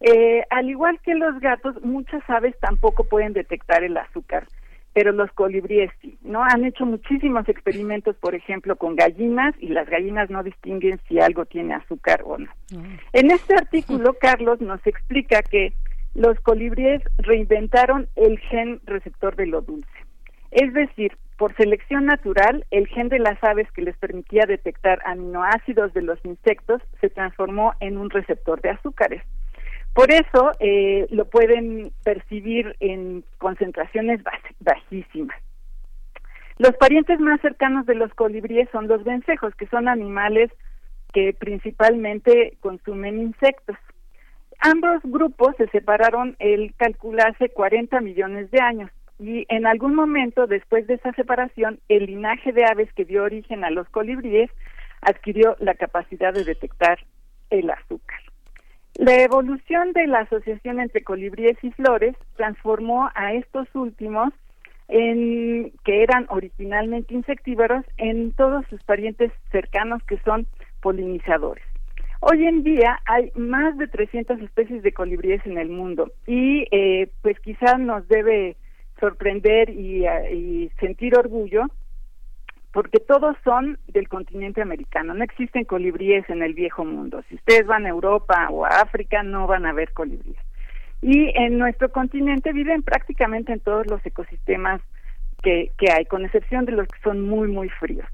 [0.00, 4.46] Eh, al igual que los gatos, muchas aves tampoco pueden detectar el azúcar
[4.94, 6.42] pero los colibríes sí, ¿no?
[6.42, 11.44] Han hecho muchísimos experimentos, por ejemplo, con gallinas y las gallinas no distinguen si algo
[11.44, 12.50] tiene azúcar o no.
[12.74, 12.82] Ah.
[13.12, 15.74] En este artículo, Carlos nos explica que
[16.14, 19.88] los colibríes reinventaron el gen receptor de lo dulce.
[20.52, 25.92] Es decir, por selección natural, el gen de las aves que les permitía detectar aminoácidos
[25.92, 29.24] de los insectos se transformó en un receptor de azúcares.
[29.94, 34.20] Por eso eh, lo pueden percibir en concentraciones
[34.60, 35.40] bajísimas.
[36.58, 40.50] Los parientes más cercanos de los colibríes son los vencejos, que son animales
[41.12, 43.76] que principalmente consumen insectos.
[44.60, 50.46] Ambos grupos se separaron, él calcula, hace 40 millones de años y en algún momento
[50.46, 54.50] después de esa separación, el linaje de aves que dio origen a los colibríes
[55.02, 56.98] adquirió la capacidad de detectar
[57.50, 58.23] el azúcar.
[58.96, 64.32] La evolución de la asociación entre colibríes y flores transformó a estos últimos
[64.86, 70.46] en que eran originalmente insectívoros en todos sus parientes cercanos que son
[70.80, 71.64] polinizadores.
[72.20, 77.10] Hoy en día hay más de 300 especies de colibríes en el mundo y eh,
[77.22, 78.56] pues quizás nos debe
[79.00, 81.66] sorprender y, y sentir orgullo
[82.74, 85.14] porque todos son del continente americano.
[85.14, 87.22] No existen colibríes en el viejo mundo.
[87.28, 90.36] Si ustedes van a Europa o a África, no van a ver colibríes.
[91.00, 94.80] Y en nuestro continente viven prácticamente en todos los ecosistemas
[95.40, 98.08] que, que hay, con excepción de los que son muy, muy fríos.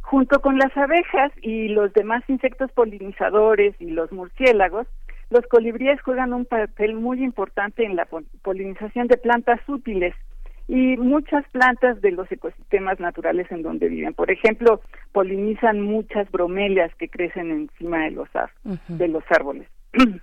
[0.00, 4.88] Junto con las abejas y los demás insectos polinizadores y los murciélagos,
[5.28, 8.08] los colibríes juegan un papel muy importante en la
[8.42, 10.16] polinización de plantas útiles
[10.68, 14.14] y muchas plantas de los ecosistemas naturales en donde viven.
[14.14, 14.80] Por ejemplo,
[15.12, 18.28] polinizan muchas bromelias que crecen encima de los,
[18.88, 19.68] de los árboles.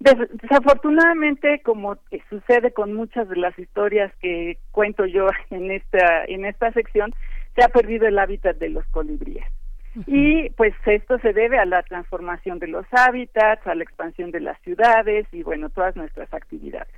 [0.00, 1.98] Desafortunadamente, como
[2.30, 7.12] sucede con muchas de las historias que cuento yo en esta en esta sección,
[7.54, 9.44] se ha perdido el hábitat de los colibríes.
[10.06, 14.40] Y pues esto se debe a la transformación de los hábitats, a la expansión de
[14.40, 16.94] las ciudades y bueno, todas nuestras actividades.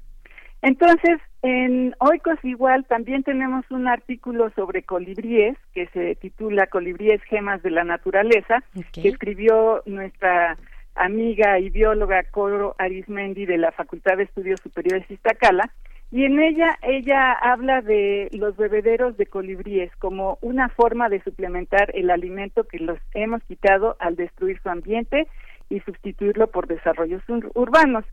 [0.62, 7.62] Entonces, en Oikos igual también tenemos un artículo sobre colibríes que se titula Colibríes gemas
[7.62, 10.57] de la naturaleza, que escribió nuestra
[10.94, 15.68] amiga y bióloga Coro Arismendi de la Facultad de Estudios Superiores Iztacala,
[16.12, 21.91] y en ella ella habla de los bebederos de colibríes como una forma de suplementar
[21.94, 25.26] el alimento que los hemos quitado al destruir su ambiente
[25.70, 27.23] y sustituirlo por desarrollos
[27.55, 28.05] urbanos.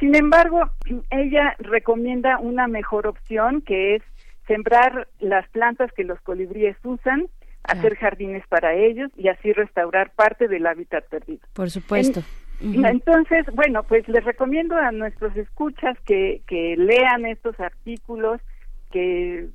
[0.00, 0.70] Sin embargo,
[1.10, 4.02] ella recomienda una mejor opción que es
[4.46, 7.26] sembrar las plantas que los colibríes usan,
[7.64, 11.40] hacer jardines para ellos y así restaurar parte del hábitat perdido.
[11.52, 12.22] Por supuesto.
[12.60, 18.40] Entonces, bueno, pues les recomiendo a nuestros escuchas que, que lean estos artículos,
[18.90, 19.48] que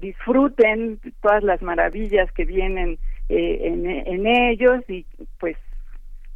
[0.00, 5.04] disfruten todas las maravillas que vienen eh, en, en ellos y
[5.38, 5.56] pues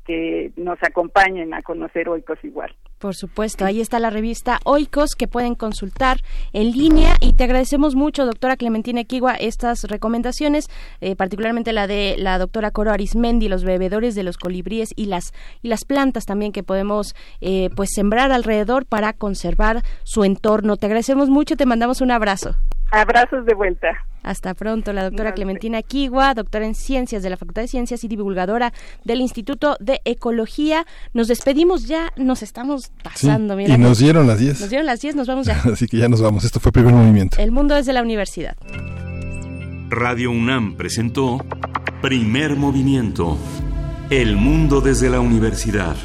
[0.04, 2.74] que nos acompañen a conocer Oikos igual.
[2.98, 6.18] Por supuesto, ahí está la revista Oikos que pueden consultar
[6.52, 10.68] en línea y te agradecemos mucho, doctora Clementina Equigua, estas recomendaciones,
[11.00, 15.32] eh, particularmente la de la doctora Coro Arismendi, los bebedores de los colibríes y las
[15.62, 20.76] y las plantas también que podemos eh, pues sembrar alrededor para conservar su entorno.
[20.76, 22.56] Te agradecemos mucho, te mandamos un abrazo.
[22.92, 23.88] Abrazos de vuelta.
[24.22, 28.08] Hasta pronto, la doctora Clementina Kigua, doctora en Ciencias de la Facultad de Ciencias y
[28.08, 28.72] divulgadora
[29.02, 30.86] del Instituto de Ecología.
[31.12, 33.58] Nos despedimos ya, nos estamos pasando.
[33.58, 34.60] y nos dieron las 10.
[34.60, 35.60] Nos dieron las 10, nos vamos ya.
[35.72, 37.38] Así que ya nos vamos, esto fue Primer Movimiento.
[37.40, 38.56] El mundo desde la universidad.
[39.88, 41.44] Radio UNAM presentó
[42.02, 43.38] Primer Movimiento.
[44.10, 45.96] El mundo desde la universidad.